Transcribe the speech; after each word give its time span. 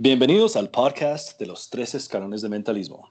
Bienvenidos 0.00 0.54
al 0.54 0.70
podcast 0.70 1.40
de 1.40 1.46
los 1.46 1.70
tres 1.70 1.92
escalones 1.92 2.40
de 2.40 2.48
mentalismo. 2.48 3.10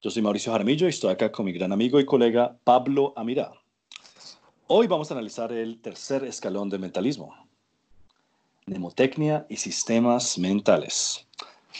Yo 0.00 0.08
soy 0.08 0.22
Mauricio 0.22 0.52
Jaramillo 0.52 0.86
y 0.86 0.88
estoy 0.88 1.12
acá 1.12 1.30
con 1.30 1.44
mi 1.44 1.52
gran 1.52 1.70
amigo 1.70 2.00
y 2.00 2.06
colega 2.06 2.56
Pablo 2.64 3.12
Amirá. 3.14 3.52
Hoy 4.66 4.86
vamos 4.86 5.10
a 5.10 5.14
analizar 5.14 5.52
el 5.52 5.82
tercer 5.82 6.24
escalón 6.24 6.70
de 6.70 6.78
mentalismo, 6.78 7.36
mnemotecnia 8.64 9.44
y 9.50 9.58
sistemas 9.58 10.38
mentales. 10.38 11.26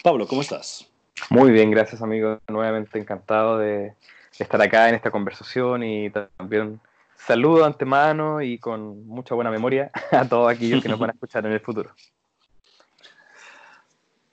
Pablo, 0.02 0.26
¿cómo 0.26 0.42
estás? 0.42 0.86
Muy 1.30 1.50
bien, 1.50 1.70
gracias 1.70 2.02
amigo. 2.02 2.38
Nuevamente 2.46 2.98
encantado 2.98 3.56
de 3.56 3.94
estar 4.38 4.60
acá 4.60 4.90
en 4.90 4.96
esta 4.96 5.10
conversación 5.10 5.82
y 5.82 6.10
también 6.10 6.82
saludo 7.16 7.64
antemano 7.64 8.42
y 8.42 8.58
con 8.58 9.06
mucha 9.06 9.34
buena 9.34 9.50
memoria 9.50 9.90
a 10.10 10.28
todos 10.28 10.52
aquellos 10.52 10.82
que 10.82 10.90
nos 10.90 10.98
van 10.98 11.08
a 11.08 11.12
escuchar 11.14 11.46
en 11.46 11.52
el 11.52 11.60
futuro. 11.60 11.94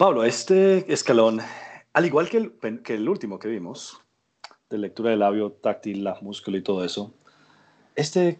Pablo, 0.01 0.23
este 0.23 0.91
escalón, 0.91 1.41
al 1.93 2.05
igual 2.07 2.27
que 2.27 2.37
el, 2.37 2.81
que 2.81 2.95
el 2.95 3.07
último 3.07 3.37
que 3.37 3.47
vimos, 3.47 4.01
de 4.67 4.79
lectura 4.79 5.11
de 5.11 5.15
labio 5.15 5.51
táctil, 5.51 6.03
la 6.03 6.17
músculo 6.21 6.57
y 6.57 6.63
todo 6.63 6.83
eso, 6.83 7.13
este, 7.95 8.39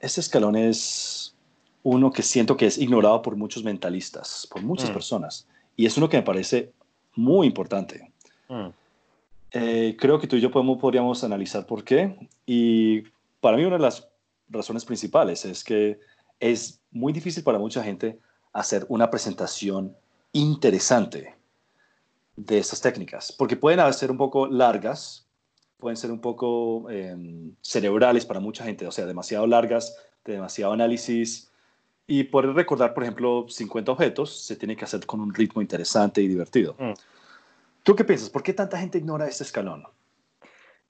este 0.00 0.20
escalón 0.20 0.54
es 0.54 1.34
uno 1.82 2.12
que 2.12 2.22
siento 2.22 2.58
que 2.58 2.66
es 2.66 2.76
ignorado 2.76 3.22
por 3.22 3.36
muchos 3.36 3.64
mentalistas, 3.64 4.46
por 4.50 4.60
muchas 4.60 4.90
mm. 4.90 4.92
personas, 4.92 5.48
y 5.76 5.86
es 5.86 5.96
uno 5.96 6.10
que 6.10 6.18
me 6.18 6.22
parece 6.22 6.74
muy 7.14 7.46
importante. 7.46 8.12
Mm. 8.50 8.68
Eh, 9.52 9.96
creo 9.98 10.20
que 10.20 10.26
tú 10.26 10.36
y 10.36 10.42
yo 10.42 10.50
podemos, 10.50 10.76
podríamos 10.76 11.24
analizar 11.24 11.64
por 11.64 11.84
qué, 11.84 12.28
y 12.44 13.00
para 13.40 13.56
mí 13.56 13.64
una 13.64 13.76
de 13.76 13.82
las 13.82 14.06
razones 14.50 14.84
principales 14.84 15.46
es 15.46 15.64
que 15.64 16.00
es 16.38 16.82
muy 16.90 17.14
difícil 17.14 17.42
para 17.42 17.58
mucha 17.58 17.82
gente 17.82 18.18
hacer 18.52 18.84
una 18.90 19.08
presentación 19.10 19.96
interesante 20.38 21.34
de 22.36 22.58
estas 22.58 22.80
técnicas, 22.80 23.32
porque 23.32 23.56
pueden 23.56 23.92
ser 23.92 24.10
un 24.10 24.16
poco 24.16 24.46
largas, 24.46 25.26
pueden 25.78 25.96
ser 25.96 26.10
un 26.12 26.20
poco 26.20 26.88
em, 26.90 27.54
cerebrales 27.60 28.24
para 28.24 28.40
mucha 28.40 28.64
gente, 28.64 28.86
o 28.86 28.92
sea, 28.92 29.06
demasiado 29.06 29.46
largas, 29.46 29.96
de 30.24 30.34
demasiado 30.34 30.72
análisis, 30.72 31.50
y 32.06 32.24
poder 32.24 32.54
recordar, 32.54 32.94
por 32.94 33.02
ejemplo, 33.02 33.46
50 33.48 33.92
objetos 33.92 34.40
se 34.40 34.56
tiene 34.56 34.76
que 34.76 34.84
hacer 34.84 35.04
con 35.04 35.20
un 35.20 35.34
ritmo 35.34 35.60
interesante 35.60 36.22
y 36.22 36.28
divertido. 36.28 36.74
Mm. 36.78 36.92
¿Tú 37.82 37.94
qué 37.94 38.04
piensas? 38.04 38.30
¿Por 38.30 38.42
qué 38.42 38.54
tanta 38.54 38.78
gente 38.78 38.98
ignora 38.98 39.28
este 39.28 39.44
escalón? 39.44 39.84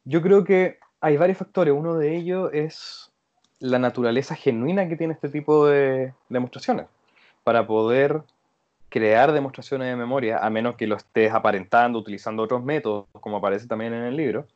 Yo 0.05 0.23
creo 0.23 0.45
que 0.45 0.79
hay 1.01 1.17
varios 1.17 1.39
factores. 1.39 1.75
Uno 1.75 1.97
de 1.97 2.17
ellos 2.17 2.51
es 2.53 3.11
la 3.59 3.79
naturaleza 3.79 4.35
genuina 4.35 4.89
que 4.89 4.97
tiene 4.97 5.15
este 5.15 5.29
tipo 5.29 5.67
de 5.67 6.15
demostraciones. 6.29 6.87
Para 7.43 7.67
poder 7.67 8.23
crear 8.89 9.33
demostraciones 9.33 9.89
de 9.89 9.97
memoria, 9.97 10.39
a 10.39 10.50
menos 10.50 10.77
que 10.77 10.86
lo 10.86 10.97
estés 10.97 11.33
aparentando 11.33 11.98
utilizando 11.98 12.42
otros 12.42 12.64
métodos, 12.64 13.06
como 13.20 13.36
aparece 13.36 13.67
también 13.67 13.92
en 13.92 14.05
el 14.05 14.17
libro, 14.17 14.47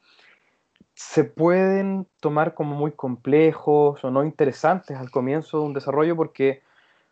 se 0.94 1.24
pueden 1.24 2.06
tomar 2.20 2.54
como 2.54 2.74
muy 2.74 2.92
complejos 2.92 4.04
o 4.04 4.10
no 4.10 4.24
interesantes 4.24 4.96
al 4.96 5.10
comienzo 5.10 5.58
de 5.60 5.66
un 5.66 5.72
desarrollo 5.74 6.16
porque 6.16 6.62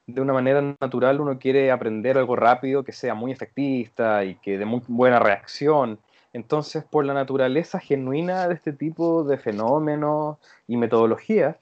de 0.07 0.21
una 0.21 0.33
manera 0.33 0.77
natural 0.81 1.21
uno 1.21 1.39
quiere 1.39 1.71
aprender 1.71 2.19
algo 2.19 2.37
rápido 2.37 2.85
que 2.85 2.93
sea 2.93 3.15
muy 3.15 3.33
efectista 3.33 4.25
y 4.25 4.35
que 4.37 4.59
dé 4.59 4.65
muy 4.65 4.83
buena 4.89 5.19
reacción. 5.19 5.99
Entonces, 6.33 6.85
por 6.85 7.05
la 7.05 7.15
naturaleza 7.15 7.81
genuina 7.81 8.49
de 8.49 8.55
este 8.55 8.73
tipo 8.73 9.25
de 9.25 9.39
fenómenos 9.39 10.39
y 10.69 10.77
metodologías, 10.77 11.57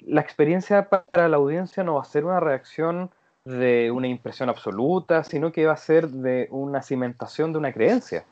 la 0.00 0.20
experiencia 0.20 0.88
para 0.88 1.28
la 1.28 1.36
audiencia 1.36 1.84
no 1.84 1.94
va 1.94 2.02
a 2.02 2.06
ser 2.06 2.24
una 2.24 2.40
reacción 2.40 3.10
de 3.44 3.90
una 3.90 4.06
impresión 4.08 4.48
absoluta, 4.48 5.24
sino 5.24 5.52
que 5.52 5.66
va 5.66 5.72
a 5.72 5.76
ser 5.76 6.08
de 6.08 6.48
una 6.50 6.82
cimentación 6.82 7.52
de 7.52 7.58
una 7.58 7.72
creencia. 7.72 8.24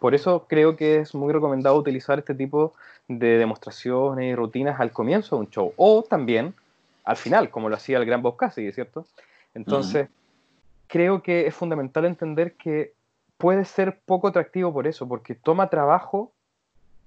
Por 0.00 0.14
eso 0.14 0.46
creo 0.48 0.76
que 0.76 0.98
es 0.98 1.14
muy 1.14 1.32
recomendado 1.32 1.76
utilizar 1.76 2.18
este 2.18 2.34
tipo 2.34 2.74
de 3.08 3.38
demostraciones 3.38 4.32
y 4.32 4.34
rutinas 4.34 4.80
al 4.80 4.92
comienzo 4.92 5.36
de 5.36 5.40
un 5.40 5.50
show, 5.50 5.72
o 5.76 6.02
también 6.02 6.54
al 7.04 7.16
final, 7.16 7.50
como 7.50 7.68
lo 7.68 7.76
hacía 7.76 7.98
el 7.98 8.04
gran 8.04 8.20
Bob 8.20 8.36
Cassidy, 8.36 8.72
¿cierto? 8.72 9.06
Entonces, 9.54 10.08
creo 10.88 11.22
que 11.22 11.46
es 11.46 11.54
fundamental 11.54 12.04
entender 12.04 12.54
que 12.54 12.94
puede 13.38 13.64
ser 13.64 14.00
poco 14.04 14.28
atractivo 14.28 14.72
por 14.72 14.86
eso, 14.86 15.06
porque 15.06 15.34
toma 15.34 15.70
trabajo 15.70 16.32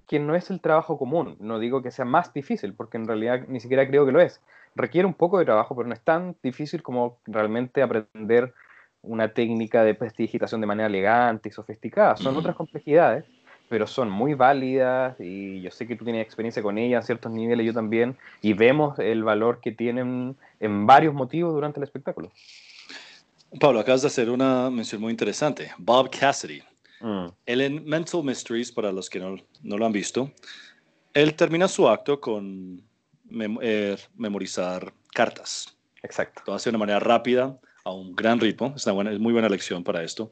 que 0.08 0.20
no 0.20 0.36
es 0.36 0.50
el 0.50 0.62
trabajo 0.62 0.98
común. 0.98 1.36
No 1.40 1.60
digo 1.60 1.84
que 1.84 1.92
sea 1.92 2.06
más 2.06 2.34
difícil, 2.34 2.74
porque 2.74 2.98
en 2.98 3.08
realidad 3.08 3.46
ni 3.48 3.60
siquiera 3.60 3.88
creo 3.88 4.06
que 4.06 4.12
lo 4.12 4.22
es, 4.22 4.42
requiere 4.76 5.06
un 5.06 5.14
poco 5.14 5.40
de 5.40 5.46
trabajo, 5.46 5.76
pero 5.76 5.88
no 5.88 5.94
es 5.94 6.02
tan 6.02 6.36
difícil 6.42 6.82
como 6.82 7.20
realmente 7.26 7.82
aprender 7.82 8.54
una 9.02 9.34
técnica 9.34 9.84
de 9.84 9.96
prestidigitación 9.96 10.62
de 10.62 10.68
manera 10.68 10.88
elegante 10.88 11.50
y 11.50 11.52
sofisticada. 11.52 12.18
Son 12.18 12.36
otras 12.36 12.56
complejidades, 12.56 13.26
pero 13.70 13.88
son 13.88 14.10
muy 14.10 14.34
válidas 14.34 15.16
y 15.20 15.62
yo 15.62 15.72
sé 15.72 15.88
que 15.88 15.96
tú 15.96 16.04
tienes 16.04 16.24
experiencia 16.24 16.62
con 16.62 16.78
ellas 16.78 17.04
a 17.04 17.06
ciertos 17.06 17.32
niveles, 17.32 17.66
yo 17.66 17.74
también, 17.74 18.18
y 18.42 18.54
vemos 18.54 19.00
el 19.00 19.24
valor 19.24 19.62
que 19.62 19.72
tienen 19.72 20.36
en 20.60 20.86
varios 20.86 21.14
motivos 21.14 21.54
durante 21.54 21.80
el 21.80 21.84
espectáculo. 21.84 22.32
Pablo, 23.60 23.80
acabas 23.80 24.02
de 24.02 24.08
hacer 24.08 24.30
una 24.30 24.70
mención 24.70 25.02
muy 25.02 25.12
interesante. 25.12 25.72
Bob 25.78 26.10
Cassidy. 26.12 26.62
Mm. 27.02 27.28
Él 27.46 27.62
en 27.62 27.86
Mental 27.86 28.24
Mysteries, 28.24 28.72
para 28.72 28.92
los 28.92 29.10
que 29.10 29.20
no, 29.20 29.38
no 29.64 29.78
lo 29.78 29.86
han 29.86 29.92
visto, 29.92 30.32
él 31.14 31.34
termina 31.36 31.68
su 31.68 31.88
acto 31.88 32.20
con 32.20 32.84
eh, 33.62 33.98
memorizar 34.16 34.94
cartas. 35.14 35.76
Exacto. 36.04 36.42
Todo 36.46 36.56
hace 36.56 36.70
de 36.70 36.76
una 36.76 36.86
manera 36.86 37.00
rápida, 37.00 37.60
a 37.84 37.92
un 37.92 38.16
gran 38.16 38.40
ritmo. 38.40 38.74
Es, 38.76 38.86
una 38.86 38.94
buena, 38.94 39.12
es 39.12 39.20
muy 39.20 39.34
buena 39.34 39.50
lección 39.50 39.84
para 39.84 40.04
esto. 40.04 40.30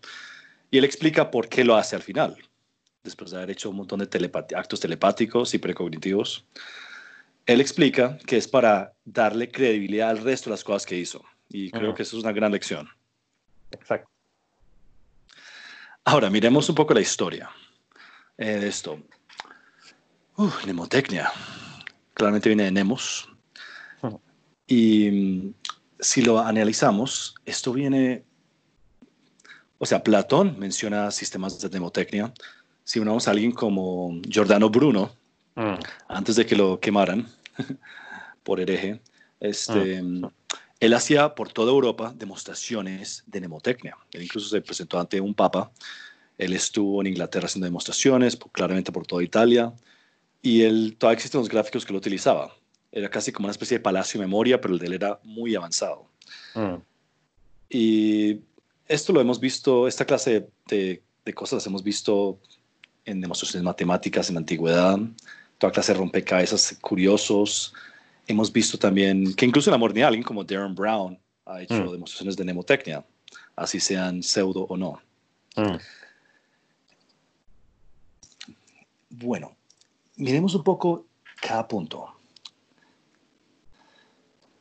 Y 0.71 0.77
él 0.77 0.85
explica 0.85 1.31
por 1.31 1.47
qué 1.47 1.63
lo 1.63 1.75
hace 1.75 1.95
al 1.95 2.01
final, 2.01 2.37
después 3.03 3.31
de 3.31 3.37
haber 3.37 3.51
hecho 3.51 3.69
un 3.69 3.77
montón 3.77 3.99
de 3.99 4.31
actos 4.55 4.79
telepáticos 4.79 5.53
y 5.53 5.57
precognitivos. 5.57 6.45
Él 7.45 7.61
explica 7.61 8.17
que 8.25 8.37
es 8.37 8.47
para 8.47 8.93
darle 9.05 9.49
credibilidad 9.49 10.09
al 10.09 10.17
resto 10.17 10.49
de 10.49 10.55
las 10.55 10.63
cosas 10.63 10.85
que 10.85 10.97
hizo. 10.97 11.23
Y 11.49 11.71
creo 11.71 11.93
que 11.93 12.03
eso 12.03 12.17
es 12.17 12.23
una 12.23 12.33
gran 12.33 12.51
lección. 12.51 12.89
Exacto. 13.71 14.09
Ahora, 16.03 16.29
miremos 16.29 16.67
un 16.67 16.75
poco 16.75 16.93
la 16.93 17.01
historia 17.01 17.49
eh, 18.37 18.59
de 18.59 18.67
esto. 18.67 18.99
Uh, 20.35 20.51
mnemotecnia 20.63 21.31
claramente 22.17 22.49
viene 22.49 22.63
de 22.63 22.71
Nemos. 22.71 23.29
Y 24.65 25.09
mm, 25.11 25.53
si 25.99 26.23
lo 26.23 26.39
analizamos, 26.39 27.35
esto 27.45 27.71
viene, 27.71 28.25
o 29.77 29.85
sea, 29.85 30.03
Platón 30.03 30.57
menciona 30.57 31.11
sistemas 31.11 31.61
de 31.61 31.69
mnemotecnia. 31.69 32.33
Si 32.83 32.99
unamos 32.99 33.27
a 33.27 33.31
alguien 33.31 33.51
como 33.51 34.19
Giordano 34.27 34.69
Bruno, 34.69 35.15
mm. 35.55 35.75
antes 36.09 36.35
de 36.35 36.45
que 36.47 36.55
lo 36.55 36.79
quemaran 36.79 37.27
por 38.43 38.59
hereje, 38.59 38.99
este, 39.39 40.01
mm. 40.01 40.27
él 40.79 40.93
hacía 40.95 41.35
por 41.35 41.53
toda 41.53 41.71
Europa 41.71 42.13
demostraciones 42.15 43.23
de 43.27 43.41
mnemotecnia. 43.41 43.95
Él 44.11 44.23
incluso 44.23 44.49
se 44.49 44.61
presentó 44.61 44.99
ante 44.99 45.21
un 45.21 45.35
papa. 45.35 45.71
Él 46.39 46.53
estuvo 46.53 46.99
en 46.99 47.07
Inglaterra 47.07 47.45
haciendo 47.45 47.65
demostraciones, 47.65 48.37
claramente 48.51 48.91
por 48.91 49.05
toda 49.05 49.23
Italia. 49.23 49.71
Y 50.41 50.61
él, 50.63 50.95
todavía 50.97 51.15
existen 51.15 51.39
los 51.39 51.49
gráficos 51.49 51.85
que 51.85 51.93
lo 51.93 51.99
utilizaba. 51.99 52.53
Era 52.91 53.09
casi 53.09 53.31
como 53.31 53.47
una 53.47 53.51
especie 53.51 53.77
de 53.77 53.83
palacio 53.83 54.19
de 54.19 54.25
memoria, 54.25 54.61
pero 54.61 54.73
el 54.73 54.79
de 54.79 54.87
él 54.87 54.93
era 54.93 55.19
muy 55.23 55.55
avanzado. 55.55 56.09
Mm. 56.55 56.75
Y 57.69 58.39
esto 58.87 59.13
lo 59.13 59.21
hemos 59.21 59.39
visto, 59.39 59.87
esta 59.87 60.05
clase 60.05 60.47
de, 60.67 61.01
de, 61.25 61.33
cosas 61.33 61.57
las 61.57 61.67
hemos 61.67 61.83
visto 61.83 62.39
en 63.05 63.19
demostraciones 63.19 63.65
matemáticas 63.65 64.29
en 64.29 64.35
la 64.35 64.39
antigüedad, 64.39 64.97
toda 65.57 65.73
clase 65.73 65.93
de 65.93 65.99
rompecabezas 65.99 66.77
curiosos. 66.81 67.73
Hemos 68.27 68.51
visto 68.51 68.77
también 68.77 69.33
que 69.33 69.45
incluso 69.45 69.69
en 69.69 69.73
la 69.73 69.77
modernidad 69.77 70.07
alguien 70.07 70.23
como 70.23 70.43
Darren 70.43 70.75
Brown 70.75 71.19
ha 71.45 71.61
hecho 71.61 71.73
mm. 71.73 71.91
demostraciones 71.91 72.37
de 72.37 72.43
mnemotecnia, 72.43 73.05
así 73.55 73.79
sean 73.79 74.23
pseudo 74.23 74.61
o 74.61 74.77
no. 74.77 75.01
Mm. 75.55 75.77
Bueno, 79.09 79.56
miremos 80.17 80.55
un 80.55 80.63
poco 80.63 81.05
cada 81.41 81.67
punto. 81.67 82.13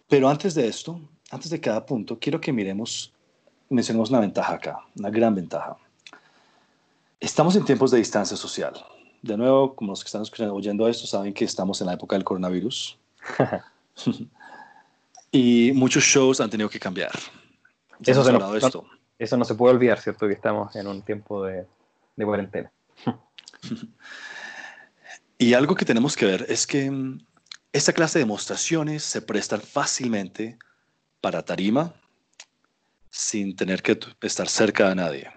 Pero 0.08 0.28
antes 0.28 0.54
de 0.54 0.68
esto, 0.68 1.00
antes 1.30 1.50
de 1.50 1.60
cada 1.60 1.84
punto, 1.84 2.18
quiero 2.18 2.40
que 2.40 2.52
miremos, 2.52 3.12
mencionemos 3.68 4.10
una 4.10 4.20
ventaja 4.20 4.54
acá, 4.54 4.78
una 4.96 5.10
gran 5.10 5.34
ventaja. 5.34 5.76
Estamos 7.18 7.56
en 7.56 7.64
tiempos 7.64 7.90
de 7.90 7.98
distancia 7.98 8.36
social. 8.36 8.74
De 9.22 9.36
nuevo, 9.36 9.74
como 9.74 9.90
los 9.90 10.04
que 10.04 10.08
están 10.08 10.22
escuchando, 10.22 10.54
oyendo 10.54 10.86
esto, 10.86 11.06
saben 11.06 11.34
que 11.34 11.44
estamos 11.44 11.80
en 11.80 11.88
la 11.88 11.94
época 11.94 12.14
del 12.14 12.24
coronavirus. 12.24 12.96
y 15.32 15.72
muchos 15.74 16.04
shows 16.04 16.40
han 16.40 16.50
tenido 16.50 16.68
que 16.68 16.78
cambiar. 16.78 17.10
eso, 18.04 18.22
se 18.22 18.32
no, 18.32 18.54
esto. 18.54 18.84
eso 19.18 19.36
no 19.36 19.44
se 19.44 19.54
puede 19.54 19.74
olvidar, 19.74 19.98
¿cierto? 19.98 20.28
Que 20.28 20.34
estamos 20.34 20.76
en 20.76 20.86
un 20.86 21.02
tiempo 21.02 21.42
de, 21.42 21.66
de 22.14 22.24
cuarentena. 22.24 22.70
Y 25.38 25.52
algo 25.52 25.74
que 25.74 25.84
tenemos 25.84 26.16
que 26.16 26.26
ver 26.26 26.46
es 26.48 26.66
que 26.66 26.90
mm, 26.90 27.18
esta 27.72 27.92
clase 27.92 28.18
de 28.18 28.24
demostraciones 28.24 29.02
se 29.02 29.20
prestan 29.20 29.60
fácilmente 29.60 30.58
para 31.20 31.44
tarima 31.44 31.94
sin 33.10 33.54
tener 33.54 33.82
que 33.82 33.98
estar 34.22 34.48
cerca 34.48 34.88
de 34.88 34.94
nadie. 34.94 35.30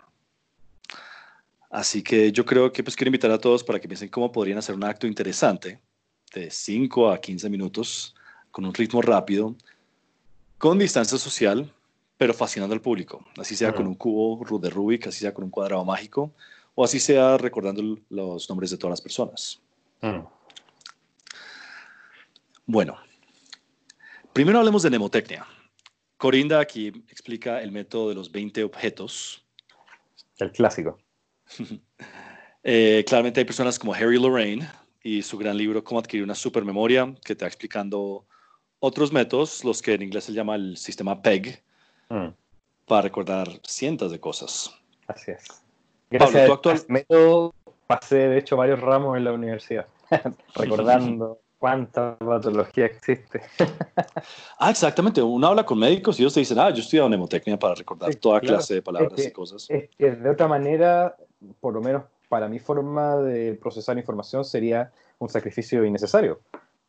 Así 1.70 2.02
que 2.02 2.32
yo 2.32 2.46
creo 2.46 2.72
que 2.72 2.84
pues 2.84 2.96
quiero 2.96 3.10
invitar 3.10 3.32
a 3.32 3.38
todos 3.38 3.64
para 3.64 3.80
que 3.80 3.88
piensen 3.88 4.10
cómo 4.10 4.32
podrían 4.32 4.58
hacer 4.58 4.74
un 4.74 4.84
acto 4.84 5.06
interesante 5.06 5.82
de 6.34 6.50
5 6.50 7.12
a 7.12 7.20
15 7.20 7.50
minutos 7.50 8.16
con 8.52 8.66
un 8.66 8.74
ritmo 8.74 9.02
rápido, 9.02 9.56
con 10.58 10.80
distancia 10.80 11.18
social, 11.18 11.72
pero 12.18 12.34
fascinando 12.34 12.74
al 12.74 12.82
público. 12.82 13.26
Así 13.38 13.56
sea 13.56 13.74
con 13.74 13.86
un 13.86 13.96
cubo 13.96 14.60
de 14.60 14.70
Rubik, 14.70 15.08
así 15.08 15.20
sea 15.20 15.34
con 15.34 15.44
un 15.44 15.50
cuadrado 15.50 15.86
mágico, 15.86 16.34
o 16.74 16.84
así 16.84 17.00
sea 17.00 17.38
recordando 17.38 17.98
los 18.10 18.50
nombres 18.50 18.72
de 18.72 18.78
todas 18.78 18.92
las 18.92 19.02
personas. 19.02 19.62
Bueno, 22.66 22.98
primero 24.34 24.60
hablemos 24.60 24.84
de 24.84 24.90
mnemotecnia. 24.90 25.46
Corinda 26.18 26.60
aquí 26.60 26.88
explica 27.10 27.62
el 27.62 27.72
método 27.72 28.10
de 28.10 28.16
los 28.16 28.32
20 28.32 28.64
objetos. 28.64 29.46
El 30.38 30.52
clásico. 30.52 31.00
Eh, 32.62 33.06
claramente 33.08 33.40
hay 33.40 33.46
personas 33.46 33.80
como 33.80 33.94
Harry 33.94 34.20
Lorraine 34.20 34.70
y 35.02 35.22
su 35.22 35.38
gran 35.38 35.56
libro 35.56 35.82
Cómo 35.82 36.02
adquirir 36.02 36.26
una 36.26 36.36
supermemoria, 36.36 37.06
que 37.24 37.28
te 37.28 37.34
está 37.34 37.48
explicando 37.48 38.28
otros 38.80 39.14
métodos, 39.14 39.64
los 39.64 39.82
que 39.82 39.94
en 39.94 40.02
inglés 40.02 40.26
se 40.26 40.34
llama 40.34 40.56
el 40.56 40.76
sistema 40.76 41.22
PEG, 41.22 41.64
mm. 42.10 42.28
para 42.86 43.02
recordar 43.04 43.48
cientos 43.66 44.12
de 44.12 44.20
cosas. 44.20 44.76
Así 45.08 45.32
es. 45.32 45.46
Gracias 46.10 46.42
Pablo, 46.42 46.54
actual... 46.54 46.82
método 46.90 47.56
pasé 47.90 48.30
de 48.30 48.38
hecho 48.38 48.56
varios 48.56 48.80
ramos 48.80 49.18
en 49.18 49.24
la 49.24 49.34
universidad, 49.34 49.88
recordando 50.56 51.40
cuánta 51.58 52.16
patología 52.20 52.86
existe. 52.86 53.42
ah, 54.60 54.70
exactamente. 54.70 55.24
Uno 55.24 55.48
habla 55.48 55.66
con 55.66 55.80
médicos 55.80 56.20
y 56.20 56.22
ellos 56.22 56.36
te 56.36 56.42
dicen, 56.42 56.60
ah, 56.60 56.70
yo 56.70 56.78
he 56.78 56.80
estudiado 56.82 57.10
mnemotecnia 57.10 57.58
para 57.58 57.74
recordar 57.74 58.14
toda 58.16 58.42
clase 58.42 58.76
de 58.76 58.82
palabras 58.84 59.26
y 59.26 59.32
cosas. 59.32 59.66
Es 59.70 59.90
que 59.98 60.12
de 60.12 60.30
otra 60.30 60.48
manera, 60.48 61.16
por 61.60 61.74
lo 61.74 61.82
menos 61.82 62.04
para 62.30 62.48
mi 62.48 62.60
forma 62.60 63.18
de 63.18 63.56
procesar 63.56 63.98
información, 63.98 64.46
sería 64.46 64.92
un 65.18 65.28
sacrificio 65.28 65.84
innecesario, 65.84 66.42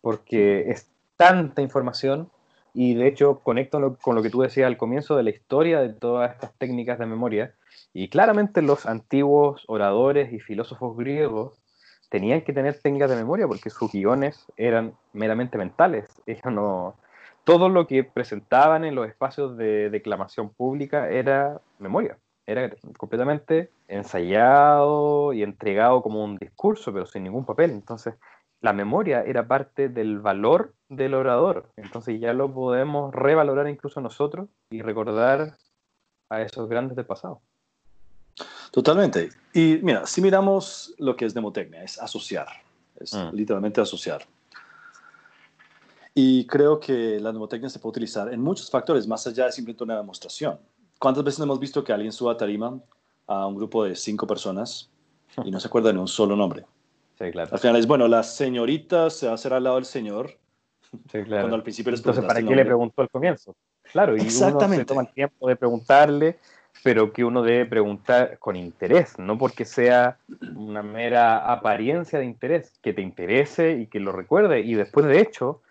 porque 0.03 0.69
es 0.69 0.91
tanta 1.17 1.63
información 1.63 2.31
y 2.75 2.95
de 2.95 3.07
hecho 3.07 3.41
conecto 3.41 3.97
con 4.01 4.15
lo 4.15 4.23
que 4.23 4.31
tú 4.31 4.43
decías 4.43 4.67
al 4.67 4.77
comienzo 4.77 5.17
de 5.17 5.23
la 5.23 5.31
historia 5.31 5.81
de 5.81 5.91
todas 5.91 6.33
estas 6.33 6.53
técnicas 6.55 6.99
de 6.99 7.07
memoria. 7.07 7.55
Y 7.93 8.09
claramente 8.09 8.63
los 8.63 8.87
antiguos 8.87 9.65
oradores 9.67 10.33
y 10.33 10.41
filósofos 10.41 10.97
griegos 10.97 11.61
tenían 12.09 12.43
que 12.43 12.53
tener 12.53 12.79
técnicas 12.81 13.11
de 13.11 13.17
memoria 13.17 13.47
porque 13.47 13.71
sus 13.71 13.91
guiones 13.91 14.47
eran 14.57 14.95
meramente 15.13 15.59
mentales. 15.59 16.09
Ellos 16.27 16.45
no, 16.53 16.97
todo 17.45 17.69
lo 17.69 17.87
que 17.87 18.05
presentaban 18.05 18.85
en 18.85 18.95
los 18.95 19.09
espacios 19.09 19.57
de 19.57 19.91
declamación 19.91 20.51
pública 20.51 21.09
era 21.09 21.61
memoria. 21.79 22.19
Era 22.47 22.71
completamente 22.97 23.71
ensayado 23.87 25.33
y 25.33 25.43
entregado 25.43 26.03
como 26.03 26.25
un 26.25 26.37
discurso, 26.37 26.93
pero 26.93 27.07
sin 27.07 27.23
ningún 27.25 27.45
papel. 27.45 27.71
Entonces, 27.71 28.15
la 28.61 28.73
memoria 28.73 29.23
era 29.23 29.47
parte 29.47 29.89
del 29.89 30.19
valor 30.19 30.75
del 30.89 31.15
orador. 31.15 31.71
Entonces 31.77 32.21
ya 32.21 32.33
lo 32.33 32.53
podemos 32.53 33.15
revalorar 33.15 33.69
incluso 33.69 34.01
nosotros 34.01 34.49
y 34.71 34.83
recordar 34.83 35.57
a 36.29 36.43
esos 36.43 36.69
grandes 36.69 36.97
del 36.97 37.07
pasado. 37.07 37.41
Totalmente. 38.71 39.31
Y 39.53 39.79
mira, 39.83 40.07
si 40.07 40.21
miramos 40.21 40.95
lo 40.99 41.17
que 41.17 41.25
es 41.25 41.35
mnemotecnia, 41.35 41.83
es 41.83 41.99
asociar, 42.01 42.49
es 42.99 43.15
mm. 43.15 43.35
literalmente 43.35 43.81
asociar. 43.81 44.27
Y 46.15 46.47
creo 46.47 46.79
que 46.79 47.19
la 47.21 47.31
mnemotecnia 47.31 47.71
se 47.71 47.79
puede 47.79 47.91
utilizar 47.91 48.33
en 48.33 48.41
muchos 48.41 48.71
factores, 48.71 49.07
más 49.07 49.27
allá 49.27 49.47
de 49.47 49.53
simplemente 49.53 49.85
una 49.85 49.97
demostración. 49.97 50.59
¿Cuántas 50.99 51.25
veces 51.25 51.41
hemos 51.41 51.59
visto 51.59 51.83
que 51.83 51.93
alguien 51.93 52.13
suba 52.13 52.33
a 52.33 52.37
tarima 52.37 52.79
a 53.27 53.47
un 53.47 53.57
grupo 53.57 53.85
de 53.85 53.97
cinco 53.97 54.27
personas 54.27 54.91
y 55.45 55.51
no 55.51 55.59
se 55.59 55.69
acuerda 55.69 55.93
de 55.93 55.99
un 55.99 56.09
solo 56.09 56.37
nombre? 56.37 56.65
Sí, 57.21 57.31
claro. 57.31 57.51
Al 57.53 57.59
final 57.59 57.77
es, 57.77 57.87
bueno, 57.87 58.09
la 58.09 58.23
señorita 58.23 59.11
se 59.11 59.27
va 59.27 59.33
a 59.33 59.35
hacer 59.35 59.53
al 59.53 59.65
lado 59.65 59.77
del 59.77 59.85
señor. 59.85 60.39
Sí, 61.13 61.23
claro. 61.23 61.43
Cuando 61.43 61.57
al 61.57 61.63
principio 61.63 61.93
les 61.93 62.01
Entonces, 62.01 62.25
¿para 62.25 62.43
qué 62.43 62.57
le 62.57 62.65
preguntó 62.65 63.03
al 63.03 63.11
comienzo? 63.11 63.55
Claro, 63.93 64.17
y 64.17 64.21
Exactamente. 64.23 64.67
uno 64.67 64.77
se 64.77 64.85
toma 64.87 65.03
el 65.03 65.13
tiempo 65.13 65.49
de 65.49 65.57
preguntarle 65.57 66.39
pero 66.83 67.13
que 67.13 67.25
uno 67.25 67.43
debe 67.43 67.67
preguntar 67.67 68.39
con 68.39 68.57
interés, 68.57 69.19
no 69.19 69.37
porque 69.37 69.65
sea 69.65 70.19
una 70.57 70.83
mera 70.83 71.53
apariencia 71.53 72.19
de 72.19 72.25
interés, 72.25 72.79
que 72.83 72.93
te 72.93 73.03
interese 73.03 73.73
y 73.73 73.87
que 73.87 74.01
lo 74.01 74.13
recuerde. 74.13 74.61
Y 74.61 74.75
después, 74.75 75.07
de 75.07 75.21
hecho, 75.21 75.63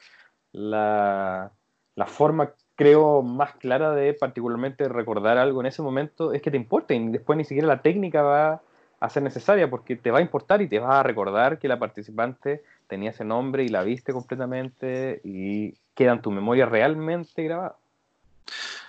la, 0.51 1.51
la 1.95 2.05
forma, 2.05 2.53
creo, 2.75 3.21
más 3.23 3.55
clara 3.55 3.91
de 3.91 4.13
particularmente 4.13 4.87
recordar 4.87 5.37
algo 5.37 5.61
en 5.61 5.67
ese 5.67 5.81
momento 5.81 6.33
es 6.33 6.41
que 6.41 6.51
te 6.51 6.57
importe 6.57 6.95
y 6.95 7.07
después 7.09 7.37
ni 7.37 7.43
siquiera 7.43 7.67
la 7.67 7.81
técnica 7.81 8.21
va 8.21 8.61
a 8.99 9.09
ser 9.09 9.23
necesaria 9.23 9.69
porque 9.69 9.95
te 9.95 10.11
va 10.11 10.19
a 10.19 10.21
importar 10.21 10.61
y 10.61 10.67
te 10.67 10.79
va 10.79 10.99
a 10.99 11.03
recordar 11.03 11.59
que 11.59 11.67
la 11.67 11.79
participante 11.79 12.63
tenía 12.87 13.11
ese 13.11 13.23
nombre 13.23 13.63
y 13.63 13.69
la 13.69 13.83
viste 13.83 14.11
completamente 14.11 15.21
y 15.23 15.73
queda 15.93 16.13
en 16.13 16.21
tu 16.21 16.31
memoria 16.31 16.65
realmente 16.65 17.43
grabada. 17.43 17.77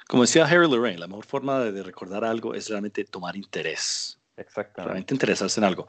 Como 0.09 0.23
decía 0.23 0.45
Harry 0.45 0.69
Lorraine, 0.69 0.99
la 0.99 1.07
mejor 1.07 1.25
forma 1.25 1.61
de, 1.61 1.83
recordar 1.83 2.25
algo 2.25 2.55
es 2.55 2.69
realmente 2.69 3.05
tomar 3.05 3.37
interés. 3.37 4.19
Exactamente. 4.37 4.89
Realmente 4.89 5.15
interesarse 5.15 5.61
en 5.61 5.65
algo. 5.65 5.87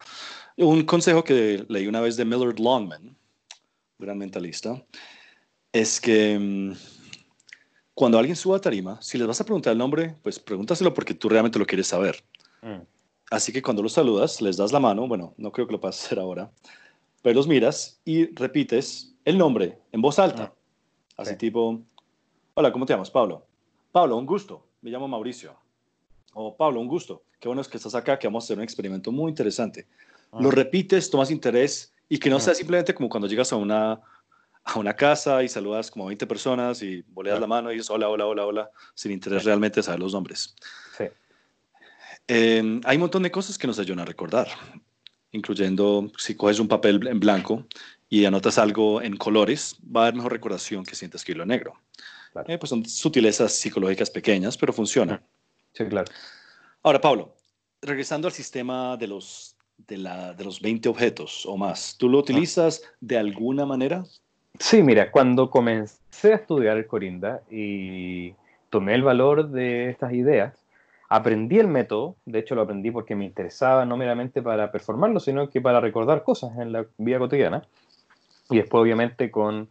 Un 0.57 0.83
consejo 0.83 1.23
que 1.23 1.65
leí 1.69 1.87
una 1.87 2.01
vez 2.01 2.17
de 2.17 2.25
Millard 2.25 2.59
Longman, 2.59 3.15
gran 3.97 4.17
mentalista, 4.17 4.83
es 5.71 5.99
que 5.99 6.37
mm, 6.37 6.73
cuando 7.95 8.19
alguien 8.19 8.35
suba 8.35 8.57
a 8.57 8.61
tarima, 8.61 9.01
si 9.01 9.17
les 9.17 9.25
vas 9.25 9.41
a 9.41 9.45
preguntar 9.45 9.71
el 9.71 9.79
nombre, 9.79 10.15
pues 10.21 10.37
pregúntaselo 10.37 10.93
porque 10.93 11.13
tú 11.13 11.29
realmente 11.29 11.57
lo 11.57 11.65
quieres 11.65 11.87
saber. 11.87 12.23
Mm. 12.61 12.81
Así 13.31 13.53
que 13.53 13.61
cuando 13.61 13.81
los 13.81 13.93
saludas, 13.93 14.41
les 14.41 14.57
das 14.57 14.73
la 14.73 14.81
mano, 14.81 15.07
bueno, 15.07 15.33
no 15.37 15.53
creo 15.53 15.65
que 15.65 15.71
lo 15.71 15.79
puedas 15.79 16.03
hacer 16.03 16.19
ahora, 16.19 16.51
pero 17.21 17.33
los 17.35 17.47
miras 17.47 18.01
y 18.03 18.25
repites 18.35 19.15
el 19.23 19.37
nombre 19.37 19.79
en 19.93 20.01
voz 20.01 20.19
alta. 20.19 20.47
Mm. 20.47 21.21
Así 21.21 21.37
tipo, 21.37 21.81
hola, 22.55 22.73
¿cómo 22.73 22.85
te 22.85 22.91
llamas, 22.91 23.09
Pablo? 23.09 23.45
Pablo, 23.93 24.17
un 24.17 24.25
gusto, 24.25 24.67
me 24.81 24.91
llamo 24.91 25.07
Mauricio. 25.07 25.55
O 26.33 26.57
Pablo, 26.57 26.81
un 26.81 26.89
gusto, 26.89 27.23
qué 27.39 27.47
bueno 27.47 27.61
es 27.61 27.69
que 27.69 27.77
estás 27.77 27.95
acá, 27.95 28.19
que 28.19 28.27
vamos 28.27 28.43
a 28.43 28.45
hacer 28.47 28.57
un 28.57 28.63
experimento 28.63 29.13
muy 29.13 29.29
interesante. 29.29 29.87
Lo 30.37 30.49
ah. 30.49 30.53
repites, 30.53 31.09
tomas 31.09 31.31
interés 31.31 31.93
y 32.09 32.17
que 32.17 32.29
no 32.29 32.35
ah. 32.35 32.41
sea 32.41 32.53
simplemente 32.53 32.93
como 32.93 33.07
cuando 33.07 33.29
llegas 33.29 33.53
a 33.53 33.55
una, 33.55 34.01
a 34.65 34.77
una 34.77 34.93
casa 34.93 35.41
y 35.41 35.47
saludas 35.47 35.89
como 35.89 36.03
a 36.03 36.07
20 36.07 36.27
personas 36.27 36.81
y 36.81 37.01
boleas 37.03 37.39
la 37.39 37.47
mano 37.47 37.71
y 37.71 37.75
dices 37.75 37.89
hola, 37.91 38.09
hola, 38.09 38.25
hola, 38.25 38.45
hola, 38.45 38.71
sin 38.93 39.13
interés 39.13 39.45
realmente 39.45 39.79
de 39.79 39.83
saber 39.83 40.01
los 40.01 40.13
nombres. 40.13 40.53
Em, 42.33 42.79
hay 42.85 42.95
un 42.95 43.01
montón 43.01 43.23
de 43.23 43.29
cosas 43.29 43.57
que 43.57 43.67
nos 43.67 43.77
ayudan 43.77 43.99
a 43.99 44.05
recordar, 44.05 44.47
incluyendo 45.33 46.09
si 46.17 46.33
coges 46.33 46.61
un 46.61 46.69
papel 46.69 47.05
en 47.05 47.19
blanco 47.19 47.65
y 48.07 48.23
anotas 48.23 48.57
algo 48.57 49.01
en 49.01 49.17
colores, 49.17 49.75
va 49.83 49.99
a 49.99 50.03
haber 50.05 50.15
mejor 50.15 50.31
recordación 50.31 50.85
que 50.85 50.91
si 50.91 50.99
sientes 50.99 51.19
escribirlo 51.19 51.43
en 51.43 51.49
negro. 51.49 51.73
Eh, 52.47 52.57
pues 52.57 52.69
son 52.69 52.85
sutilezas 52.85 53.51
psicológicas 53.51 54.09
pequeñas, 54.09 54.55
pero 54.57 54.71
funcionan. 54.71 55.21
Sí, 55.73 55.83
claro. 55.87 56.09
Ahora, 56.83 57.01
Pablo, 57.01 57.35
regresando 57.81 58.29
al 58.29 58.33
sistema 58.33 58.95
de 58.95 59.07
los, 59.07 59.57
de, 59.79 59.97
la, 59.97 60.33
de 60.33 60.45
los 60.45 60.61
20 60.61 60.87
objetos 60.87 61.45
o 61.45 61.57
más, 61.57 61.97
¿tú 61.97 62.07
lo 62.07 62.19
utilizas 62.19 62.81
de 63.01 63.17
alguna 63.17 63.65
manera? 63.65 64.05
Sí, 64.57 64.81
mira, 64.81 65.11
cuando 65.11 65.49
comencé 65.49 66.31
a 66.31 66.35
estudiar 66.37 66.77
el 66.77 66.87
Corinda 66.87 67.41
y 67.51 68.33
tomé 68.69 68.95
el 68.95 69.03
valor 69.03 69.49
de 69.49 69.89
estas 69.89 70.13
ideas, 70.13 70.60
aprendí 71.11 71.59
el 71.59 71.67
método, 71.67 72.15
de 72.25 72.39
hecho 72.39 72.55
lo 72.55 72.61
aprendí 72.61 72.89
porque 72.89 73.17
me 73.17 73.25
interesaba 73.25 73.85
no 73.85 73.97
meramente 73.97 74.41
para 74.41 74.71
performarlo, 74.71 75.19
sino 75.19 75.49
que 75.49 75.59
para 75.59 75.81
recordar 75.81 76.23
cosas 76.23 76.57
en 76.57 76.71
la 76.71 76.85
vida 76.97 77.19
cotidiana. 77.19 77.63
Y 78.49 78.55
después, 78.55 78.81
obviamente, 78.81 79.29
con 79.29 79.67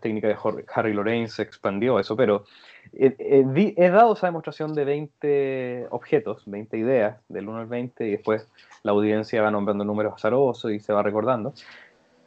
técnica 0.00 0.28
de 0.28 0.36
Harry 0.74 0.92
Lorraine 0.92 1.28
se 1.28 1.42
expandió 1.42 1.98
eso, 1.98 2.14
pero 2.14 2.44
he, 2.92 3.88
dado 3.90 4.12
esa 4.12 4.26
demostración 4.26 4.74
de 4.74 4.84
20 4.84 5.86
objetos, 5.92 6.42
20 6.44 6.76
ideas, 6.76 7.16
del 7.30 7.48
1 7.48 7.58
al 7.58 7.66
20, 7.66 8.06
y 8.06 8.10
después 8.10 8.46
la 8.82 8.92
audiencia 8.92 9.40
va 9.40 9.50
nombrando 9.50 9.84
números 9.86 10.12
azarosos 10.14 10.72
y 10.72 10.80
se 10.80 10.92
va 10.92 11.02
recordando. 11.02 11.54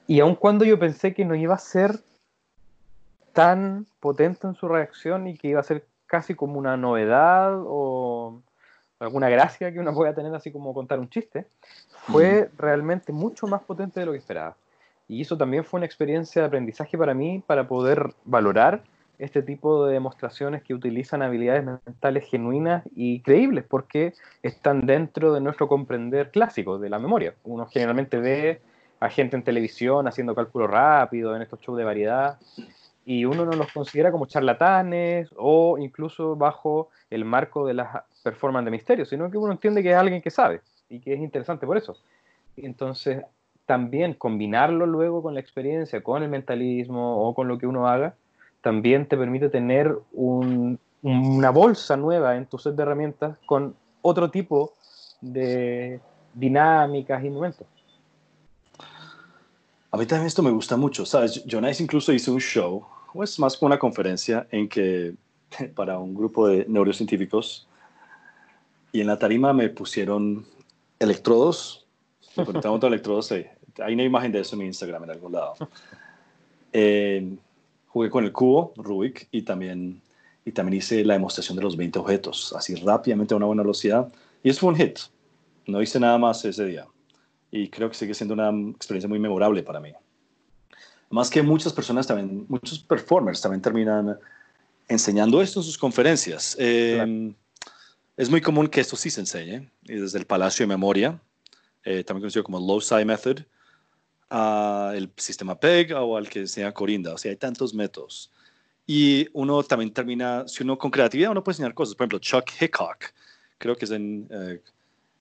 Y 0.07 0.21
aun 0.21 0.33
cuando 0.33 0.65
yo 0.65 0.79
pensé 0.79 1.13
que 1.13 1.23
no 1.23 1.35
iba 1.35 1.53
a 1.53 1.59
ser 1.59 1.99
tan 3.31 3.85
potente 3.99 4.47
en 4.47 4.55
su 4.55 4.67
reacción 4.67 5.27
y 5.27 5.37
que 5.37 5.49
iba 5.49 5.59
a 5.59 5.63
ser 5.63 5.85
casi 6.13 6.35
como 6.35 6.59
una 6.59 6.77
novedad 6.77 7.59
o 7.65 8.39
alguna 8.99 9.29
gracia 9.29 9.73
que 9.73 9.79
uno 9.79 9.95
pueda 9.95 10.13
tener 10.13 10.31
así 10.35 10.51
como 10.51 10.71
contar 10.71 10.99
un 10.99 11.09
chiste, 11.09 11.47
fue 12.05 12.51
realmente 12.55 13.11
mucho 13.11 13.47
más 13.47 13.63
potente 13.63 13.99
de 13.99 14.05
lo 14.05 14.11
que 14.11 14.19
esperaba. 14.19 14.55
Y 15.07 15.21
eso 15.23 15.39
también 15.39 15.63
fue 15.63 15.79
una 15.79 15.87
experiencia 15.87 16.43
de 16.43 16.49
aprendizaje 16.49 16.99
para 16.99 17.15
mí 17.15 17.43
para 17.47 17.67
poder 17.67 18.13
valorar 18.25 18.83
este 19.17 19.41
tipo 19.41 19.87
de 19.87 19.93
demostraciones 19.93 20.61
que 20.61 20.75
utilizan 20.75 21.23
habilidades 21.23 21.65
mentales 21.65 22.29
genuinas 22.29 22.83
y 22.95 23.21
creíbles, 23.21 23.65
porque 23.67 24.13
están 24.43 24.85
dentro 24.85 25.33
de 25.33 25.41
nuestro 25.41 25.67
comprender 25.67 26.29
clásico 26.29 26.77
de 26.77 26.91
la 26.91 26.99
memoria. 26.99 27.33
Uno 27.43 27.65
generalmente 27.65 28.17
ve 28.19 28.61
a 28.99 29.09
gente 29.09 29.35
en 29.35 29.43
televisión 29.43 30.07
haciendo 30.07 30.35
cálculo 30.35 30.67
rápido 30.67 31.35
en 31.35 31.41
estos 31.41 31.59
shows 31.59 31.79
de 31.79 31.83
variedad 31.83 32.37
y 33.05 33.25
uno 33.25 33.45
no 33.45 33.51
los 33.51 33.71
considera 33.71 34.11
como 34.11 34.25
charlatanes 34.25 35.29
o 35.35 35.77
incluso 35.77 36.35
bajo 36.35 36.89
el 37.09 37.25
marco 37.25 37.65
de 37.65 37.73
las 37.73 38.03
performances 38.23 38.65
de 38.65 38.71
misterio, 38.71 39.05
sino 39.05 39.29
que 39.29 39.37
uno 39.37 39.51
entiende 39.51 39.83
que 39.83 39.91
es 39.91 39.95
alguien 39.95 40.21
que 40.21 40.29
sabe 40.29 40.61
y 40.89 40.99
que 40.99 41.13
es 41.13 41.19
interesante 41.19 41.65
por 41.65 41.77
eso. 41.77 41.97
Entonces, 42.55 43.23
también 43.65 44.13
combinarlo 44.13 44.85
luego 44.85 45.21
con 45.21 45.33
la 45.33 45.39
experiencia, 45.39 46.01
con 46.01 46.23
el 46.23 46.29
mentalismo 46.29 47.27
o 47.27 47.33
con 47.33 47.47
lo 47.47 47.57
que 47.57 47.67
uno 47.67 47.87
haga, 47.87 48.15
también 48.61 49.07
te 49.07 49.17
permite 49.17 49.49
tener 49.49 49.97
una 50.13 51.49
bolsa 51.49 51.97
nueva 51.97 52.37
en 52.37 52.45
tu 52.45 52.57
set 52.57 52.75
de 52.75 52.83
herramientas 52.83 53.37
con 53.45 53.75
otro 54.01 54.31
tipo 54.31 54.73
de 55.21 55.99
dinámicas 56.33 57.23
y 57.23 57.29
momentos. 57.29 57.67
A 59.93 59.97
mí 59.97 60.07
también 60.07 60.25
esto 60.25 60.41
me 60.41 60.49
gusta 60.49 60.75
mucho, 60.75 61.05
¿sabes? 61.05 61.45
Jonas 61.45 61.79
incluso 61.79 62.11
hizo 62.11 62.33
un 62.33 62.39
show, 62.39 62.83
o 63.13 63.23
es 63.23 63.37
más 63.37 63.55
como 63.55 63.67
una 63.67 63.77
conferencia, 63.77 64.47
en 64.49 64.67
que 64.67 65.13
para 65.75 65.99
un 65.99 66.15
grupo 66.15 66.47
de 66.47 66.65
neurocientíficos, 66.67 67.67
y 68.91 69.01
en 69.01 69.07
la 69.07 69.19
tarima 69.19 69.53
me 69.53 69.69
pusieron 69.69 70.47
electrodos, 70.97 71.85
me 72.35 72.43
conectaron 72.43 72.83
electrodos, 72.83 73.31
hay 73.31 73.93
una 73.93 74.03
imagen 74.03 74.31
de 74.31 74.39
eso 74.39 74.55
en 74.55 74.61
mi 74.61 74.65
Instagram 74.65 75.03
en 75.03 75.11
algún 75.11 75.31
lado. 75.31 75.53
Eh, 76.75 77.35
jugué 77.89 78.09
con 78.09 78.23
el 78.23 78.31
cubo, 78.31 78.73
Rubik, 78.77 79.27
y 79.29 79.43
también, 79.43 80.01
y 80.43 80.51
también 80.53 80.79
hice 80.79 81.05
la 81.05 81.13
demostración 81.13 81.55
de 81.55 81.61
los 81.61 81.77
20 81.77 81.99
objetos, 81.99 82.51
así 82.57 82.73
rápidamente 82.73 83.35
a 83.35 83.37
una 83.37 83.45
buena 83.45 83.61
velocidad, 83.61 84.11
y 84.41 84.49
eso 84.49 84.61
fue 84.61 84.69
un 84.69 84.75
hit. 84.75 84.97
No 85.67 85.83
hice 85.83 85.99
nada 85.99 86.17
más 86.17 86.43
ese 86.45 86.65
día 86.65 86.87
y 87.55 87.69
creo 87.69 87.87
que 87.87 87.95
sigue 87.95 88.15
siendo 88.15 88.33
una 88.33 88.49
experiencia 88.71 89.07
muy 89.07 89.19
memorable 89.19 89.61
para 89.61 89.79
mí. 89.79 89.93
Más 91.11 91.29
que 91.29 91.43
muchas 91.43 91.71
personas 91.71 92.07
también, 92.07 92.47
muchos 92.49 92.79
performers 92.79 93.39
también 93.39 93.61
terminan 93.61 94.17
enseñando 94.87 95.39
esto 95.39 95.59
en 95.59 95.63
sus 95.63 95.77
conferencias. 95.77 96.55
Em, 96.57 97.35
es 98.17 98.27
muy 98.27 98.41
común 98.41 98.67
que 98.67 98.81
esto 98.81 98.95
sí 98.95 99.11
se 99.11 99.19
enseñe, 99.19 99.69
y 99.83 99.93
desde 99.93 100.17
el 100.17 100.25
Palacio 100.25 100.63
de 100.63 100.67
Memoria, 100.67 101.21
eh, 101.83 102.03
también 102.03 102.23
conocido 102.23 102.43
como 102.43 102.59
LOSI 102.59 103.05
Method, 103.05 103.41
el 104.95 105.11
sistema 105.17 105.59
PEG 105.59 105.93
o 105.93 106.17
al 106.17 106.27
que 106.27 106.39
enseña 106.39 106.71
Corinda. 106.71 107.13
O 107.13 107.19
sea, 107.19 107.29
hay 107.29 107.37
tantos 107.37 107.71
métodos. 107.75 108.31
Y 108.87 109.27
uno 109.33 109.61
también 109.61 109.93
termina, 109.93 110.47
si 110.47 110.63
uno 110.63 110.75
con 110.79 110.89
creatividad, 110.89 111.29
uno 111.29 111.43
puede 111.43 111.53
enseñar 111.53 111.75
cosas. 111.75 111.93
Por 111.93 112.05
ejemplo, 112.05 112.17
Chuck 112.17 112.49
Hickok, 112.59 113.13
creo 113.59 113.75
que 113.75 113.85
es 113.85 113.91
en 113.91 114.27
eh, 114.31 114.59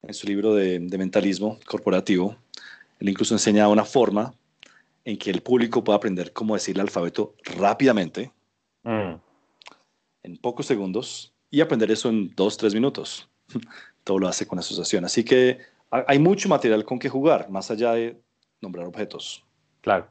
en 0.03 0.15
su 0.15 0.27
libro 0.27 0.55
de, 0.55 0.81
mentalismo 0.81 1.59
corporativo, 1.65 2.37
él 2.99 3.09
incluso 3.09 3.35
enseña 3.35 3.69
una 3.69 3.85
forma 3.85 4.35
en 5.05 5.17
que 5.17 5.31
el 5.31 5.43
público 5.43 5.83
pueda 5.83 5.97
aprender 5.97 6.33
cómo 6.33 6.55
decir 6.55 6.77
el 6.77 6.83
alfabeto 6.83 7.35
rápidamente, 7.45 8.33
mm. 8.83 9.15
en 10.23 10.37
pocos 10.39 10.67
segundos, 10.67 11.33
y 11.51 11.61
aprender 11.61 11.91
eso 11.91 12.09
en 12.09 12.35
dos, 12.35 12.57
tres 12.57 12.75
minutos. 12.75 13.29
Todo 14.05 14.19
lo 14.19 14.29
hace 14.29 14.47
con 14.47 14.59
asociación. 14.59 15.05
Así 15.05 15.25
que 15.25 15.59
hay 15.91 16.19
mucho 16.19 16.49
material 16.49 16.85
con 16.85 16.99
que 16.99 17.09
jugar, 17.09 17.51
más 17.51 17.71
allá 17.71 17.93
de 17.93 18.21
nombrar 18.61 18.87
objetos. 18.87 19.45
Claro. 19.83 20.09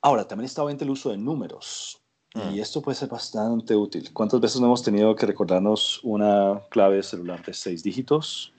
Ahora, 0.00 0.26
también 0.26 0.46
está 0.46 0.62
obviamente 0.62 0.84
el 0.84 0.90
uso 0.90 1.10
de 1.10 1.18
números. 1.18 2.01
Y 2.34 2.38
mm. 2.38 2.60
esto 2.60 2.80
puede 2.80 2.96
ser 2.96 3.08
bastante 3.08 3.76
útil. 3.76 4.10
¿Cuántas 4.12 4.40
veces 4.40 4.60
no 4.60 4.66
hemos 4.68 4.82
tenido 4.82 5.14
que 5.14 5.26
recordarnos 5.26 6.00
una 6.02 6.62
clave 6.70 7.02
celular 7.02 7.44
de 7.44 7.52
seis 7.52 7.82
dígitos? 7.82 8.54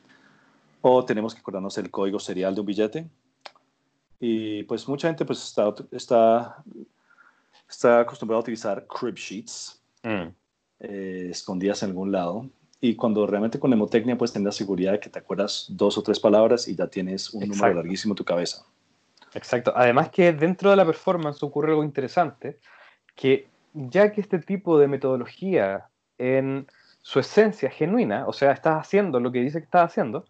O 0.82 1.03
tenemos 1.03 1.34
que 1.34 1.39
recordarnos 1.39 1.77
el 1.77 1.89
código 1.89 2.20
serial 2.20 2.53
de 2.53 2.62
un 2.62 2.68
billete. 2.68 3.10
Y 4.20 4.63
pues 4.63 4.88
mucha 4.88 5.08
gente 5.08 5.25
pues 5.25 5.44
está, 5.44 5.74
está, 5.92 6.63
está 7.68 8.00
acostumbrada 8.01 8.39
a 8.39 8.44
utilizar 8.44 8.86
crib 8.86 9.15
sheets 9.15 9.82
mm. 10.03 10.27
eh, 10.80 11.27
escondidas 11.32 11.82
en 11.82 11.89
algún 11.89 12.12
lado. 12.12 12.48
Y 12.80 12.96
cuando 12.96 13.25
realmente 13.25 13.60
con 13.60 13.72
mnemotecnia 13.72 14.18
puedes 14.18 14.34
tener 14.34 14.46
la 14.46 14.51
seguridad 14.51 14.92
de 14.92 15.00
que 15.00 15.10
te 15.10 15.18
acuerdas 15.18 15.65
dos 15.70 15.98
o 15.98 16.03
tres 16.03 16.20
palabras 16.20 16.68
y 16.68 16.75
ya 16.75 16.88
tienes 16.88 17.34
un 17.34 17.48
número 17.48 17.74
larguísimo 17.74 18.12
en 18.12 18.18
tu 18.18 18.25
cabeza. 18.25 18.65
Exacto. 19.34 19.74
Además 19.75 20.10
que 20.10 20.32
dentro 20.34 20.70
de 20.70 20.75
la 20.75 20.86
performance 20.86 21.42
ocurre 21.42 21.70
algo 21.70 21.84
interesante, 21.84 22.60
que 23.15 23.53
ya 23.74 24.12
que 24.12 24.22
este 24.22 24.39
tipo 24.39 24.80
de 24.80 24.88
metodología 24.88 25.88
en 26.18 26.68
su 27.01 27.20
esencia 27.20 27.70
genuina, 27.70 28.25
o 28.27 28.34
sea, 28.34 28.51
estás 28.51 28.80
haciendo 28.80 29.20
lo 29.20 29.32
que 29.32 29.42
dice 29.42 29.60
que 29.60 29.65
estás 29.65 29.92
haciendo, 29.92 30.25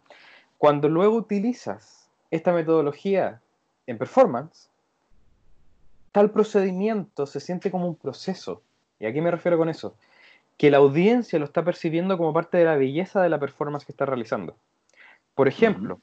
cuando 0.58 0.90
luego 0.90 1.16
utilizas 1.16 2.10
esta 2.32 2.52
metodología 2.54 3.42
en 3.86 3.98
performance, 3.98 4.70
tal 6.12 6.32
procedimiento 6.32 7.26
se 7.26 7.40
siente 7.40 7.70
como 7.70 7.88
un 7.88 7.96
proceso. 7.96 8.62
¿Y 9.00 9.06
a 9.06 9.14
qué 9.14 9.22
me 9.22 9.32
refiero 9.32 9.58
con 9.58 9.70
eso? 9.70 9.96
Que 10.58 10.72
la 10.72 10.78
audiencia 10.78 11.38
lo 11.38 11.46
está 11.46 11.64
percibiendo 11.64 12.18
como 12.18 12.34
parte 12.34 12.58
de 12.58 12.66
la 12.66 12.76
belleza 12.76 13.22
de 13.22 13.30
la 13.30 13.40
performance 13.40 13.86
que 13.86 13.92
está 13.92 14.06
realizando. 14.06 14.56
Por 15.36 15.48
ejemplo, 15.48 16.00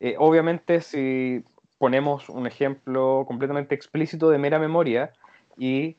eh, 0.00 0.14
obviamente 0.18 0.80
si 0.80 1.44
ponemos 1.78 2.28
un 2.28 2.46
ejemplo 2.46 3.24
completamente 3.26 3.74
explícito 3.74 4.30
de 4.30 4.38
mera 4.38 4.58
memoria 4.58 5.12
y 5.56 5.96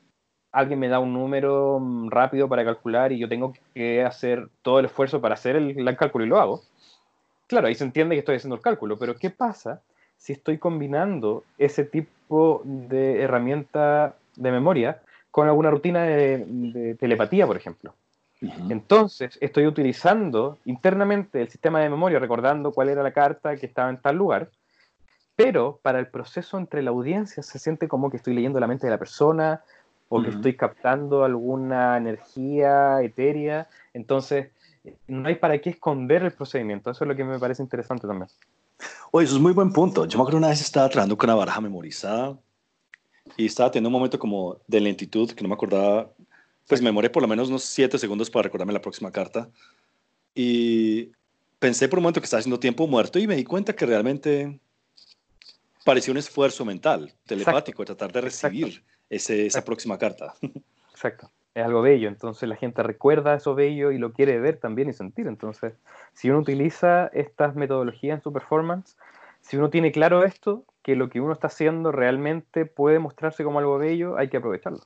alguien 0.52 0.78
me 0.78 0.88
da 0.88 0.98
un 0.98 1.12
número 1.12 1.78
mm, 1.80 2.08
rápido 2.10 2.48
para 2.48 2.64
calcular 2.64 3.12
y 3.12 3.18
yo 3.18 3.28
tengo 3.28 3.52
que 3.74 4.02
hacer 4.02 4.48
todo 4.62 4.80
el 4.80 4.86
esfuerzo 4.86 5.20
para 5.20 5.34
hacer 5.34 5.56
el, 5.56 5.96
cálculo 5.96 6.24
y 6.24 6.28
lo 6.28 6.40
hago. 6.40 6.62
Claro, 7.46 7.66
ahí 7.66 7.74
se 7.74 7.84
entiende 7.84 8.14
que 8.14 8.20
estoy 8.20 8.36
haciendo 8.36 8.56
el 8.56 8.62
cálculo, 8.62 8.98
pero 8.98 9.16
¿qué 9.16 9.30
pasa 9.30 9.82
si 10.16 10.32
estoy 10.32 10.58
combinando 10.58 11.44
ese 11.58 11.84
tipo 11.84 12.62
de 12.64 13.22
herramienta 13.22 14.14
de 14.36 14.52
memoria 14.52 15.00
con 15.30 15.48
alguna 15.48 15.70
rutina 15.70 16.04
de, 16.04 16.96
telepatía, 16.98 17.46
por 17.46 17.56
ejemplo? 17.56 17.94
Entonces, 18.70 19.36
estoy 19.42 19.66
utilizando 19.66 20.58
internamente 20.64 21.42
el 21.42 21.50
sistema 21.50 21.80
de 21.80 21.90
memoria, 21.90 22.18
recordando 22.18 22.72
cuál 22.72 22.88
era 22.88 23.02
la 23.02 23.12
carta 23.12 23.54
que 23.56 23.66
estaba 23.66 23.90
en 23.90 23.98
tal 23.98 24.16
lugar, 24.16 24.48
pero 25.36 25.78
para 25.82 25.98
el 25.98 26.06
proceso 26.06 26.58
entre 26.58 26.82
la 26.82 26.90
audiencia 26.90 27.42
se 27.42 27.58
siente 27.58 27.88
como 27.88 28.10
que 28.10 28.18
estoy 28.18 28.34
leyendo 28.34 28.60
la 28.60 28.66
mente 28.66 28.86
de 28.86 28.90
la 28.90 28.98
persona, 28.98 29.62
o 30.12 30.20
que 30.22 30.30
estoy 30.30 30.56
captando 30.56 31.24
alguna 31.24 31.96
energía 31.96 33.00
etérea. 33.00 33.68
Entonces, 33.94 34.48
no 35.06 35.28
hay 35.28 35.36
para 35.36 35.58
qué 35.60 35.70
esconder 35.70 36.24
el 36.24 36.32
procedimiento. 36.32 36.90
Eso 36.90 37.04
es 37.04 37.08
lo 37.08 37.14
que 37.14 37.22
me 37.22 37.38
parece 37.38 37.62
interesante 37.62 38.08
también. 38.08 38.28
Oye, 39.12 39.26
eso 39.26 39.36
es 39.36 39.40
muy 39.40 39.52
buen 39.52 39.72
punto. 39.72 40.04
Yo 40.06 40.18
me 40.18 40.22
acuerdo 40.22 40.38
una 40.38 40.48
vez 40.48 40.60
estaba 40.60 40.88
trabajando 40.88 41.16
con 41.16 41.30
una 41.30 41.36
baraja 41.36 41.60
memorizada 41.60 42.36
y 43.36 43.46
estaba 43.46 43.70
teniendo 43.70 43.88
un 43.88 43.92
momento 43.92 44.18
como 44.18 44.58
de 44.66 44.80
lentitud 44.80 45.30
que 45.30 45.42
no 45.42 45.48
me 45.48 45.54
acordaba. 45.54 46.10
Pues 46.66 46.82
me 46.82 46.88
demoré 46.88 47.08
por 47.08 47.22
lo 47.22 47.28
menos 47.28 47.48
unos 47.48 47.62
siete 47.62 47.96
segundos 47.96 48.28
para 48.30 48.42
recordarme 48.42 48.72
la 48.72 48.82
próxima 48.82 49.12
carta. 49.12 49.48
Y 50.34 51.12
pensé 51.60 51.88
por 51.88 52.00
un 52.00 52.02
momento 52.02 52.20
que 52.20 52.24
estaba 52.24 52.40
haciendo 52.40 52.58
tiempo 52.58 52.88
muerto 52.88 53.20
y 53.20 53.28
me 53.28 53.36
di 53.36 53.44
cuenta 53.44 53.76
que 53.76 53.86
realmente 53.86 54.58
parecía 55.84 56.10
un 56.10 56.18
esfuerzo 56.18 56.64
mental, 56.64 57.14
telepático, 57.26 57.82
de 57.82 57.86
tratar 57.86 58.10
de 58.10 58.22
recibir 58.22 58.82
esa 59.10 59.64
próxima 59.64 59.98
carta. 59.98 60.34
Exacto. 60.90 61.30
Es 61.52 61.64
algo 61.64 61.82
bello, 61.82 62.08
entonces 62.08 62.48
la 62.48 62.54
gente 62.54 62.82
recuerda 62.84 63.34
eso 63.34 63.56
bello 63.56 63.90
y 63.90 63.98
lo 63.98 64.12
quiere 64.12 64.38
ver 64.38 64.58
también 64.58 64.88
y 64.88 64.92
sentir. 64.92 65.26
Entonces, 65.26 65.74
si 66.14 66.30
uno 66.30 66.38
utiliza 66.38 67.08
estas 67.08 67.56
metodologías 67.56 68.18
en 68.18 68.22
su 68.22 68.32
performance, 68.32 68.96
si 69.40 69.56
uno 69.56 69.68
tiene 69.68 69.90
claro 69.90 70.24
esto, 70.24 70.64
que 70.82 70.94
lo 70.94 71.10
que 71.10 71.20
uno 71.20 71.32
está 71.32 71.48
haciendo 71.48 71.90
realmente 71.90 72.66
puede 72.66 73.00
mostrarse 73.00 73.42
como 73.42 73.58
algo 73.58 73.78
bello, 73.78 74.16
hay 74.16 74.28
que 74.28 74.36
aprovecharlo. 74.36 74.80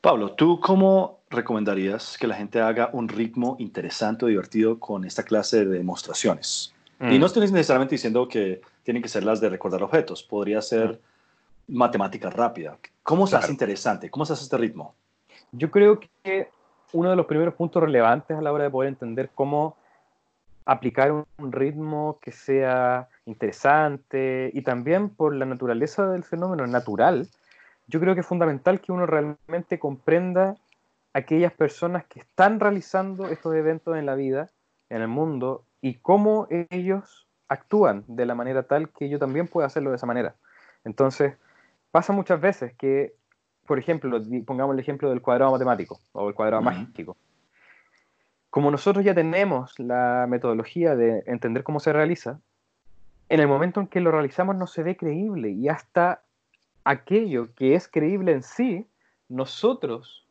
Pablo, 0.00 0.32
¿tú 0.32 0.60
cómo 0.60 1.20
recomendarías 1.28 2.16
que 2.16 2.26
la 2.26 2.34
gente 2.34 2.60
haga 2.62 2.88
un 2.94 3.06
ritmo 3.08 3.56
interesante 3.58 4.24
o 4.24 4.28
divertido 4.28 4.80
con 4.80 5.04
esta 5.04 5.24
clase 5.24 5.66
de 5.66 5.76
demostraciones? 5.76 6.72
Y 7.00 7.18
no 7.18 7.20
mm. 7.20 7.24
estoy 7.24 7.50
necesariamente 7.50 7.96
diciendo 7.96 8.26
que 8.28 8.62
tienen 8.82 9.02
que 9.02 9.10
ser 9.10 9.24
las 9.24 9.42
de 9.42 9.50
recordar 9.50 9.82
objetos, 9.82 10.22
podría 10.22 10.62
ser 10.62 10.92
mm 10.92 11.09
matemática 11.70 12.30
rápida. 12.30 12.78
¿Cómo 13.02 13.26
se 13.26 13.36
hace 13.36 13.52
interesante? 13.52 14.10
¿Cómo 14.10 14.24
se 14.24 14.34
hace 14.34 14.44
este 14.44 14.58
ritmo? 14.58 14.94
Yo 15.52 15.70
creo 15.70 16.00
que 16.22 16.50
uno 16.92 17.10
de 17.10 17.16
los 17.16 17.26
primeros 17.26 17.54
puntos 17.54 17.82
relevantes 17.82 18.36
a 18.36 18.42
la 18.42 18.52
hora 18.52 18.64
de 18.64 18.70
poder 18.70 18.88
entender 18.88 19.30
cómo 19.34 19.76
aplicar 20.64 21.10
un 21.12 21.52
ritmo 21.52 22.18
que 22.20 22.32
sea 22.32 23.08
interesante 23.24 24.50
y 24.52 24.62
también 24.62 25.08
por 25.08 25.34
la 25.34 25.46
naturaleza 25.46 26.08
del 26.08 26.24
fenómeno 26.24 26.66
natural, 26.66 27.28
yo 27.86 27.98
creo 27.98 28.14
que 28.14 28.20
es 28.20 28.26
fundamental 28.26 28.80
que 28.80 28.92
uno 28.92 29.06
realmente 29.06 29.78
comprenda 29.78 30.56
aquellas 31.12 31.52
personas 31.52 32.04
que 32.06 32.20
están 32.20 32.60
realizando 32.60 33.28
estos 33.28 33.54
eventos 33.54 33.96
en 33.96 34.06
la 34.06 34.14
vida, 34.14 34.50
en 34.88 35.02
el 35.02 35.08
mundo, 35.08 35.64
y 35.80 35.94
cómo 35.94 36.46
ellos 36.50 37.26
actúan 37.48 38.04
de 38.06 38.26
la 38.26 38.34
manera 38.34 38.62
tal 38.62 38.90
que 38.90 39.08
yo 39.08 39.18
también 39.18 39.48
pueda 39.48 39.66
hacerlo 39.66 39.90
de 39.90 39.96
esa 39.96 40.06
manera. 40.06 40.36
Entonces, 40.84 41.34
pasa 41.90 42.12
muchas 42.12 42.40
veces 42.40 42.74
que, 42.74 43.14
por 43.66 43.78
ejemplo, 43.78 44.20
pongamos 44.46 44.74
el 44.74 44.80
ejemplo 44.80 45.10
del 45.10 45.22
cuadrado 45.22 45.52
matemático 45.52 46.00
o 46.12 46.28
el 46.28 46.34
cuadrado 46.34 46.62
mágico. 46.62 47.16
Como 48.50 48.70
nosotros 48.70 49.04
ya 49.04 49.14
tenemos 49.14 49.78
la 49.78 50.26
metodología 50.28 50.96
de 50.96 51.22
entender 51.26 51.62
cómo 51.62 51.78
se 51.78 51.92
realiza, 51.92 52.40
en 53.28 53.40
el 53.40 53.46
momento 53.46 53.80
en 53.80 53.86
que 53.86 54.00
lo 54.00 54.10
realizamos 54.10 54.56
no 54.56 54.66
se 54.66 54.82
ve 54.82 54.96
creíble 54.96 55.50
y 55.50 55.68
hasta 55.68 56.22
aquello 56.84 57.54
que 57.54 57.74
es 57.74 57.86
creíble 57.86 58.32
en 58.32 58.42
sí, 58.42 58.86
nosotros 59.28 60.26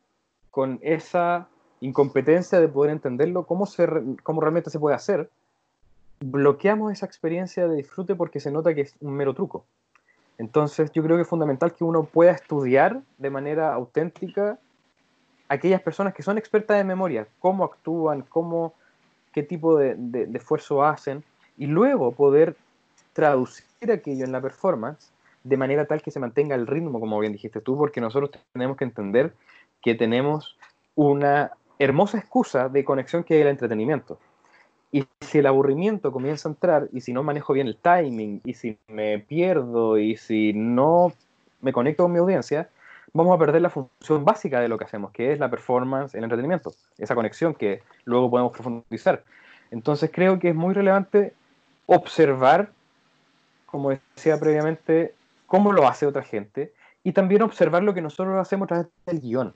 con 0.50 0.78
esa 0.82 1.48
incompetencia 1.80 2.60
de 2.60 2.68
poder 2.68 2.92
entenderlo, 2.92 3.46
cómo, 3.46 3.64
se, 3.64 3.88
cómo 4.22 4.42
realmente 4.42 4.68
se 4.68 4.78
puede 4.78 4.96
hacer, 4.96 5.30
bloqueamos 6.20 6.92
esa 6.92 7.06
experiencia 7.06 7.66
de 7.66 7.76
disfrute 7.76 8.14
porque 8.14 8.40
se 8.40 8.50
nota 8.50 8.74
que 8.74 8.82
es 8.82 8.94
un 9.00 9.14
mero 9.14 9.32
truco. 9.32 9.64
Entonces 10.40 10.90
yo 10.92 11.02
creo 11.02 11.16
que 11.16 11.22
es 11.22 11.28
fundamental 11.28 11.74
que 11.74 11.84
uno 11.84 12.04
pueda 12.04 12.32
estudiar 12.32 13.02
de 13.18 13.28
manera 13.28 13.74
auténtica 13.74 14.58
aquellas 15.50 15.82
personas 15.82 16.14
que 16.14 16.22
son 16.22 16.38
expertas 16.38 16.78
de 16.78 16.84
memoria, 16.84 17.28
cómo 17.40 17.62
actúan, 17.62 18.22
cómo, 18.22 18.72
qué 19.34 19.42
tipo 19.42 19.76
de, 19.76 19.96
de 19.96 20.38
esfuerzo 20.38 20.82
hacen, 20.82 21.22
y 21.58 21.66
luego 21.66 22.12
poder 22.12 22.56
traducir 23.12 23.92
aquello 23.92 24.24
en 24.24 24.32
la 24.32 24.40
performance 24.40 25.12
de 25.44 25.58
manera 25.58 25.84
tal 25.84 26.00
que 26.00 26.10
se 26.10 26.20
mantenga 26.20 26.54
el 26.54 26.66
ritmo, 26.66 27.00
como 27.00 27.20
bien 27.20 27.34
dijiste 27.34 27.60
tú, 27.60 27.76
porque 27.76 28.00
nosotros 28.00 28.30
tenemos 28.54 28.78
que 28.78 28.84
entender 28.84 29.34
que 29.82 29.94
tenemos 29.94 30.56
una 30.94 31.50
hermosa 31.78 32.16
excusa 32.16 32.70
de 32.70 32.82
conexión 32.82 33.24
que 33.24 33.36
es 33.36 33.42
el 33.42 33.48
entretenimiento. 33.48 34.18
Y 34.92 35.04
si 35.20 35.38
el 35.38 35.46
aburrimiento 35.46 36.10
comienza 36.10 36.48
a 36.48 36.52
entrar, 36.52 36.88
y 36.92 37.00
si 37.00 37.12
no 37.12 37.22
manejo 37.22 37.52
bien 37.52 37.68
el 37.68 37.76
timing, 37.76 38.40
y 38.44 38.54
si 38.54 38.76
me 38.88 39.20
pierdo, 39.20 39.98
y 39.98 40.16
si 40.16 40.52
no 40.52 41.12
me 41.60 41.72
conecto 41.72 42.04
con 42.04 42.12
mi 42.12 42.18
audiencia, 42.18 42.68
vamos 43.12 43.34
a 43.34 43.38
perder 43.38 43.62
la 43.62 43.70
función 43.70 44.24
básica 44.24 44.60
de 44.60 44.68
lo 44.68 44.78
que 44.78 44.84
hacemos, 44.84 45.12
que 45.12 45.32
es 45.32 45.38
la 45.38 45.50
performance, 45.50 46.14
el 46.14 46.24
entretenimiento, 46.24 46.72
esa 46.98 47.14
conexión 47.14 47.54
que 47.54 47.82
luego 48.04 48.30
podemos 48.30 48.52
profundizar. 48.52 49.24
Entonces 49.70 50.10
creo 50.12 50.38
que 50.38 50.50
es 50.50 50.54
muy 50.54 50.74
relevante 50.74 51.34
observar, 51.86 52.70
como 53.66 53.90
decía 53.90 54.38
previamente, 54.38 55.14
cómo 55.46 55.72
lo 55.72 55.86
hace 55.86 56.06
otra 56.06 56.22
gente 56.22 56.72
y 57.02 57.12
también 57.12 57.42
observar 57.42 57.82
lo 57.82 57.94
que 57.94 58.02
nosotros 58.02 58.36
hacemos 58.38 58.66
a 58.66 58.68
través 58.68 58.86
del 59.06 59.20
guion. 59.20 59.54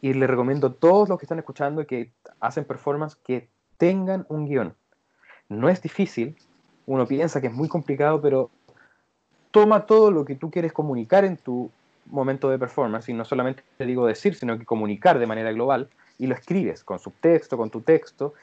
Y 0.00 0.14
les 0.14 0.30
recomiendo 0.30 0.68
a 0.68 0.72
todos 0.72 1.08
los 1.08 1.18
que 1.18 1.24
están 1.24 1.38
escuchando 1.38 1.86
que 1.86 2.12
hacen 2.40 2.64
performance 2.64 3.16
que 3.16 3.48
tengan 3.78 4.26
un 4.28 4.46
guion. 4.46 4.74
No 5.48 5.68
es 5.70 5.80
difícil, 5.80 6.36
uno 6.86 7.06
piensa 7.06 7.40
que 7.40 7.46
es 7.46 7.52
muy 7.54 7.68
complicado, 7.68 8.20
pero 8.20 8.50
toma 9.50 9.86
todo 9.86 10.10
lo 10.10 10.24
que 10.24 10.34
tú 10.34 10.50
quieres 10.50 10.72
comunicar 10.72 11.24
en 11.24 11.38
tu 11.38 11.70
momento 12.06 12.50
de 12.50 12.58
performance, 12.58 13.08
y 13.08 13.14
no 13.14 13.24
solamente 13.24 13.62
te 13.76 13.86
digo 13.86 14.06
decir, 14.06 14.34
sino 14.34 14.58
que 14.58 14.64
comunicar 14.64 15.18
de 15.18 15.26
manera 15.26 15.52
global, 15.52 15.88
y 16.18 16.26
lo 16.26 16.34
escribes 16.34 16.84
con 16.84 16.98
subtexto, 16.98 17.56
con 17.56 17.70
tu 17.70 17.80
texto, 17.80 18.34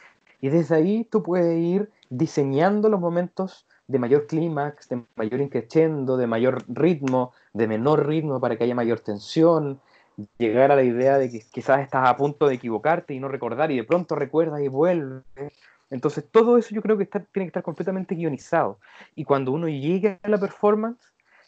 y 0.41 0.49
desde 0.49 0.75
ahí 0.75 1.03
tú 1.03 1.23
puedes 1.23 1.59
ir 1.59 1.89
diseñando 2.09 2.89
los 2.89 2.99
momentos 2.99 3.65
de 3.87 3.99
mayor 3.99 4.27
clímax, 4.27 4.89
de 4.89 5.03
mayor 5.15 5.41
increciendo, 5.41 6.17
de 6.17 6.27
mayor 6.27 6.63
ritmo, 6.67 7.33
de 7.53 7.67
menor 7.67 8.07
ritmo 8.07 8.39
para 8.39 8.55
que 8.55 8.63
haya 8.63 8.75
mayor 8.75 8.99
tensión, 8.99 9.79
llegar 10.37 10.71
a 10.71 10.75
la 10.75 10.83
idea 10.83 11.17
de 11.17 11.29
que 11.29 11.41
quizás 11.51 11.81
estás 11.81 12.07
a 12.07 12.15
punto 12.15 12.47
de 12.47 12.55
equivocarte 12.55 13.13
y 13.13 13.19
no 13.19 13.27
recordar 13.27 13.71
y 13.71 13.77
de 13.77 13.83
pronto 13.83 14.15
recuerdas 14.15 14.61
y 14.61 14.67
vuelves. 14.67 15.23
Entonces 15.89 16.25
todo 16.29 16.57
eso 16.57 16.73
yo 16.73 16.81
creo 16.81 16.97
que 16.97 17.05
tiene 17.05 17.29
que 17.31 17.47
estar 17.47 17.63
completamente 17.63 18.15
guionizado. 18.15 18.79
Y 19.15 19.23
cuando 19.23 19.51
uno 19.51 19.67
llegue 19.67 20.19
a 20.23 20.29
la 20.29 20.37
performance, 20.37 20.99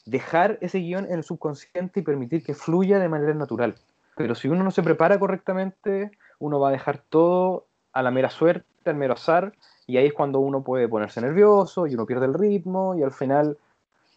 dejar 0.05 0.57
ese 0.61 0.79
guion 0.79 1.05
en 1.05 1.13
el 1.13 1.23
subconsciente 1.23 1.99
y 1.99 2.03
permitir 2.03 2.43
que 2.43 2.53
fluya 2.53 2.99
de 2.99 3.09
manera 3.09 3.33
natural. 3.33 3.75
Pero 4.15 4.35
si 4.35 4.47
uno 4.47 4.63
no 4.63 4.71
se 4.71 4.83
prepara 4.83 5.19
correctamente, 5.19 6.11
uno 6.39 6.59
va 6.59 6.69
a 6.69 6.71
dejar 6.71 6.99
todo 7.09 7.65
a 7.93 8.01
la 8.01 8.11
mera 8.11 8.29
suerte, 8.29 8.65
al 8.85 8.95
mero 8.95 9.13
azar, 9.13 9.53
y 9.85 9.97
ahí 9.97 10.07
es 10.07 10.13
cuando 10.13 10.39
uno 10.39 10.63
puede 10.63 10.87
ponerse 10.87 11.21
nervioso 11.21 11.87
y 11.87 11.95
uno 11.95 12.05
pierde 12.05 12.25
el 12.25 12.33
ritmo 12.33 12.95
y 12.95 13.03
al 13.03 13.11
final 13.11 13.57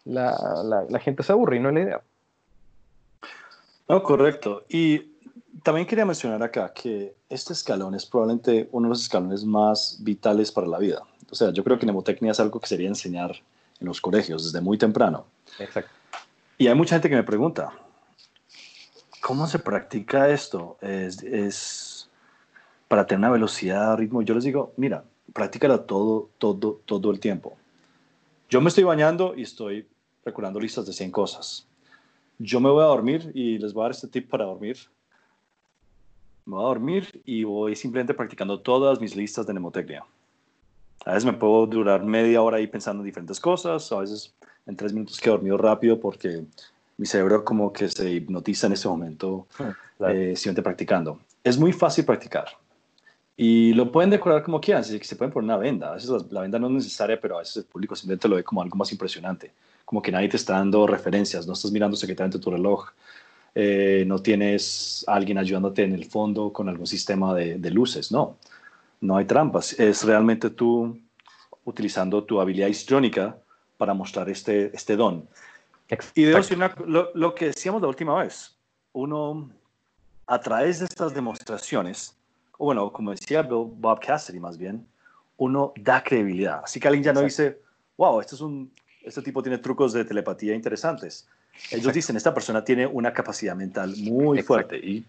la, 0.05 0.85
la 0.89 0.99
gente 0.99 1.23
se 1.23 1.31
aburre 1.31 1.57
y 1.57 1.59
no 1.59 1.69
es 1.69 1.75
la 1.75 1.81
idea. 1.81 2.01
No, 3.91 4.01
correcto. 4.01 4.63
Y 4.69 4.99
también 5.63 5.85
quería 5.85 6.05
mencionar 6.05 6.41
acá 6.41 6.71
que 6.73 7.13
este 7.27 7.51
escalón 7.51 7.93
es 7.93 8.05
probablemente 8.05 8.69
uno 8.71 8.87
de 8.87 8.91
los 8.91 9.01
escalones 9.01 9.43
más 9.43 9.97
vitales 9.99 10.49
para 10.49 10.65
la 10.65 10.79
vida. 10.79 11.03
O 11.29 11.35
sea, 11.35 11.51
yo 11.51 11.61
creo 11.61 11.77
que 11.77 11.85
mnemotecnia 11.85 12.31
es 12.31 12.39
algo 12.39 12.57
que 12.61 12.67
sería 12.67 12.87
enseñar 12.87 13.31
en 13.81 13.87
los 13.87 13.99
colegios 13.99 14.45
desde 14.45 14.61
muy 14.61 14.77
temprano. 14.77 15.25
Exacto. 15.59 15.91
Y 16.57 16.67
hay 16.67 16.75
mucha 16.75 16.95
gente 16.95 17.09
que 17.09 17.17
me 17.17 17.23
pregunta, 17.23 17.73
¿cómo 19.19 19.45
se 19.45 19.59
practica 19.59 20.29
esto? 20.29 20.77
Es, 20.79 21.21
es 21.23 22.09
para 22.87 23.05
tener 23.05 23.19
una 23.19 23.31
velocidad, 23.31 23.97
ritmo. 23.97 24.21
Yo 24.21 24.35
les 24.35 24.45
digo, 24.45 24.71
mira, 24.77 25.03
practícala 25.33 25.79
todo, 25.79 26.29
todo, 26.37 26.79
todo 26.85 27.11
el 27.11 27.19
tiempo. 27.19 27.57
Yo 28.49 28.61
me 28.61 28.69
estoy 28.69 28.85
bañando 28.85 29.33
y 29.35 29.41
estoy 29.41 29.85
recordando 30.23 30.61
listas 30.61 30.85
de 30.85 30.93
100 30.93 31.11
cosas 31.11 31.67
yo 32.41 32.59
me 32.59 32.69
voy 32.69 32.83
a 32.83 32.87
dormir 32.87 33.31
y 33.33 33.57
les 33.59 33.73
voy 33.73 33.81
a 33.81 33.85
dar 33.85 33.91
este 33.91 34.07
tip 34.07 34.29
para 34.29 34.45
dormir. 34.45 34.77
Me 36.45 36.55
voy 36.55 36.63
a 36.63 36.67
dormir 36.67 37.21
y 37.23 37.43
voy 37.43 37.75
simplemente 37.75 38.13
practicando 38.13 38.59
todas 38.59 38.99
mis 38.99 39.15
listas 39.15 39.45
de 39.45 39.53
mnemotecnia. 39.53 40.03
A 41.05 41.13
veces 41.13 41.25
me 41.25 41.33
puedo 41.33 41.67
durar 41.67 42.03
media 42.03 42.41
hora 42.41 42.57
ahí 42.57 42.67
pensando 42.67 43.01
en 43.01 43.05
diferentes 43.05 43.39
cosas, 43.39 43.91
a 43.91 43.99
veces 43.99 44.33
en 44.65 44.75
tres 44.75 44.93
minutos 44.93 45.19
quedo 45.19 45.35
dormido 45.35 45.57
rápido 45.57 45.99
porque 45.99 46.43
mi 46.97 47.05
cerebro 47.05 47.43
como 47.43 47.71
que 47.71 47.87
se 47.89 48.09
hipnotiza 48.09 48.67
en 48.67 48.73
ese 48.73 48.87
momento 48.87 49.47
claro. 49.97 50.13
eh, 50.13 50.35
simplemente 50.35 50.63
practicando. 50.63 51.19
Es 51.43 51.57
muy 51.57 51.73
fácil 51.73 52.05
practicar 52.05 52.47
y 53.43 53.73
lo 53.73 53.91
pueden 53.91 54.11
decorar 54.11 54.43
como 54.43 54.61
quieran, 54.61 54.83
se, 54.83 55.03
se 55.03 55.15
pueden 55.15 55.33
poner 55.33 55.45
una 55.45 55.57
venda, 55.57 55.89
a 55.89 55.93
veces 55.95 56.11
la, 56.11 56.23
la, 56.29 56.41
venda 56.41 56.59
no 56.59 56.67
es 56.67 56.73
necesaria, 56.73 57.19
pero 57.19 57.37
a 57.37 57.39
veces 57.39 57.57
el 57.57 57.63
público 57.63 57.95
simplemente 57.95 58.27
lo 58.27 58.35
ve 58.35 58.43
como 58.43 58.61
algo 58.61 58.75
más 58.75 58.91
impresionante. 58.91 59.51
Como 59.83 59.99
que 59.99 60.11
nadie 60.11 60.29
te 60.29 60.37
está 60.37 60.53
dando 60.53 60.85
referencias, 60.85 61.47
no 61.47 61.53
estás 61.53 61.71
mirando 61.71 61.97
secretamente 61.97 62.37
tu 62.37 62.51
reloj, 62.51 62.91
eh, 63.55 64.03
no 64.05 64.19
tienes 64.19 65.03
a 65.07 65.15
alguien 65.15 65.39
ayudándote 65.39 65.81
en 65.81 65.93
el 65.93 66.05
fondo 66.05 66.53
con 66.53 66.69
algún 66.69 66.85
sistema 66.85 67.33
de, 67.33 67.57
de, 67.57 67.71
luces, 67.71 68.11
no, 68.11 68.37
no 68.99 69.17
hay 69.17 69.25
trampas, 69.25 69.73
es 69.79 70.03
realmente 70.03 70.51
tú 70.51 70.99
utilizando 71.65 72.23
tu 72.23 72.39
habilidad 72.39 72.67
histriónica 72.67 73.35
para 73.77 73.95
mostrar 73.95 74.29
este, 74.29 74.69
este 74.71 74.95
don. 74.95 75.27
Y 76.13 76.25
debo 76.25 76.37
decir 76.37 76.59
lo, 76.59 77.09
lo, 77.15 77.33
que 77.33 77.45
decíamos 77.45 77.81
la 77.81 77.87
última 77.87 78.21
vez, 78.21 78.55
uno 78.93 79.49
a 80.27 80.39
través 80.39 80.77
de 80.77 80.85
estas 80.85 81.11
demostraciones, 81.15 82.20
o 82.61 82.65
bueno, 82.65 82.93
como 82.93 83.09
decía 83.09 83.41
Bob 83.41 83.99
Cassidy 83.99 84.39
más 84.39 84.55
bien, 84.55 84.85
uno 85.37 85.73
da 85.77 86.03
credibilidad. 86.03 86.61
Así 86.63 86.79
que 86.79 86.87
alguien 86.87 87.03
ya 87.03 87.11
no 87.11 87.21
dice, 87.21 87.57
wow, 87.97 88.21
esto 88.21 88.35
es 88.35 88.41
un 88.41 88.71
este 89.01 89.23
tipo 89.23 89.41
tiene 89.41 89.57
trucos 89.57 89.93
de 89.93 90.05
telepatía 90.05 90.53
interesantes. 90.53 91.27
Ellos 91.71 91.91
dicen, 91.91 92.15
esta 92.17 92.31
persona 92.31 92.63
tiene 92.63 92.85
una 92.85 93.11
capacidad 93.13 93.55
mental 93.55 93.95
muy 93.97 94.37
Exacto. 94.37 94.47
fuerte 94.47 94.77
y 94.77 95.03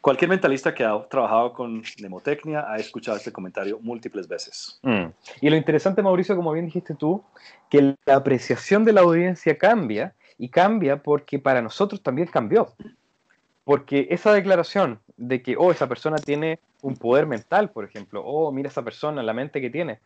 cualquier 0.00 0.30
mentalista 0.30 0.74
que 0.74 0.84
ha 0.84 1.06
trabajado 1.06 1.52
con 1.52 1.82
mnemotecnia 1.98 2.64
ha 2.66 2.78
escuchado 2.78 3.18
este 3.18 3.30
comentario 3.30 3.78
múltiples 3.82 4.26
veces. 4.26 4.80
Mm. 4.80 5.08
Y 5.42 5.50
lo 5.50 5.56
interesante, 5.56 6.02
Mauricio, 6.02 6.34
como 6.34 6.50
bien 6.52 6.64
dijiste 6.64 6.94
tú, 6.94 7.22
que 7.68 7.94
la 8.06 8.14
apreciación 8.14 8.86
de 8.86 8.94
la 8.94 9.02
audiencia 9.02 9.58
cambia 9.58 10.14
y 10.38 10.48
cambia 10.48 11.02
porque 11.02 11.38
para 11.38 11.60
nosotros 11.60 12.02
también 12.02 12.28
cambió. 12.28 12.72
Porque 13.66 14.06
esa 14.10 14.32
declaración 14.32 15.00
de 15.16 15.42
que, 15.42 15.56
oh, 15.56 15.72
esa 15.72 15.88
persona 15.88 16.18
tiene 16.18 16.60
un 16.82 16.94
poder 16.94 17.26
mental, 17.26 17.70
por 17.70 17.84
ejemplo, 17.84 18.22
oh, 18.24 18.52
mira 18.52 18.68
esa 18.68 18.84
persona, 18.84 19.24
la 19.24 19.32
mente 19.32 19.60
que 19.60 19.70
tiene, 19.70 19.98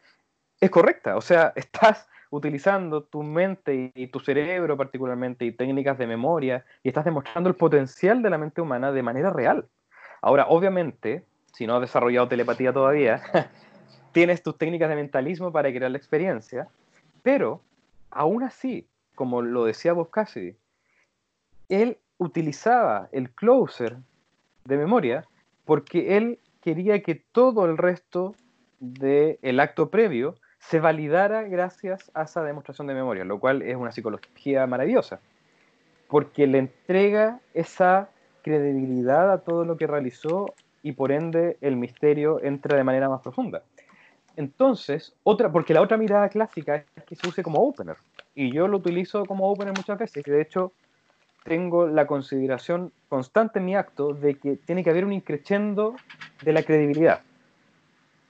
es 0.62 0.70
correcta. 0.70 1.18
O 1.18 1.20
sea, 1.20 1.52
estás 1.56 2.08
utilizando 2.30 3.02
tu 3.02 3.22
mente 3.22 3.92
y 3.94 4.06
tu 4.06 4.18
cerebro 4.18 4.78
particularmente 4.78 5.44
y 5.44 5.52
técnicas 5.52 5.98
de 5.98 6.06
memoria 6.06 6.64
y 6.82 6.88
estás 6.88 7.04
demostrando 7.04 7.50
el 7.50 7.54
potencial 7.54 8.22
de 8.22 8.30
la 8.30 8.38
mente 8.38 8.62
humana 8.62 8.92
de 8.92 9.02
manera 9.02 9.28
real. 9.28 9.68
Ahora, 10.22 10.46
obviamente, 10.48 11.26
si 11.52 11.66
no 11.66 11.74
has 11.74 11.82
desarrollado 11.82 12.28
telepatía 12.28 12.72
todavía, 12.72 13.20
tienes 14.12 14.42
tus 14.42 14.56
técnicas 14.56 14.88
de 14.88 14.96
mentalismo 14.96 15.52
para 15.52 15.68
crear 15.68 15.90
la 15.90 15.98
experiencia, 15.98 16.66
pero 17.22 17.60
aún 18.10 18.42
así, 18.42 18.88
como 19.14 19.42
lo 19.42 19.66
decía 19.66 19.92
Bob 19.92 20.08
Cassidy, 20.08 20.56
él 21.68 21.98
utilizaba 22.20 23.09
el 23.12 23.30
closer 23.30 23.96
de 24.66 24.76
memoria 24.76 25.24
porque 25.64 26.18
él 26.18 26.38
quería 26.61 27.02
que 27.02 27.14
todo 27.14 27.64
el 27.64 27.78
resto 27.78 28.35
del 28.78 29.59
acto 29.59 29.88
previo 29.88 30.37
se 30.59 30.80
validara 30.80 31.44
gracias 31.44 32.11
a 32.12 32.24
esa 32.24 32.44
demostración 32.44 32.87
de 32.87 32.94
memoria, 32.94 33.24
lo 33.24 33.40
cual 33.40 33.62
es 33.62 33.74
una 33.74 33.90
psicología 33.90 34.66
maravillosa, 34.66 35.20
porque 36.09 36.46
le 36.46 36.59
entrega 36.59 37.40
esa 37.54 38.11
credibilidad 38.42 39.33
a 39.33 39.38
todo 39.38 39.64
lo 39.64 39.78
que 39.78 39.87
realizó 39.87 40.52
y 40.83 40.92
por 40.92 41.12
ende 41.12 41.56
el 41.62 41.76
misterio 41.76 42.42
entra 42.44 42.76
de 42.76 42.85
manera 42.85 43.09
más 43.09 43.22
profunda. 43.22 43.62
Entonces, 44.37 45.14
otra, 45.22 45.50
porque 45.50 45.72
la 45.72 45.80
otra 45.80 45.96
mirada 45.96 46.28
clásica 46.28 46.85
es 46.94 47.04
que 47.04 47.16
se 47.16 47.26
use 47.26 47.42
como 47.42 47.61
opener, 47.61 47.96
y 48.35 48.52
yo 48.52 48.68
lo 48.68 48.76
utilizo 48.76 49.24
como 49.24 49.50
opener 49.50 49.74
muchas 49.74 49.98
veces, 49.98 50.26
y 50.26 50.30
de 50.30 50.42
hecho 50.42 50.72
tengo 51.44 51.87
la 51.87 52.07
consideración 52.07 52.92
constante 53.09 53.59
en 53.59 53.64
mi 53.64 53.76
acto 53.76 54.12
de 54.12 54.38
que 54.38 54.57
tiene 54.57 54.85
que 54.85 54.90
haber 54.90 55.05
un 55.05 55.12
increchendo 55.12 55.96
de 56.42 56.53
la 56.53 56.62
credibilidad. 56.62 57.22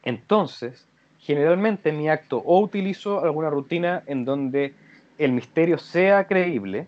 Entonces, 0.03 0.87
generalmente 1.18 1.90
en 1.90 1.99
mi 1.99 2.09
acto 2.09 2.38
o 2.38 2.61
utilizo 2.61 3.23
alguna 3.23 3.51
rutina 3.51 4.03
en 4.07 4.25
donde 4.25 4.75
el 5.18 5.33
misterio 5.33 5.77
sea 5.79 6.27
creíble, 6.27 6.87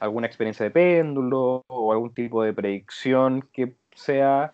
alguna 0.00 0.26
experiencia 0.26 0.64
de 0.64 0.70
péndulo 0.70 1.64
o 1.66 1.92
algún 1.92 2.14
tipo 2.14 2.42
de 2.42 2.52
predicción 2.52 3.46
que 3.52 3.74
sea 3.94 4.52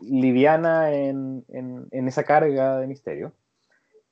liviana 0.00 0.92
en, 0.92 1.44
en, 1.48 2.08
esa 2.08 2.24
carga 2.24 2.78
de 2.78 2.86
misterio, 2.86 3.32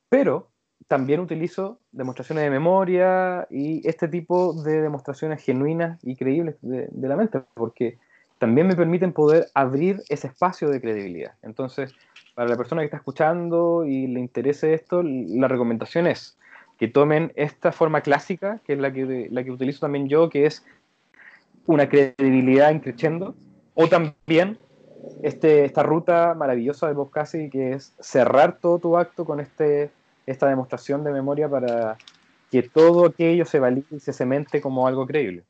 pero 0.08 0.48
también 0.88 1.20
utilizo 1.20 1.80
demostraciones 1.92 2.44
de 2.44 2.50
memoria 2.50 3.46
y 3.50 3.86
este 3.88 4.08
tipo 4.08 4.52
de 4.62 4.82
demostraciones 4.82 5.42
genuinas 5.42 5.98
y 6.02 6.16
creíbles 6.16 6.56
de, 6.62 6.88
la 6.92 7.16
mente, 7.16 7.42
porque 7.54 7.98
también 8.38 8.66
me 8.66 8.76
permiten 8.76 9.12
poder 9.12 9.46
abrir 9.54 10.02
ese 10.08 10.28
espacio 10.28 10.68
de 10.68 10.80
credibilidad. 10.80 11.32
Entonces, 11.42 11.94
para 12.34 12.48
la 12.48 12.56
persona 12.56 12.82
que 12.82 12.86
está 12.86 12.98
escuchando 12.98 13.84
y 13.84 14.06
le 14.06 14.20
interese 14.20 14.74
esto, 14.74 15.02
la 15.02 15.48
recomendación 15.48 16.06
es 16.06 16.38
que 16.78 16.88
tomen 16.88 17.32
esta 17.36 17.72
forma 17.72 18.02
clásica, 18.02 18.60
que 18.64 18.74
es 18.74 18.78
la 18.78 18.92
que, 18.92 19.28
la 19.30 19.42
que 19.42 19.50
utilizo 19.50 19.80
también 19.80 20.08
yo, 20.08 20.28
que 20.28 20.46
es 20.46 20.64
una 21.66 21.88
credibilidad 21.88 22.70
increciendo, 22.70 23.34
o 23.74 23.88
también 23.88 24.58
este, 25.22 25.64
esta 25.64 25.82
ruta 25.82 26.34
maravillosa 26.34 26.86
de 26.88 26.94
Bob 26.94 27.10
que 27.50 27.72
es 27.72 27.94
cerrar 28.00 28.58
todo 28.58 28.78
tu 28.78 28.96
acto 28.96 29.24
con 29.24 29.40
este, 29.40 29.90
esta 30.26 30.48
demostración 30.48 31.04
de 31.04 31.12
memoria 31.12 31.48
para 31.48 31.96
que 32.50 32.62
todo 32.62 33.06
aquello 33.06 33.44
se 33.44 33.58
valide 33.58 33.86
y 33.90 34.00
se 34.00 34.12
cemente 34.12 34.60
como 34.60 34.86
algo 34.86 35.06
creíble. 35.06 35.44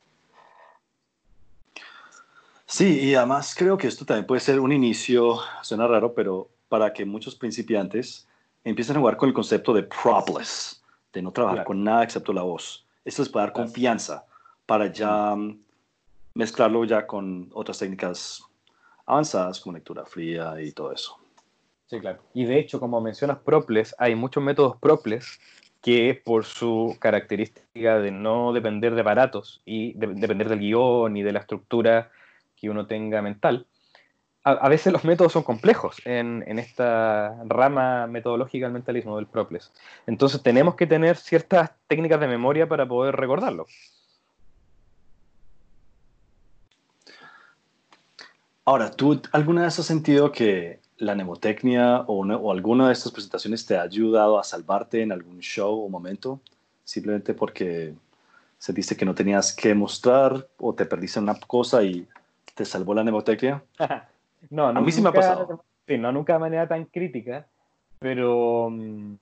Sí, 2.66 3.00
y 3.00 3.14
además 3.14 3.54
creo 3.56 3.78
que 3.78 3.86
esto 3.86 4.04
también 4.04 4.26
puede 4.26 4.40
ser 4.40 4.60
un 4.60 4.72
inicio, 4.72 5.38
suena 5.62 5.86
raro, 5.86 6.12
pero 6.14 6.48
para 6.68 6.92
que 6.92 7.04
muchos 7.04 7.36
principiantes 7.36 8.26
empiecen 8.64 8.96
a 8.96 8.98
jugar 8.98 9.16
con 9.16 9.28
el 9.28 9.34
concepto 9.34 9.72
de 9.72 9.84
propless, 9.84 10.82
de 11.12 11.22
no 11.22 11.30
trabajar 11.30 11.64
con 11.64 11.84
nada 11.84 12.02
excepto 12.02 12.32
la 12.32 12.42
voz. 12.42 12.84
Esto 13.04 13.22
es 13.22 13.28
para 13.28 13.46
dar 13.46 13.52
confianza, 13.52 14.26
para 14.66 14.92
ya 14.92 15.36
mezclarlo 16.34 16.84
ya 16.84 17.06
con 17.06 17.48
otras 17.54 17.78
técnicas 17.78 18.42
avanzadas 19.06 19.60
como 19.60 19.76
lectura 19.76 20.04
fría 20.04 20.60
y 20.60 20.72
todo 20.72 20.92
eso. 20.92 21.16
Sí, 21.86 22.00
claro. 22.00 22.20
Y 22.34 22.44
de 22.44 22.58
hecho, 22.58 22.80
como 22.80 23.00
mencionas 23.00 23.38
Proples, 23.38 23.94
hay 23.98 24.14
muchos 24.16 24.42
métodos 24.42 24.76
Proples 24.78 25.38
que 25.80 26.20
por 26.24 26.44
su 26.44 26.96
característica 26.98 28.00
de 28.00 28.10
no 28.10 28.52
depender 28.52 28.94
de 28.94 29.02
aparatos 29.02 29.62
y 29.64 29.92
de, 29.94 30.08
depender 30.08 30.48
del 30.48 30.58
guion 30.58 31.16
y 31.16 31.22
de 31.22 31.32
la 31.32 31.38
estructura 31.40 32.10
que 32.56 32.68
uno 32.70 32.86
tenga 32.86 33.22
mental, 33.22 33.66
a, 34.42 34.68
veces 34.68 34.92
los 34.92 35.04
métodos 35.04 35.32
son 35.32 35.42
complejos 35.42 35.96
en, 36.04 36.44
en, 36.46 36.60
esta 36.60 37.36
rama 37.46 38.06
metodológica 38.06 38.66
del 38.66 38.74
mentalismo 38.74 39.16
del 39.16 39.26
Proples. 39.26 39.72
Entonces 40.06 40.40
tenemos 40.42 40.76
que 40.76 40.86
tener 40.86 41.16
ciertas 41.16 41.72
técnicas 41.88 42.20
de 42.20 42.28
memoria 42.28 42.68
para 42.68 42.86
poder 42.86 43.16
recordarlo. 43.16 43.66
Ahora, 48.64 48.90
¿tú 48.90 49.20
alguna 49.32 49.62
vez 49.62 49.78
has 49.78 49.86
sentido 49.86 50.32
que 50.32 50.80
la 50.98 51.14
mnemotecnia 51.14 52.04
o, 52.06 52.50
alguna 52.50 52.86
de 52.86 52.92
estas 52.92 53.12
presentaciones 53.12 53.66
te 53.66 53.76
ha 53.76 53.82
ayudado 53.82 54.38
a 54.38 54.44
salvarte 54.44 55.02
en 55.02 55.12
algún 55.12 55.40
show 55.40 55.84
o 55.84 55.88
momento? 55.88 56.40
Simplemente 56.84 57.34
porque 57.34 57.94
sentiste 58.58 58.96
que 58.96 59.04
no 59.04 59.14
tenías 59.14 59.54
que 59.54 59.74
mostrar 59.74 60.46
o 60.58 60.74
te 60.74 60.86
perdiste 60.86 61.20
una 61.20 61.38
cosa 61.40 61.82
y 61.82 62.06
te 62.54 62.64
salvó 62.64 62.94
la 62.94 63.02
mnemotecnia. 63.02 63.62
no, 64.50 64.72
no, 64.72 64.78
a 64.78 64.82
mí 64.82 64.92
sí 64.92 65.02
me 65.02 65.10
ha 65.10 65.12
pasado. 65.12 65.62
Sí, 65.86 65.98
no 65.98 66.10
nunca 66.10 66.32
de 66.32 66.38
manera 66.40 66.66
tan 66.66 66.86
crítica, 66.86 67.46
pero 67.98 68.68
mm, 68.70 69.14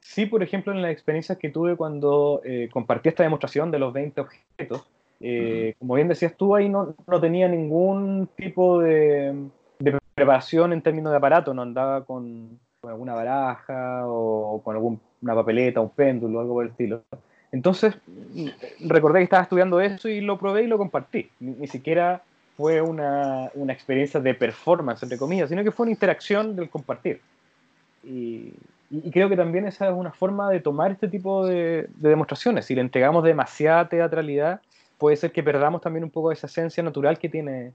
sí, 0.00 0.26
por 0.26 0.42
ejemplo, 0.42 0.72
en 0.72 0.82
las 0.82 0.92
experiencias 0.92 1.38
que 1.38 1.48
tuve 1.48 1.76
cuando 1.76 2.42
eh, 2.44 2.68
compartí 2.72 3.08
esta 3.08 3.22
demostración 3.22 3.70
de 3.70 3.78
los 3.78 3.92
20 3.92 4.20
objetos, 4.20 4.86
eh, 5.20 5.74
como 5.78 5.94
bien 5.94 6.08
decías 6.08 6.36
tú, 6.36 6.54
ahí 6.54 6.68
no, 6.68 6.94
no 7.06 7.20
tenía 7.20 7.48
ningún 7.48 8.28
tipo 8.36 8.80
de, 8.80 9.34
preparación 10.14 10.72
en 10.72 10.82
términos 10.82 11.10
de 11.12 11.16
aparato, 11.16 11.52
no 11.54 11.62
andaba 11.62 12.04
con, 12.04 12.58
alguna 12.82 13.14
baraja 13.14 14.06
o, 14.06 14.60
con 14.62 14.76
alguna 14.76 15.00
papeleta, 15.22 15.80
un 15.80 15.90
péndulo, 15.90 16.40
algo 16.40 16.54
por 16.54 16.64
el 16.64 16.70
estilo. 16.70 17.02
Entonces, 17.52 17.96
recordé 18.80 19.20
que 19.20 19.24
estaba 19.24 19.42
estudiando 19.42 19.80
eso 19.80 20.08
y 20.08 20.20
lo 20.20 20.38
probé 20.38 20.64
y 20.64 20.66
lo 20.66 20.78
compartí. 20.78 21.30
Ni, 21.40 21.66
siquiera 21.66 22.22
fue 22.56 22.80
una, 22.80 23.50
una, 23.54 23.72
experiencia 23.72 24.20
de 24.20 24.34
performance, 24.34 25.02
entre 25.02 25.18
comillas, 25.18 25.48
sino 25.48 25.62
que 25.62 25.70
fue 25.70 25.84
una 25.84 25.92
interacción 25.92 26.56
del 26.56 26.68
compartir. 26.68 27.20
Y, 28.02 28.54
y, 28.90 29.10
creo 29.10 29.28
que 29.28 29.36
también 29.36 29.66
esa 29.66 29.88
es 29.88 29.94
una 29.94 30.12
forma 30.12 30.50
de 30.50 30.60
tomar 30.60 30.90
este 30.90 31.08
tipo 31.08 31.46
de, 31.46 31.88
de 31.94 32.08
demostraciones. 32.08 32.66
Si 32.66 32.74
le 32.74 32.80
entregamos 32.80 33.24
demasiada 33.24 33.88
teatralidad, 33.88 34.60
puede 34.98 35.16
ser 35.16 35.32
que 35.32 35.42
perdamos 35.42 35.80
también 35.80 36.04
un 36.04 36.10
poco 36.10 36.32
esa 36.32 36.46
esencia 36.48 36.82
natural 36.82 37.18
que 37.18 37.28
tiene 37.28 37.72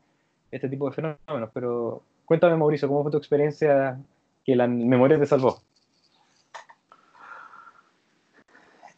este 0.51 0.67
tipo 0.67 0.89
de 0.89 0.95
fenómenos. 0.95 1.49
Pero 1.53 2.01
cuéntame, 2.29 2.55
Mauricio, 2.57 2.87
¿cómo 2.87 3.01
fue 3.01 3.11
tu 3.11 3.17
experiencia 3.17 3.99
que 4.45 4.55
la 4.55 4.67
memoria 4.67 5.17
te 5.17 5.25
salvó? 5.25 5.63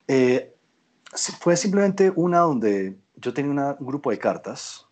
Eh, 0.05 0.53
fue 1.39 1.55
simplemente 1.55 2.11
una 2.13 2.39
donde 2.39 2.97
yo 3.15 3.33
tenía 3.33 3.77
un 3.79 3.87
grupo 3.87 4.11
de 4.11 4.19
cartas 4.19 4.85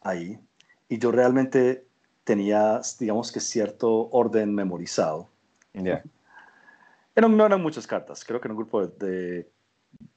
ahí 0.00 0.40
y 0.88 0.98
yo 0.98 1.12
realmente 1.12 1.86
tenía, 2.24 2.80
digamos 2.98 3.30
que 3.30 3.38
cierto 3.38 4.08
orden 4.10 4.52
memorizado. 4.52 5.28
Yeah. 5.72 6.02
no 7.14 7.46
eran 7.46 7.62
muchas 7.62 7.86
cartas, 7.86 8.24
creo 8.24 8.40
que 8.40 8.48
era 8.48 8.54
un 8.54 8.58
grupo 8.58 8.88
de 8.88 9.48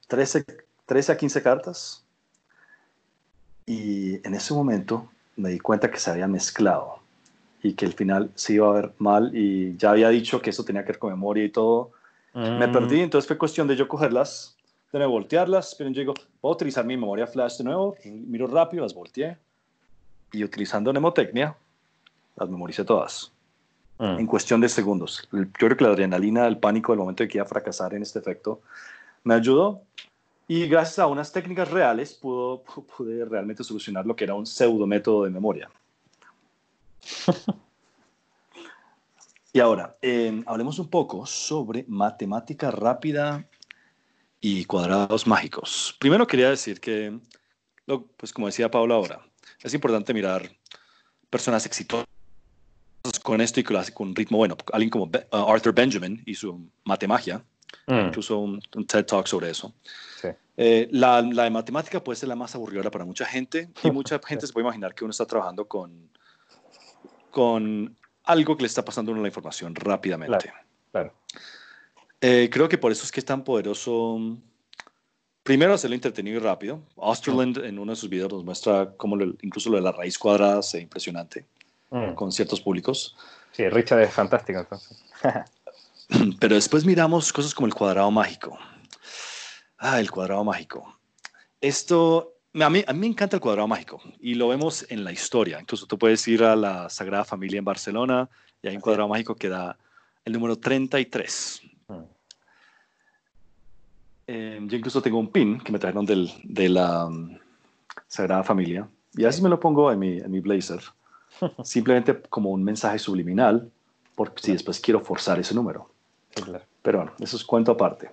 13, 0.08 0.44
13 0.84 1.12
a 1.12 1.16
15 1.16 1.42
cartas. 1.44 2.04
Y 3.66 4.16
en 4.26 4.34
ese 4.34 4.52
momento 4.52 5.08
me 5.36 5.50
di 5.50 5.60
cuenta 5.60 5.88
que 5.88 6.00
se 6.00 6.10
había 6.10 6.26
mezclado 6.26 7.03
y 7.64 7.72
que 7.72 7.86
al 7.86 7.94
final 7.94 8.30
se 8.34 8.52
iba 8.52 8.68
a 8.68 8.72
ver 8.72 8.92
mal 8.98 9.30
y 9.34 9.74
ya 9.78 9.92
había 9.92 10.10
dicho 10.10 10.40
que 10.42 10.50
eso 10.50 10.64
tenía 10.66 10.82
que 10.82 10.88
ver 10.88 10.98
con 10.98 11.10
memoria 11.10 11.42
y 11.44 11.48
todo. 11.48 11.92
Me 12.34 12.66
mm. 12.66 12.72
perdí, 12.72 13.00
entonces 13.00 13.26
fue 13.26 13.38
cuestión 13.38 13.66
de 13.66 13.74
yo 13.74 13.88
cogerlas, 13.88 14.54
de 14.92 14.98
nuevo 14.98 15.14
voltearlas, 15.14 15.74
pero 15.74 15.88
yo 15.88 16.00
digo, 16.00 16.14
puedo 16.42 16.54
utilizar 16.54 16.84
mi 16.84 16.94
memoria 16.94 17.26
flash 17.26 17.56
de 17.56 17.64
nuevo, 17.64 17.96
miro 18.04 18.46
rápido, 18.48 18.82
las 18.82 18.92
volteé 18.92 19.38
y 20.30 20.44
utilizando 20.44 20.90
mnemotecnia 20.90 21.56
las 22.36 22.50
memoricé 22.50 22.84
todas. 22.84 23.32
Mm. 23.98 24.18
En 24.18 24.26
cuestión 24.26 24.60
de 24.60 24.68
segundos. 24.68 25.26
Yo 25.32 25.44
creo 25.52 25.76
que 25.76 25.84
la 25.84 25.90
adrenalina, 25.90 26.46
el 26.46 26.58
pánico 26.58 26.92
del 26.92 26.98
momento 26.98 27.22
de 27.22 27.28
que 27.28 27.38
iba 27.38 27.46
a 27.46 27.48
fracasar 27.48 27.94
en 27.94 28.02
este 28.02 28.18
efecto, 28.18 28.60
me 29.22 29.32
ayudó 29.32 29.80
y 30.46 30.66
gracias 30.66 30.98
a 30.98 31.06
unas 31.06 31.32
técnicas 31.32 31.70
reales 31.70 32.12
pudo, 32.12 32.62
pude 32.96 33.24
realmente 33.24 33.64
solucionar 33.64 34.04
lo 34.04 34.14
que 34.14 34.24
era 34.24 34.34
un 34.34 34.44
pseudo 34.44 34.86
método 34.86 35.24
de 35.24 35.30
memoria. 35.30 35.70
y 39.52 39.60
ahora, 39.60 39.96
em, 40.02 40.42
hablemos 40.46 40.78
un 40.78 40.88
poco 40.88 41.26
sobre 41.26 41.84
matemática 41.88 42.70
rápida 42.70 43.48
y 44.40 44.64
cuadrados 44.64 45.26
mágicos. 45.26 45.96
Primero 45.98 46.26
quería 46.26 46.50
decir 46.50 46.80
que, 46.80 47.18
pues 48.16 48.32
como 48.32 48.46
decía 48.46 48.70
Pablo 48.70 48.94
ahora, 48.94 49.20
es 49.62 49.72
importante 49.72 50.12
mirar 50.12 50.50
personas 51.30 51.64
exitosas 51.66 52.06
con 53.22 53.40
esto 53.40 53.60
y 53.60 53.64
con 53.64 53.76
un 53.98 54.14
ritmo 54.14 54.38
bueno. 54.38 54.56
Alguien 54.72 54.90
como 54.90 55.04
uh, 55.04 55.50
Arthur 55.50 55.74
Benjamin 55.74 56.22
y 56.26 56.34
su 56.34 56.68
matemagia, 56.84 57.44
mm. 57.86 58.08
incluso 58.08 58.38
un, 58.38 58.60
un, 58.74 58.86
TED 58.86 59.04
Talk 59.04 59.26
sobre 59.26 59.50
eso. 59.50 59.74
Eh, 60.56 60.88
la, 60.92 61.22
de 61.22 61.50
matemática 61.50 62.02
puede 62.02 62.16
ser 62.16 62.28
la 62.28 62.36
más 62.36 62.54
aburrida 62.54 62.90
para 62.90 63.04
mucha 63.04 63.24
gente 63.24 63.70
y 63.82 63.90
mucha 63.90 64.20
gente 64.24 64.46
se 64.46 64.52
puede 64.52 64.64
imaginar 64.64 64.94
que 64.94 65.04
uno 65.04 65.10
está 65.10 65.26
trabajando 65.26 65.66
con, 65.66 66.10
con 67.34 67.96
algo 68.22 68.56
que 68.56 68.62
le 68.62 68.68
está 68.68 68.84
pasando 68.84 69.10
a 69.10 69.12
uno 69.12 69.22
la 69.22 69.28
información 69.28 69.74
rápidamente. 69.74 70.52
Claro, 70.92 71.12
eh, 72.20 72.48
creo 72.50 72.68
que 72.68 72.78
por 72.78 72.92
eso 72.92 73.04
es 73.04 73.10
que 73.10 73.18
es 73.18 73.26
tan 73.26 73.42
poderoso. 73.42 74.38
Primero, 75.42 75.74
hacerlo 75.74 75.96
entretenido 75.96 76.36
y 76.36 76.40
rápido. 76.40 76.80
Osterland 76.94 77.58
en 77.58 77.80
uno 77.80 77.90
de 77.92 77.96
sus 77.96 78.08
videos 78.08 78.32
nos 78.32 78.44
muestra 78.44 78.94
cómo 78.96 79.20
incluso 79.42 79.68
lo 79.68 79.76
de 79.76 79.82
la 79.82 79.90
raíz 79.90 80.16
cuadrada 80.16 80.60
es 80.60 80.74
impresionante 80.74 81.44
mm. 81.90 82.14
con 82.14 82.30
ciertos 82.30 82.60
públicos. 82.60 83.16
Sí, 83.50 83.68
Richard 83.68 84.02
es 84.02 84.14
fantástico 84.14 84.60
entonces. 84.60 85.04
Pero 86.38 86.54
después 86.54 86.84
miramos 86.84 87.32
cosas 87.32 87.52
como 87.52 87.66
el 87.66 87.74
cuadrado 87.74 88.12
mágico. 88.12 88.56
Ah, 89.78 89.98
el 89.98 90.10
cuadrado 90.10 90.44
mágico. 90.44 90.98
Esto, 91.60 92.33
a 92.62 92.70
mí, 92.70 92.84
a 92.86 92.92
mí 92.92 92.98
me 93.00 93.06
encanta 93.06 93.36
el 93.36 93.40
cuadrado 93.40 93.66
mágico 93.66 94.00
y 94.20 94.34
lo 94.34 94.48
vemos 94.48 94.86
en 94.88 95.02
la 95.02 95.12
historia. 95.12 95.60
Incluso 95.60 95.86
tú 95.86 95.98
puedes 95.98 96.26
ir 96.28 96.44
a 96.44 96.54
la 96.54 96.88
Sagrada 96.88 97.24
Familia 97.24 97.58
en 97.58 97.64
Barcelona 97.64 98.28
y 98.62 98.68
hay 98.68 98.76
un 98.76 98.80
cuadrado 98.80 99.08
mágico 99.08 99.34
que 99.34 99.48
da 99.48 99.76
el 100.24 100.32
número 100.32 100.56
33. 100.56 101.62
Mm. 101.88 101.94
Eh, 104.26 104.58
yo 104.62 104.76
incluso 104.76 105.02
tengo 105.02 105.18
un 105.18 105.30
pin 105.30 105.58
que 105.58 105.72
me 105.72 105.78
trajeron 105.78 106.06
del, 106.06 106.30
de 106.44 106.68
la 106.68 107.06
um, 107.06 107.36
Sagrada 108.06 108.44
Familia 108.44 108.88
y 109.16 109.24
así 109.24 109.42
me 109.42 109.48
lo 109.48 109.58
pongo 109.58 109.90
en 109.90 109.98
mi, 109.98 110.18
en 110.18 110.30
mi 110.30 110.40
blazer. 110.40 110.80
Simplemente 111.64 112.22
como 112.28 112.50
un 112.50 112.62
mensaje 112.62 112.98
subliminal, 112.98 113.70
porque 114.14 114.42
si 114.42 114.52
después 114.52 114.78
quiero 114.80 115.00
forzar 115.00 115.40
ese 115.40 115.54
número. 115.54 115.90
Pero 116.82 116.98
bueno, 116.98 117.12
eso 117.18 117.36
es 117.36 117.44
cuento 117.44 117.72
aparte. 117.72 118.10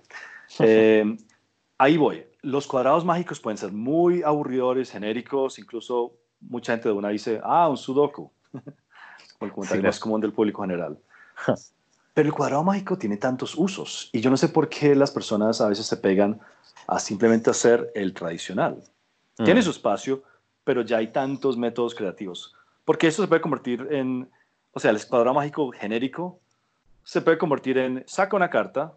Eh, 0.60 1.18
ahí 1.82 1.98
voy. 1.98 2.24
Los 2.44 2.68
cuadrados 2.68 3.04
mágicos 3.04 3.40
pueden 3.40 3.58
ser 3.58 3.72
muy 3.72 4.22
aburridores, 4.22 4.92
genéricos, 4.92 5.58
incluso 5.58 6.14
mucha 6.40 6.74
gente 6.74 6.90
de 6.90 6.94
una 6.94 7.10
dice, 7.10 7.42
ah, 7.44 7.68
un 7.70 7.78
sudoku. 7.78 8.32
o 9.40 9.46
el 9.46 9.52
comentario 9.52 9.84
más 9.84 10.00
común 10.00 10.22
del 10.22 10.32
público 10.32 10.62
general. 10.62 11.00
Pero 12.14 12.28
el 12.30 12.34
cuadrado 12.36 12.64
mágico 12.64 12.98
tiene 12.98 13.18
tantos 13.18 13.56
usos 13.56 14.10
y 14.14 14.22
yo 14.22 14.30
no 14.30 14.38
sé 14.38 14.50
por 14.50 14.70
qué 14.70 14.94
las 14.94 15.10
personas 15.10 15.60
a 15.60 15.70
veces 15.70 15.88
se 15.88 15.98
pegan 15.98 16.40
a 16.86 17.00
simplemente 17.00 17.50
hacer 17.50 17.92
el 17.96 18.14
tradicional. 18.14 18.84
Tiene 19.38 19.62
mm. 19.62 19.64
su 19.64 19.72
espacio, 19.72 20.24
pero 20.64 20.84
ya 20.84 20.98
hay 20.98 21.08
tantos 21.08 21.58
métodos 21.58 21.96
creativos. 21.96 22.54
Porque 22.86 23.08
eso 23.08 23.24
se 23.24 23.28
puede 23.28 23.42
convertir 23.42 23.88
en, 23.90 24.30
o 24.74 24.80
sea, 24.80 24.92
el 24.92 25.04
cuadrado 25.08 25.34
mágico 25.34 25.72
genérico 25.72 26.40
se 27.04 27.22
puede 27.22 27.40
convertir 27.40 27.80
en, 27.80 28.04
saca 28.06 28.36
una 28.36 28.52
carta, 28.52 28.94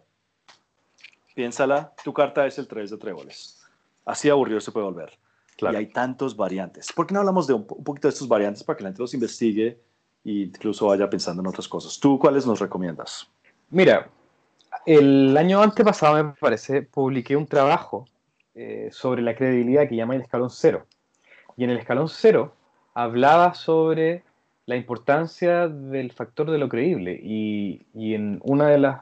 piénsala, 1.35 1.93
tu 2.03 2.13
carta 2.13 2.47
es 2.47 2.57
el 2.57 2.67
3 2.67 2.89
de 2.89 2.97
tréboles. 2.97 3.61
Así 4.05 4.29
aburrido 4.29 4.59
se 4.59 4.71
puede 4.71 4.85
volver. 4.85 5.11
Y 5.57 5.75
hay 5.75 5.87
tantos 5.87 6.35
variantes. 6.35 6.91
¿Por 6.91 7.05
qué 7.07 7.13
no 7.13 7.19
hablamos 7.19 7.47
de 7.47 7.53
un, 7.53 7.65
poquito 7.65 8.07
de 8.07 8.13
estos 8.13 8.27
variantes 8.27 8.63
para 8.63 8.77
que 8.77 8.83
la 8.83 8.89
gente 8.89 9.01
los 9.01 9.13
investigue 9.13 9.79
e 10.25 10.31
incluso 10.31 10.87
vaya 10.87 11.09
pensando 11.09 11.41
en 11.41 11.47
otras 11.47 11.67
cosas? 11.67 11.99
¿Tú 11.99 12.19
cuáles 12.19 12.45
nos 12.45 12.59
recomiendas? 12.59 13.29
Mira, 13.69 14.09
el 14.85 15.35
año 15.37 15.61
antepasado, 15.61 16.21
me 16.23 16.33
parece, 16.39 16.81
publiqué 16.81 17.35
un 17.35 17.47
trabajo 17.47 18.05
eh, 18.53 18.89
sobre 18.91 19.21
la 19.21 19.35
credibilidad 19.35 19.87
que 19.87 19.95
llama 19.95 20.15
el 20.15 20.21
escalón 20.21 20.49
cero. 20.49 20.85
Y 21.55 21.63
en 21.63 21.69
el 21.69 21.77
escalón 21.77 22.09
cero 22.09 22.53
hablaba 22.93 23.53
sobre 23.53 24.23
la 24.65 24.75
importancia 24.75 25.67
del 25.67 26.11
factor 26.11 26.51
de 26.51 26.57
lo 26.57 26.67
creíble. 26.67 27.17
Y, 27.23 27.85
y 27.93 28.13
en 28.13 28.41
una 28.43 28.67
de 28.67 28.79
las 28.79 29.01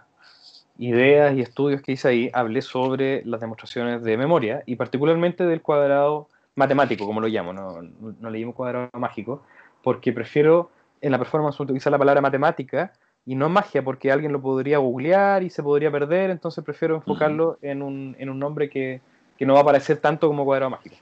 ideas 0.88 1.36
y 1.36 1.42
estudios 1.42 1.82
que 1.82 1.94
hice 1.94 2.08
ahí 2.08 2.30
hablé 2.34 2.62
sobre 2.62 3.24
las 3.26 3.40
demostraciones 3.40 4.04
de 4.04 4.18
memoria 4.18 4.64
y 4.66 4.76
particularmente 4.76 5.46
del 5.46 5.62
cuadrado 5.62 6.28
matemático, 6.56 7.06
como 7.06 7.22
lo 7.22 7.28
llamo, 7.28 7.54
no, 7.54 7.82
no 7.82 8.30
le 8.30 8.40
llamo 8.40 8.54
cuadrado 8.54 8.90
mágico, 8.94 9.44
porque 9.82 10.12
prefiero 10.12 10.70
en 11.02 11.12
la 11.12 11.18
performance 11.18 11.60
utilizar 11.60 11.92
la 11.92 11.98
palabra 11.98 12.22
matemática 12.22 12.94
y 13.26 13.36
no 13.36 13.50
magia, 13.50 13.84
porque 13.84 14.12
alguien 14.12 14.34
lo 14.34 14.42
podría 14.42 14.80
googlear 14.80 15.44
y 15.44 15.50
se 15.50 15.64
podría 15.64 15.90
perder, 15.92 16.30
entonces 16.30 16.64
prefiero 16.64 16.96
enfocarlo 16.96 17.58
en, 17.62 17.82
un, 17.82 18.16
en, 18.20 18.30
un, 18.30 18.40
nombre 18.40 18.70
que, 18.70 19.02
que, 19.38 19.46
no 19.46 19.54
va 19.54 19.60
a 19.60 19.64
aparecer 19.64 19.98
tanto 19.98 20.28
como 20.28 20.44
cuadrado 20.44 20.72
mágico. 20.72 20.98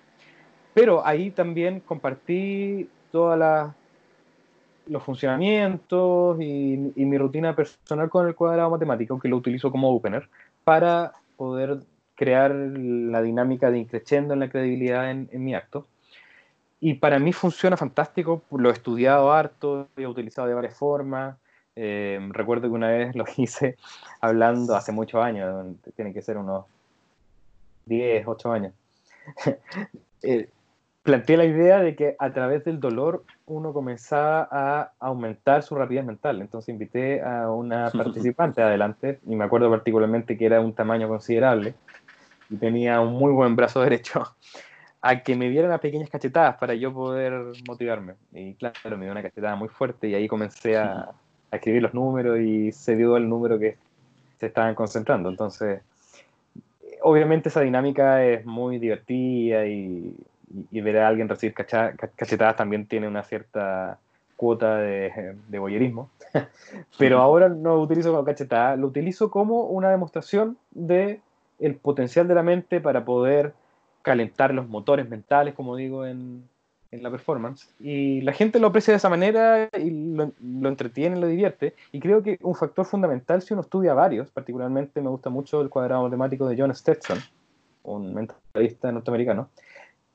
Pero 0.73 1.05
ahí 1.05 1.31
también 1.31 1.79
compartí 1.79 2.87
todos 3.11 3.37
los 4.87 5.03
funcionamientos 5.03 6.39
y, 6.41 6.77
mi 6.95 7.17
rutina 7.17 7.55
personal 7.55 8.09
con 8.09 8.27
el 8.27 8.35
cuadrado 8.35 8.69
matemático, 8.69 9.19
que 9.19 9.27
lo 9.27 9.37
utilizo 9.37 9.71
como 9.71 9.89
opener, 9.89 10.29
para 10.63 11.13
poder 11.37 11.79
crear 12.15 12.51
la 12.51 13.21
dinámica 13.21 13.71
de 13.71 13.79
increciendo 13.79 14.33
en 14.33 14.41
la 14.41 14.49
credibilidad 14.49 15.09
en, 15.09 15.29
mi 15.43 15.55
acto. 15.55 15.87
Y 16.79 16.95
para 16.95 17.19
mí 17.19 17.33
funciona 17.33 17.77
fantástico, 17.77 18.43
lo 18.51 18.69
he 18.69 18.73
estudiado 18.73 19.31
harto, 19.31 19.87
lo 19.95 20.03
he 20.03 20.07
utilizado 20.07 20.47
de 20.47 20.53
varias 20.53 20.77
formas. 20.77 21.37
Eh, 21.75 22.19
recuerdo 22.31 22.67
que 22.67 22.73
una 22.73 22.89
vez 22.89 23.15
lo 23.15 23.25
hice 23.37 23.77
hablando 24.19 24.75
hace 24.75 24.91
muchos 24.91 25.23
años, 25.23 25.75
tiene 25.95 26.13
que 26.13 26.21
ser 26.21 26.37
unos 26.37 26.65
10, 27.85 28.27
8 28.27 28.51
años. 28.51 28.73
eh, 30.23 30.49
planteé 31.03 31.37
la 31.37 31.45
idea 31.45 31.79
de 31.79 31.95
que 31.95 32.15
a 32.19 32.31
través 32.31 32.63
del 32.63 32.79
dolor 32.79 33.23
uno 33.45 33.73
comenzaba 33.73 34.47
a 34.51 34.91
aumentar 34.99 35.63
su 35.63 35.75
rapidez 35.75 36.05
mental. 36.05 36.41
Entonces 36.41 36.69
invité 36.69 37.21
a 37.21 37.51
una 37.51 37.89
participante 37.91 38.61
adelante, 38.61 39.19
y 39.25 39.35
me 39.35 39.45
acuerdo 39.45 39.69
particularmente 39.69 40.37
que 40.37 40.45
era 40.45 40.61
un 40.61 40.73
tamaño 40.73 41.07
considerable, 41.07 41.73
y 42.49 42.57
tenía 42.57 42.99
un 43.01 43.13
muy 43.13 43.31
buen 43.31 43.55
brazo 43.55 43.81
derecho, 43.81 44.23
a 45.01 45.23
que 45.23 45.35
me 45.35 45.49
diera 45.49 45.67
unas 45.67 45.79
pequeñas 45.79 46.09
cachetadas 46.09 46.57
para 46.57 46.75
yo 46.75 46.93
poder 46.93 47.53
motivarme. 47.67 48.13
Y 48.31 48.53
claro, 48.55 48.97
me 48.97 49.05
dio 49.05 49.11
una 49.11 49.23
cachetada 49.23 49.55
muy 49.55 49.69
fuerte 49.69 50.07
y 50.07 50.15
ahí 50.15 50.27
comencé 50.27 50.77
a, 50.77 51.11
escribir 51.51 51.81
los 51.81 51.93
números 51.93 52.39
y 52.39 52.71
se 52.71 52.95
dio 52.95 53.17
el 53.17 53.27
número 53.27 53.59
que 53.59 53.75
se 54.39 54.45
estaban 54.45 54.73
concentrando. 54.73 55.27
Entonces, 55.27 55.81
obviamente 57.01 57.49
esa 57.49 57.59
dinámica 57.59 58.23
es 58.23 58.45
muy 58.45 58.79
divertida 58.79 59.65
y, 59.65 60.15
ver 60.71 60.97
a 60.99 61.07
alguien 61.07 61.29
recibir 61.29 61.53
cachetadas 61.53 62.55
también 62.55 62.85
tiene 62.87 63.07
una 63.07 63.23
cierta 63.23 63.99
cuota 64.35 64.77
de, 64.77 65.35
de 65.47 65.59
boyerismo. 65.59 66.09
Pero 66.97 67.19
ahora 67.19 67.49
no 67.49 67.75
lo 67.75 67.81
utilizo 67.81 68.11
como 68.11 68.25
cachetada, 68.25 68.75
lo 68.75 68.87
utilizo 68.87 69.29
como 69.29 69.65
una 69.65 69.89
demostración 69.89 70.57
de 70.71 71.21
el 71.59 71.75
potencial 71.75 72.27
de 72.27 72.35
la 72.35 72.43
mente 72.43 72.81
para 72.81 73.05
poder 73.05 73.53
calentar 74.01 74.53
los 74.53 74.67
motores 74.67 75.07
mentales, 75.07 75.53
como 75.53 75.75
digo 75.75 76.05
en, 76.05 76.43
en 76.91 77.03
la 77.03 77.09
performance. 77.09 77.73
Y 77.79 78.21
la 78.21 78.33
gente 78.33 78.59
lo 78.59 78.67
aprecia 78.67 78.93
de 78.93 78.97
esa 78.97 79.09
manera 79.09 79.69
y 79.77 79.89
lo, 79.91 80.31
lo, 80.41 80.69
entretiene, 80.69 81.17
lo 81.17 81.27
divierte. 81.27 81.75
Y 81.91 81.99
creo 81.99 82.21
que 82.21 82.37
un 82.41 82.55
factor 82.55 82.85
fundamental 82.85 83.41
si 83.41 83.53
uno 83.53 83.61
estudia 83.61 83.93
varios, 83.93 84.29
particularmente 84.31 85.01
me 85.01 85.09
gusta 85.09 85.29
mucho 85.29 85.61
el 85.61 85.69
cuadrado 85.69 86.03
matemático 86.03 86.47
de 86.47 86.59
John 86.59 86.75
Stetson, 86.75 87.19
un 87.83 88.13
mentalista 88.13 88.91
norteamericano, 88.91 89.49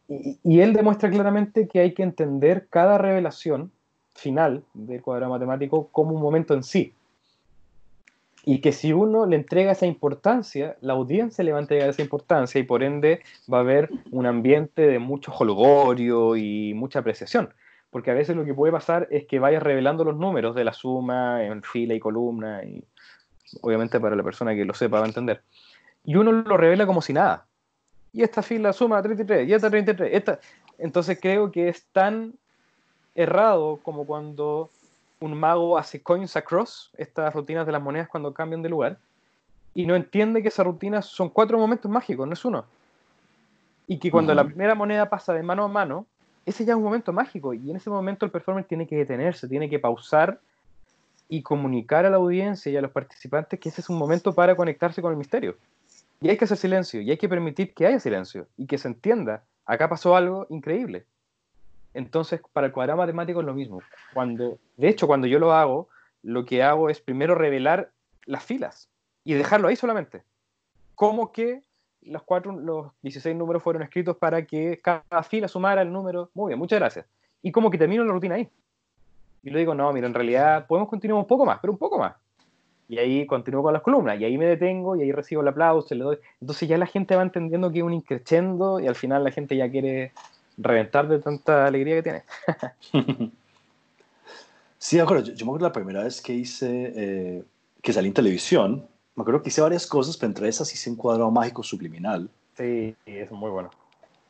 y, 0.09 0.61
él 0.61 0.73
demuestra 0.73 1.11
claramente 1.11 1.67
que 1.67 1.81
hay 1.81 1.95
que 1.95 2.03
entender 2.03 2.69
cada 2.69 2.99
revelación 2.99 3.73
final 4.15 4.63
del 4.75 5.03
cuadrado 5.03 5.33
matemático 5.33 5.89
como 5.93 6.15
un 6.15 6.23
momento 6.23 6.55
en 6.55 6.63
sí 6.63 6.95
y 8.49 8.61
que 8.61 8.71
si 8.71 8.93
uno 8.93 9.27
le 9.27 9.35
entrega 9.35 9.73
esa 9.73 9.87
importancia, 9.87 10.77
la 10.81 10.93
audiencia 10.93 11.43
le 11.43 11.51
va 11.51 11.59
a 11.59 11.63
entregar 11.63 11.91
esa 11.91 12.01
importancia 12.01 12.61
y 12.61 12.63
por 12.63 12.85
ende 12.85 13.21
va 13.53 13.59
a 13.59 13.63
haber 13.63 13.91
un 14.13 14.25
ambiente 14.25 14.83
de 14.83 15.01
mucho 15.01 15.33
holgorio 15.33 16.37
y 16.37 16.73
mucha 16.73 17.01
apreciación. 17.01 17.53
Porque 17.91 18.13
a 18.13 18.15
veces 18.15 18.37
lo 18.37 18.45
que 18.45 18.55
puede 18.55 18.73
pasar 18.73 19.09
es 19.11 19.27
que 19.27 19.41
vayas 19.41 19.65
revelando 19.65 20.05
los 20.05 20.17
números 20.17 20.55
de 20.55 20.63
la 20.63 20.73
suma 20.73 21.45
en 21.45 21.65
fila 21.65 21.95
y 21.95 21.99
columna, 21.99 22.63
y 22.63 22.85
obviamente 23.63 23.99
para 23.99 24.15
la 24.15 24.23
persona 24.23 24.55
que 24.55 24.65
lo 24.65 24.75
sepa 24.75 25.01
va 25.01 25.07
a 25.07 25.09
entender. 25.09 25.43
Y 26.05 26.15
uno 26.15 26.31
lo 26.31 26.57
revela 26.57 26.87
como 26.87 27.03
si 27.03 27.13
nada. 27.13 27.47
Y 28.13 28.23
esta 28.23 28.43
fila 28.43 28.73
suma 28.73 29.03
33, 29.03 29.49
y 29.49 29.53
esta 29.53 29.71
33, 29.71 30.11
esta... 30.13 30.41
Entonces 30.79 31.19
creo 31.21 31.51
que 31.51 31.69
es 31.69 31.85
tan 31.93 32.35
errado 33.15 33.81
como 33.83 34.05
cuando 34.07 34.71
un 35.21 35.39
mago 35.39 35.79
hace 35.79 36.03
coins 36.03 36.37
across, 36.37 36.91
estas 36.97 37.33
rutinas 37.33 37.65
de 37.65 37.73
las 37.73 37.83
monedas 37.83 38.09
cuando 38.09 38.33
cambian 38.35 38.63
de 38.63 38.69
lugar, 38.69 38.99
y 39.75 39.87
no 39.87 39.95
entiende 39.95 40.43
que 40.43 40.49
esas 40.49 40.67
rutinas 40.67 41.07
son 41.07 41.29
cuatro 41.31 41.59
momentos 41.59 41.91
mágicos, 41.91 42.27
no 42.27 42.33
es 42.33 42.45
uno. 42.45 42.65
Y 43.87 43.99
que 43.99 44.11
cuando 44.11 44.35
la 44.35 44.45
primera 44.45 44.75
moneda 44.75 45.09
pasa 45.09 45.33
de 45.33 45.43
mano 45.43 45.65
a 45.65 45.69
mano, 45.69 46.07
ese 46.45 46.65
ya 46.65 46.73
es 46.73 46.77
un 46.77 46.85
momento 46.85 47.13
mágico, 47.13 47.55
y 47.55 47.71
en 47.71 47.77
ese 47.77 47.91
momento 47.91 48.25
el 48.27 48.33
performer 48.33 48.65
tiene 48.65 48.87
que 48.87 48.97
detenerse, 48.97 49.49
tiene 49.49 49.69
que 49.69 49.79
pausar 49.79 50.41
y 51.29 51.43
comunicar 51.43 52.07
a 52.07 52.11
la 52.11 52.17
audiencia 52.17 52.71
y 52.71 52.77
a 52.77 52.83
los 52.83 52.91
participantes 52.91 53.59
que 53.59 53.69
ese 53.69 53.81
es 53.81 53.89
un 53.89 53.99
momento 53.99 54.35
para 54.35 54.55
conectarse 54.55 55.03
con 55.03 55.11
el 55.13 55.19
misterio. 55.19 55.57
Y 56.21 56.31
hay 56.31 56.37
que 56.37 56.45
hacer 56.45 56.57
silencio, 56.57 57.01
y 57.01 57.11
hay 57.11 57.19
que 57.19 57.29
permitir 57.29 57.75
que 57.75 57.87
haya 57.87 58.01
silencio, 58.01 58.49
y 58.57 58.67
que 58.67 58.79
se 58.79 58.89
entienda, 58.89 59.45
acá 59.65 59.89
pasó 59.89 60.17
algo 60.17 60.47
increíble. 60.51 61.07
Entonces, 61.95 62.41
para 62.53 62.67
el 62.67 62.73
cuadrado 62.73 62.99
matemático 62.99 63.41
es 63.41 63.47
lo 63.47 63.55
mismo. 63.55 63.81
Cuando, 64.13 64.59
de 64.77 64.89
hecho, 64.89 65.07
cuando 65.07 65.27
yo 65.27 65.39
lo 65.39 65.53
hago, 65.53 65.89
lo 66.23 66.45
que 66.45 66.63
hago 66.63 66.91
es 66.91 67.01
primero 67.01 67.35
revelar 67.35 67.91
las 68.27 68.45
filas 68.45 68.91
y 69.25 69.35
dejarlo 69.35 69.69
ahí 69.69 69.77
solamente. 69.77 70.23
Como 70.95 71.33
que 71.33 71.63
los, 72.03 72.23
cuatro, 72.23 72.53
los 72.53 72.93
16 73.03 73.35
números 73.35 73.63
fueron 73.63 73.83
escritos 73.83 74.17
para 74.17 74.45
que 74.45 74.81
cada 74.83 75.23
fila 75.23 75.49
sumara 75.49 75.83
el 75.83 75.93
número. 75.93 76.31
Muy 76.35 76.51
bien, 76.51 76.59
muchas 76.59 76.79
gracias. 76.79 77.07
Y 77.43 77.53
como 77.53 77.71
que 77.71 77.79
termino 77.79 78.05
la 78.05 78.13
rutina 78.13 78.35
ahí. 78.35 78.49
Y 79.43 79.51
lo 79.51 79.59
digo, 79.59 79.75
no, 79.75 79.93
mira, 79.93 80.07
en 80.07 80.15
realidad 80.15 80.67
podemos 80.67 80.89
continuar 80.89 81.21
un 81.21 81.27
poco 81.27 81.47
más, 81.47 81.59
pero 81.61 81.73
un 81.73 81.79
poco 81.79 81.99
más. 81.99 82.15
Y 82.89 82.99
ahí 82.99 83.27
continúo 83.27 83.63
con 83.63 83.73
las 83.73 83.83
columnas, 83.83 84.21
y 84.21 84.25
ahí 84.25 84.39
me 84.39 84.47
detengo, 84.47 84.97
y 84.97 85.03
ahí 85.03 85.13
recibo 85.13 85.43
el 85.43 85.49
aplauso, 85.49 85.95
le 85.95 86.05
doy. 86.05 86.19
Entonces 86.41 86.69
ya 86.69 86.79
la 86.79 86.87
gente 86.87 87.17
va 87.17 87.23
entendiendo 87.23 87.71
que 87.73 87.79
es 87.79 87.85
un 87.85 87.95
increchendo, 87.95 88.79
y 88.79 88.87
al 88.87 88.95
final 88.95 89.25
la 89.25 89.33
gente 89.33 89.57
ya 89.57 89.71
quiere 89.71 90.13
reventar 90.57 91.09
de 91.09 91.19
tanta 91.19 91.67
alegría 91.67 91.97
que 91.97 92.03
tiene. 92.03 92.23
sí, 94.79 94.97
de 94.97 95.03
acuerdo. 95.03 95.25
Yo, 95.25 95.45
me 95.45 95.51
acuerdo 95.51 95.67
la 95.67 95.73
primera 95.73 96.05
vez 96.05 96.21
que 96.23 96.33
hice, 96.33 96.93
eh, 96.97 97.45
que 97.83 97.93
salí 97.93 98.09
en 98.09 98.15
televisión, 98.15 98.87
me 99.15 99.23
acuerdo 99.23 99.43
que 99.43 99.49
hice 99.49 99.61
varias 99.61 99.87
cosas, 99.87 100.17
pero 100.17 100.29
entre 100.29 100.49
esas 100.49 100.73
hice 100.73 100.91
un 100.91 100.97
cuadrado 100.97 101.31
mágico 101.31 101.63
subliminal. 101.63 102.29
Sí, 102.57 102.95
es 103.07 103.31
muy 103.31 103.51
bueno. 103.51 103.71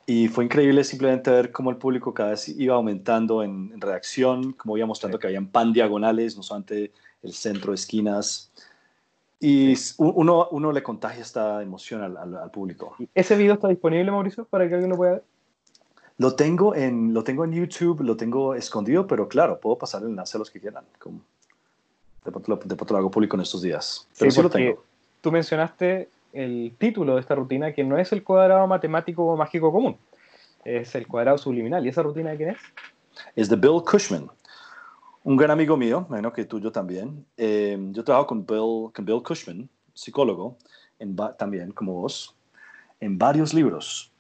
Y 0.07 0.29
fue 0.29 0.45
increíble 0.45 0.85
simplemente 0.85 1.31
ver 1.33 1.51
cómo 1.51 1.71
el 1.71 1.77
público 1.77 2.15
cada 2.15 2.31
vez 2.31 2.49
iba 2.49 2.77
aumentando 2.77 3.43
en, 3.43 3.73
en 3.75 3.81
redacción, 3.81 4.53
como 4.53 4.77
iba 4.77 4.87
mostrando 4.87 5.19
que 5.19 5.27
habían 5.27 5.49
pan 5.49 5.73
diagonales, 5.73 6.37
no 6.37 6.45
solamente 6.45 6.93
el 7.23 7.33
centro, 7.33 7.73
esquinas. 7.73 8.51
Y 9.39 9.75
uno, 9.99 10.49
uno 10.51 10.73
le 10.73 10.83
contagia 10.83 11.23
esta 11.23 11.63
emoción 11.63 12.03
al, 12.03 12.17
al, 12.17 12.37
al 12.37 12.51
público. 12.51 12.97
¿Ese 13.15 13.37
video 13.37 13.55
está 13.55 13.69
disponible, 13.69 14.11
Mauricio, 14.11 14.47
para 14.47 14.67
que 14.67 14.75
alguien 14.75 14.91
lo 14.91 14.97
pueda 14.97 15.13
ver? 15.13 15.25
Lo 16.19 16.35
tengo, 16.35 16.75
en, 16.75 17.13
lo 17.13 17.23
tengo 17.23 17.45
en 17.45 17.53
YouTube, 17.53 18.01
lo 18.01 18.17
tengo 18.17 18.55
escondido, 18.55 19.07
pero 19.07 19.29
claro, 19.29 19.61
puedo 19.61 19.77
pasar 19.77 20.03
el 20.03 20.09
enlace 20.09 20.37
a 20.37 20.41
los 20.41 20.51
que 20.51 20.59
quieran. 20.59 20.85
Como, 20.99 21.21
de 22.25 22.33
pronto 22.33 22.95
lo 22.95 22.99
hago 22.99 23.11
público 23.11 23.37
en 23.37 23.43
estos 23.43 23.61
días. 23.61 24.09
Pero 24.19 24.31
sí, 24.31 24.43
lo 24.43 24.49
tengo. 24.49 24.83
Tú 25.21 25.31
mencionaste 25.31 26.09
el 26.33 26.75
título 26.79 27.17
de 27.17 27.21
esta 27.21 27.35
rutina, 27.35 27.73
que 27.73 27.85
no 27.85 27.99
es 27.99 28.13
el 28.13 28.25
cuadrado 28.25 28.67
matemático 28.67 29.27
o 29.27 29.37
mágico 29.37 29.71
común, 29.71 29.99
es 30.65 30.95
el 30.95 31.07
cuadrado 31.07 31.37
subliminal. 31.37 31.85
¿Y 31.85 31.91
esa 31.91 32.03
rutina 32.03 32.31
de 32.31 32.37
quién 32.37 32.49
es? 32.51 32.59
Es 33.35 33.49
de 33.51 33.57
Bill 33.57 33.83
Cushman, 33.85 34.31
Un 35.27 35.37
gran 35.37 35.51
amigo 35.51 35.77
mío, 35.77 36.07
menos 36.09 36.33
que 36.33 36.45
tuyo 36.45 36.71
también. 36.71 37.27
Eh, 37.37 37.77
yo 37.91 38.05
trabajo 38.05 38.29
con 38.29 38.47
Bill, 38.47 38.93
con 38.95 39.05
Bill 39.05 39.25
Cushman, 39.25 39.69
psicólogo, 39.93 40.57
en 41.01 41.17
también 41.37 41.73
como 41.73 41.95
vos, 41.95 42.37
en 43.01 43.19
varios 43.19 43.53
libros. 43.53 44.13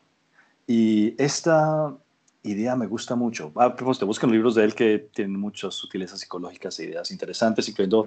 Y 0.67 1.15
esta 1.23 1.97
idea 2.43 2.75
me 2.75 2.89
gusta 2.89 3.15
mucho. 3.15 3.53
Ah, 3.55 3.77
pues 3.77 4.01
te 4.01 4.05
buscan 4.05 4.33
libros 4.33 4.57
de 4.57 4.65
él 4.65 4.75
que 4.75 5.09
tienen 5.15 5.39
muchas 5.39 5.77
sutilezas 5.77 6.19
psicológicas 6.19 6.77
e 6.81 6.87
ideas 6.87 7.13
interesantes, 7.13 7.69
incluyendo 7.69 8.07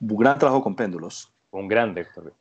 mm. 0.00 0.12
un 0.12 0.16
gran 0.18 0.38
trabajo 0.38 0.62
con 0.62 0.76
péndulos. 0.76 1.32
Un 1.50 1.66
gran 1.66 1.94
lector. 1.94 2.34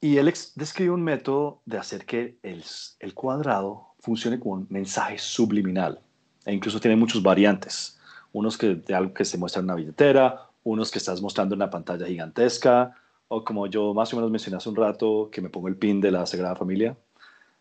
Y 0.00 0.16
él 0.16 0.32
describe 0.54 0.92
un 0.92 1.02
método 1.02 1.60
de 1.66 1.76
hacer 1.76 2.06
que 2.06 2.38
el, 2.42 2.64
el 3.00 3.12
cuadrado 3.12 3.88
funcione 4.00 4.40
como 4.40 4.54
un 4.54 4.66
mensaje 4.70 5.18
subliminal. 5.18 6.00
E 6.46 6.54
incluso 6.54 6.80
tiene 6.80 6.96
muchas 6.96 7.22
variantes 7.22 7.95
unos 8.36 8.58
que 8.58 8.74
de 8.74 8.94
algo 8.94 9.14
que 9.14 9.24
se 9.24 9.38
muestra 9.38 9.60
en 9.60 9.64
una 9.64 9.74
billetera, 9.74 10.42
unos 10.62 10.90
que 10.90 10.98
estás 10.98 11.22
mostrando 11.22 11.54
en 11.54 11.62
una 11.62 11.70
pantalla 11.70 12.06
gigantesca, 12.06 12.94
o 13.28 13.42
como 13.42 13.66
yo 13.66 13.94
más 13.94 14.12
o 14.12 14.16
menos 14.16 14.30
mencioné 14.30 14.58
hace 14.58 14.68
un 14.68 14.76
rato, 14.76 15.30
que 15.32 15.40
me 15.40 15.48
pongo 15.48 15.68
el 15.68 15.76
pin 15.76 16.02
de 16.02 16.10
la 16.10 16.26
Sagrada 16.26 16.54
Familia. 16.54 16.94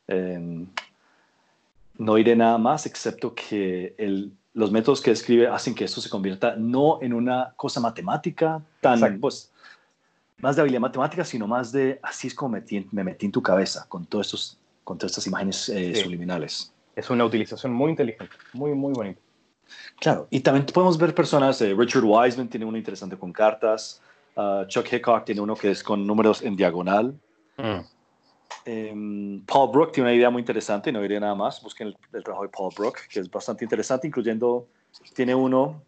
Em, 0.08 0.68
no 1.98 2.18
iré 2.18 2.36
nada 2.36 2.58
más, 2.58 2.86
excepto 2.86 3.34
que 3.34 3.96
el, 3.98 4.34
los 4.54 4.70
métodos 4.70 5.00
que 5.00 5.12
escribe 5.12 5.48
hacen 5.48 5.74
que 5.74 5.86
esto 5.86 6.02
se 6.02 6.10
convierta 6.10 6.58
no 6.58 7.00
en 7.02 7.14
una 7.14 7.54
cosa 7.56 7.80
matemática 7.80 8.62
tan, 8.82 9.20
pues, 9.22 9.54
más 10.40 10.58
de 10.58 10.62
habilidad 10.62 10.82
matemática, 10.82 11.24
sino 11.24 11.48
más 11.48 11.72
de 11.72 12.00
así 12.04 12.28
es 12.28 12.36
como 12.36 12.58
me 12.92 13.04
metí 13.04 13.26
en 13.26 13.32
tu 13.32 13.42
cabeza 13.42 13.86
con, 13.88 14.06
todos 14.06 14.28
estos, 14.28 14.58
con 14.84 14.98
todas 14.98 15.14
estas 15.14 15.28
imágenes 15.28 15.70
eh, 15.70 15.96
subliminales. 15.96 16.74
Es 16.98 17.10
una 17.10 17.24
utilización 17.24 17.72
muy 17.72 17.92
inteligente, 17.92 18.36
muy, 18.52 18.74
muy 18.74 18.94
bonita. 18.94 19.25
Claro, 20.00 20.28
y 20.30 20.42
también 20.42 20.66
podemos 20.66 20.98
ver 20.98 21.14
personas, 21.14 21.62
eh, 21.62 21.74
Richard 21.78 22.04
Wiseman 22.04 22.48
tiene 22.48 22.66
uno 22.66 22.78
interesante 22.78 23.18
con 23.18 23.32
cartas, 23.32 24.02
uh, 24.36 24.66
Chuck 24.68 24.92
Hickok 24.92 25.26
tiene 25.26 25.42
uno 25.42 25.56
que 25.56 25.72
es 25.72 25.84
con 25.84 26.06
números 26.06 26.42
en 26.42 26.56
diagonal. 26.56 27.18
Mm. 27.58 27.80
Em, 28.66 29.46
Paul 29.46 29.72
Brook 29.72 29.92
tiene 29.92 30.10
una 30.10 30.16
idea 30.16 30.30
muy 30.30 30.42
interesante, 30.42 30.92
no 30.92 31.02
diré 31.02 31.20
nada 31.20 31.36
más, 31.36 31.62
busquen 31.62 31.96
el, 32.14 32.24
trabajo 32.24 32.44
de 32.44 32.50
Paul 32.50 32.74
Brook, 32.76 32.98
que 33.10 33.20
es 33.20 33.30
bastante 33.30 33.64
interesante, 33.64 34.08
incluyendo, 34.08 34.68
tiene 35.14 35.36
uno, 35.36 35.82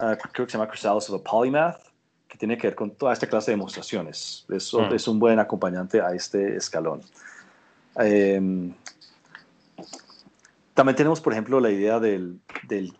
uh, 0.00 0.16
creo 0.32 0.46
que 0.46 0.52
se 0.52 0.58
llama 0.58 0.70
Chrysalis 0.70 1.08
of 1.10 1.20
a 1.20 1.24
Polymath, 1.24 1.80
que 2.28 2.38
tiene 2.38 2.56
que 2.56 2.68
ver 2.68 2.76
con 2.76 2.92
toda 2.92 3.12
esta 3.12 3.26
clase 3.26 3.50
de 3.50 3.56
demostraciones. 3.56 4.46
Eso 4.48 4.82
mm. 4.82 4.94
es 4.94 5.08
un 5.08 5.18
buen 5.18 5.38
acompañante 5.38 6.00
a 6.00 6.14
este 6.14 6.56
escalón. 6.56 7.02
Um, 7.96 8.72
también 10.74 10.96
tenemos, 10.96 11.20
por 11.20 11.32
ejemplo, 11.32 11.58
la 11.58 11.70
idea 11.70 11.98
del, 11.98 12.38
del 12.66 12.92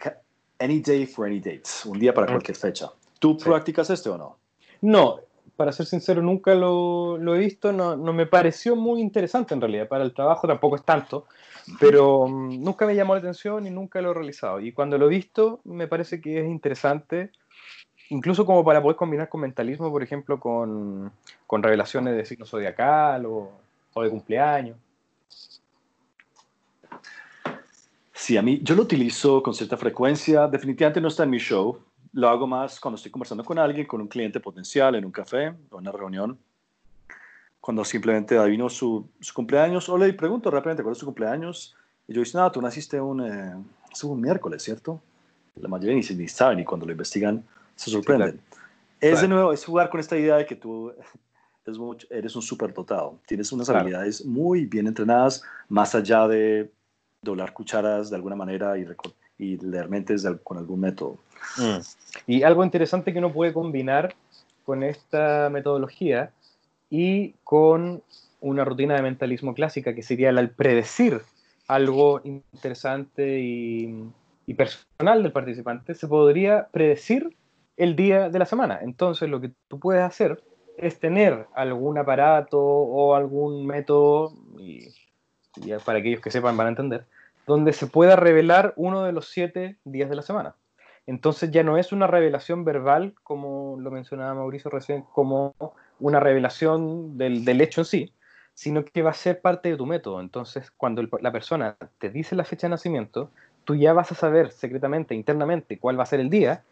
any 0.58 0.80
day 0.80 1.06
for 1.06 1.26
any 1.26 1.40
date, 1.40 1.62
un 1.86 1.98
día 1.98 2.12
para 2.12 2.26
cualquier 2.26 2.56
fecha. 2.56 2.90
¿Tú 3.18 3.36
practicas 3.36 3.90
esto 3.90 4.14
o 4.14 4.18
no? 4.18 4.38
No, 4.82 5.20
para 5.56 5.72
ser 5.72 5.86
sincero, 5.86 6.22
nunca 6.22 6.54
lo, 6.54 7.18
lo 7.18 7.34
he 7.34 7.38
visto, 7.38 7.72
no, 7.72 7.96
no, 7.96 8.12
me 8.12 8.26
pareció 8.26 8.76
muy 8.76 9.00
interesante 9.00 9.52
en 9.52 9.60
realidad. 9.60 9.88
Para 9.88 10.04
el 10.04 10.14
trabajo 10.14 10.46
tampoco 10.46 10.76
es 10.76 10.84
tanto, 10.84 11.26
pero 11.78 12.20
um, 12.20 12.62
nunca 12.62 12.86
me 12.86 12.94
llamó 12.94 13.14
la 13.14 13.20
atención 13.20 13.66
y 13.66 13.70
nunca 13.70 14.00
lo 14.00 14.10
he 14.10 14.14
realizado. 14.14 14.60
Y 14.60 14.72
cuando 14.72 14.96
lo 14.96 15.06
he 15.06 15.10
visto, 15.10 15.60
me 15.64 15.86
parece 15.86 16.20
que 16.20 16.40
es 16.40 16.46
interesante, 16.46 17.30
incluso 18.08 18.46
como 18.46 18.64
para 18.64 18.82
poder 18.82 18.96
combinar 18.96 19.28
con 19.28 19.42
mentalismo, 19.42 19.90
por 19.90 20.02
ejemplo, 20.02 20.40
con, 20.40 21.12
con 21.46 21.62
revelaciones 21.62 22.16
de 22.16 22.24
signo 22.24 22.46
zodiacal 22.46 23.26
o, 23.26 23.50
o 23.92 24.02
de 24.02 24.08
cumpleaños. 24.08 24.78
Sí, 28.20 28.36
a 28.36 28.42
mí 28.42 28.60
yo 28.62 28.74
lo 28.74 28.82
utilizo 28.82 29.42
con 29.42 29.54
cierta 29.54 29.78
frecuencia. 29.78 30.46
Definitivamente 30.46 31.00
no 31.00 31.08
está 31.08 31.22
en 31.22 31.30
mi 31.30 31.38
show. 31.38 31.78
Lo 32.12 32.28
hago 32.28 32.46
más 32.46 32.78
cuando 32.78 32.96
estoy 32.96 33.10
conversando 33.10 33.42
con 33.42 33.58
alguien, 33.58 33.86
con 33.86 34.02
un 34.02 34.08
cliente 34.08 34.40
potencial, 34.40 34.94
en 34.94 35.06
un 35.06 35.10
café 35.10 35.54
o 35.70 35.78
en 35.78 35.88
una 35.88 35.92
reunión. 35.92 36.38
Cuando 37.62 37.82
simplemente 37.82 38.36
adivino 38.36 38.68
su, 38.68 39.08
su 39.20 39.32
cumpleaños 39.32 39.88
o 39.88 39.96
le 39.96 40.12
pregunto 40.12 40.50
rápidamente 40.50 40.82
cuál 40.82 40.92
es 40.92 40.98
su 40.98 41.06
cumpleaños. 41.06 41.74
Y 42.06 42.12
yo 42.12 42.20
dice, 42.20 42.36
no, 42.36 42.52
tú 42.52 42.60
naciste 42.60 43.00
un, 43.00 43.24
eh, 43.26 43.54
un 44.02 44.20
miércoles, 44.20 44.62
¿cierto? 44.62 45.00
La 45.56 45.68
mayoría 45.68 45.96
ni, 45.96 46.16
ni 46.16 46.28
saben 46.28 46.60
y 46.60 46.64
cuando 46.64 46.84
lo 46.84 46.92
investigan 46.92 47.42
se 47.74 47.90
sorprenden. 47.90 48.38
Es 49.00 49.22
de 49.22 49.28
nuevo, 49.28 49.50
es 49.54 49.64
jugar 49.64 49.88
con 49.88 49.98
esta 49.98 50.18
idea 50.18 50.36
de 50.36 50.44
que 50.44 50.56
tú 50.56 50.92
eres 52.10 52.36
un 52.36 52.42
superdotado. 52.42 53.18
Tienes 53.26 53.50
unas 53.50 53.70
habilidades 53.70 54.26
muy 54.26 54.66
bien 54.66 54.88
entrenadas, 54.88 55.42
más 55.70 55.94
allá 55.94 56.28
de 56.28 56.70
doblar 57.22 57.52
cucharas 57.52 58.10
de 58.10 58.16
alguna 58.16 58.36
manera 58.36 58.78
y, 58.78 58.86
y 59.38 59.56
leer 59.58 59.88
mentes 59.88 60.26
con 60.42 60.58
algún 60.58 60.80
método. 60.80 61.18
Mm. 61.58 61.80
Y 62.26 62.42
algo 62.42 62.64
interesante 62.64 63.12
que 63.12 63.18
uno 63.18 63.32
puede 63.32 63.52
combinar 63.52 64.14
con 64.64 64.82
esta 64.82 65.50
metodología 65.50 66.32
y 66.88 67.32
con 67.44 68.02
una 68.40 68.64
rutina 68.64 68.94
de 68.94 69.02
mentalismo 69.02 69.54
clásica 69.54 69.94
que 69.94 70.02
sería 70.02 70.30
el 70.30 70.50
predecir 70.50 71.20
algo 71.68 72.20
interesante 72.24 73.40
y, 73.40 74.10
y, 74.46 74.54
personal 74.54 75.22
del 75.22 75.30
participante, 75.30 75.94
se 75.94 76.08
podría 76.08 76.68
predecir 76.72 77.36
el 77.76 77.94
día 77.94 78.28
de 78.28 78.38
la 78.38 78.46
semana. 78.46 78.80
Entonces 78.82 79.28
lo 79.28 79.40
que 79.40 79.52
tú 79.68 79.78
puedes 79.78 80.02
hacer 80.02 80.42
es 80.76 80.98
tener 80.98 81.46
algún 81.54 81.98
aparato 81.98 82.58
o 82.60 83.14
algún 83.14 83.66
método, 83.66 84.34
y 84.58 84.88
para 85.84 85.98
aquellos 85.98 86.20
que 86.20 86.30
sepan 86.30 86.56
van 86.56 86.66
a 86.66 86.70
entender, 86.70 87.04
donde 87.46 87.72
se 87.72 87.86
pueda 87.86 88.16
revelar 88.16 88.72
uno 88.76 89.04
de 89.04 89.12
los 89.12 89.28
siete 89.28 89.76
días 89.84 90.08
de 90.08 90.16
la 90.16 90.22
semana. 90.22 90.54
Entonces 91.06 91.50
ya 91.50 91.62
no 91.62 91.76
es 91.76 91.92
una 91.92 92.06
revelación 92.06 92.64
verbal, 92.64 93.14
como 93.22 93.76
lo 93.80 93.90
mencionaba 93.90 94.34
Mauricio 94.34 94.70
recién, 94.70 95.02
como 95.12 95.54
una 95.98 96.20
revelación 96.20 97.18
del, 97.18 97.44
del 97.44 97.60
hecho 97.60 97.80
en 97.80 97.84
sí, 97.84 98.12
sino 98.54 98.84
que 98.84 99.02
va 99.02 99.10
a 99.10 99.14
ser 99.14 99.40
parte 99.40 99.70
de 99.70 99.76
tu 99.76 99.86
método. 99.86 100.20
Entonces, 100.20 100.70
cuando 100.70 101.02
la 101.20 101.32
persona 101.32 101.76
te 101.98 102.10
dice 102.10 102.36
la 102.36 102.44
fecha 102.44 102.66
de 102.66 102.72
nacimiento, 102.72 103.30
tú 103.64 103.74
ya 103.74 103.92
vas 103.92 104.12
a 104.12 104.14
saber 104.14 104.50
secretamente, 104.50 105.14
internamente, 105.14 105.78
cuál 105.78 105.98
va 105.98 106.02
a 106.02 106.06
ser 106.06 106.20
el 106.20 106.30
día 106.30 106.62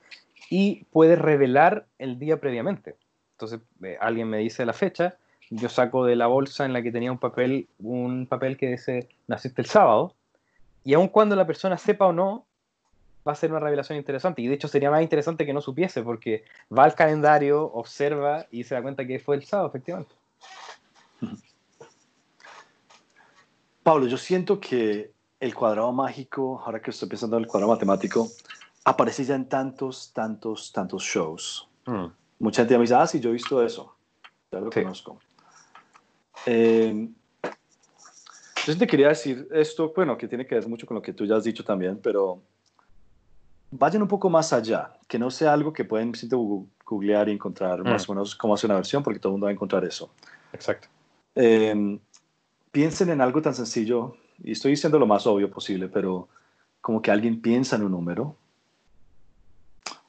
y 0.51 0.85
puedes 0.93 1.19
revelar 1.19 1.87
el 1.99 2.19
día 2.19 2.39
previamente. 2.39 2.97
Entonces, 3.33 3.61
eh, 3.83 3.97
alguien 4.01 4.29
me 4.29 4.39
dice 4.39 4.67
la 4.67 4.73
fecha, 4.73 5.17
yo 5.51 5.69
saco 5.69 6.05
de 6.05 6.17
la 6.17 6.27
bolsa 6.27 6.65
en 6.65 6.73
la 6.73 6.83
que 6.83 6.93
tenía 6.93 7.13
un 7.13 7.19
papel, 7.19 7.69
un 7.79 8.27
papel 8.27 8.57
que 8.57 8.69
dice 8.69 9.09
naciste 9.27 9.63
el 9.63 9.69
sábado, 9.69 10.15
y 10.85 10.95
aun 10.95 11.09
cuando 11.09 11.37
la 11.37 11.47
persona 11.47 11.77
sepa 11.79 12.07
o 12.07 12.13
no, 12.13 12.47
va 13.27 13.33
a 13.33 13.35
ser 13.35 13.51
una 13.51 13.61
revelación 13.61 13.99
interesante. 13.99 14.43
Y 14.43 14.49
de 14.49 14.55
hecho 14.55 14.69
sería 14.69 14.91
más 14.91 15.03
interesante 15.03 15.45
que 15.45 15.53
no 15.53 15.61
supiese, 15.61 16.03
porque 16.03 16.45
va 16.77 16.85
al 16.85 16.95
calendario, 16.95 17.65
observa 17.65 18.47
y 18.51 18.65
se 18.65 18.75
da 18.75 18.83
cuenta 18.83 19.07
que 19.07 19.19
fue 19.19 19.37
el 19.37 19.45
sábado, 19.45 19.69
efectivamente. 19.69 20.15
Pablo, 23.83 24.07
yo 24.07 24.17
siento 24.17 24.61
que 24.61 25.13
el 25.41 25.55
cuadrado 25.55 25.93
mágico, 25.93 26.63
ahora 26.65 26.81
que 26.81 26.91
estoy 26.91 27.09
pensando 27.09 27.37
en 27.37 27.45
el 27.45 27.49
cuadrado 27.49 27.73
matemático, 27.73 28.29
aparece 28.85 29.25
ya 29.25 29.35
en 29.35 29.49
tantos, 29.49 30.13
tantos, 30.13 30.73
tantos 30.73 31.03
shows. 31.03 31.69
Mm. 31.87 32.07
Mucha 32.39 32.63
gente 32.63 32.77
me 32.77 32.83
dice, 32.83 32.95
ah, 32.95 33.07
sí, 33.07 33.21
yo 33.21 33.31
he 33.31 33.35
visto 33.35 33.63
eso. 33.63 33.95
Ya 34.51 34.61
lo 34.61 34.71
conozco. 34.71 35.19
Eh, 36.47 37.09
yo 38.67 38.77
te 38.77 38.87
quería 38.87 39.09
decir 39.09 39.49
esto, 39.51 39.93
bueno, 39.95 40.17
que 40.19 40.29
tiene 40.29 40.47
que 40.47 40.55
ver 40.55 40.69
mucho 40.69 40.87
con 40.87 40.95
lo 40.95 41.03
que 41.03 41.13
tú 41.13 41.25
ya 41.25 41.37
has 41.37 41.45
dicho 41.45 41.65
también, 41.65 41.99
pero 42.03 42.43
vayan 43.71 44.03
un 44.03 44.09
poco 44.09 44.29
más 44.29 44.53
allá, 44.53 44.93
que 45.07 45.19
no 45.19 45.31
sea 45.31 45.53
algo 45.53 45.73
que 45.73 45.85
pueden 45.85 46.13
googlear 46.85 47.29
y 47.29 47.33
encontrar 47.33 47.83
más 47.83 48.07
mm. 48.07 48.11
o 48.11 48.15
menos 48.15 48.35
cómo 48.35 48.55
hacer 48.55 48.69
una 48.69 48.77
versión, 48.77 49.03
porque 49.03 49.19
todo 49.19 49.31
el 49.31 49.33
mundo 49.35 49.47
va 49.47 49.51
a 49.51 49.55
encontrar 49.55 49.85
eso. 49.85 50.11
Exacto. 50.53 50.89
Em, 51.35 51.99
piensen 52.71 53.11
en 53.11 53.21
algo 53.21 53.41
tan 53.41 53.55
sencillo, 53.55 54.17
y 54.43 54.53
estoy 54.53 54.73
diciendo 54.73 54.99
lo 54.99 55.07
más 55.07 55.27
obvio 55.27 55.51
posible, 55.51 55.89
pero 55.89 56.29
como 56.81 57.03
que 57.03 57.11
alguien 57.11 57.41
piensa 57.41 57.77
en 57.77 57.85
un 57.85 57.93
número 57.93 58.37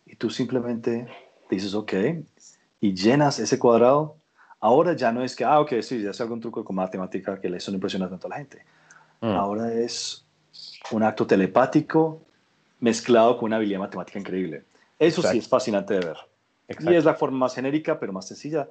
y 0.05 0.15
tú 0.15 0.29
simplemente 0.29 1.07
dices, 1.49 1.73
ok, 1.73 1.93
y 2.81 2.93
llenas 2.93 3.39
ese 3.39 3.59
cuadrado 3.59 4.15
Ahora 4.61 4.93
ya 4.93 5.11
no 5.11 5.23
es 5.23 5.35
que, 5.35 5.45
ah, 5.45 5.59
ok, 5.59 5.73
sí, 5.81 6.01
ya 6.01 6.13
sé 6.13 6.23
algún 6.23 6.41
truco 6.41 6.63
con 6.65 6.75
matemática 6.75 7.39
que 7.39 7.49
le 7.49 7.59
son 7.59 7.75
impresionante 7.75 8.13
tanto 8.13 8.27
a 8.27 8.29
la 8.31 8.37
gente. 8.37 8.65
Mm. 9.21 9.27
Ahora 9.27 9.73
es 9.73 10.25
un 10.91 11.03
acto 11.03 11.25
telepático 11.25 12.21
mezclado 12.79 13.37
con 13.37 13.47
una 13.47 13.57
habilidad 13.57 13.79
matemática 13.79 14.19
increíble. 14.19 14.63
Eso 14.97 15.21
sí 15.21 15.37
es 15.37 15.47
fascinante 15.47 15.93
de 15.93 16.05
ver. 16.05 16.17
Y 16.79 16.93
es 16.93 17.05
la 17.05 17.15
forma 17.15 17.37
más 17.37 17.55
genérica, 17.55 17.99
pero 17.99 18.11
más 18.11 18.27
sencilla 18.27 18.67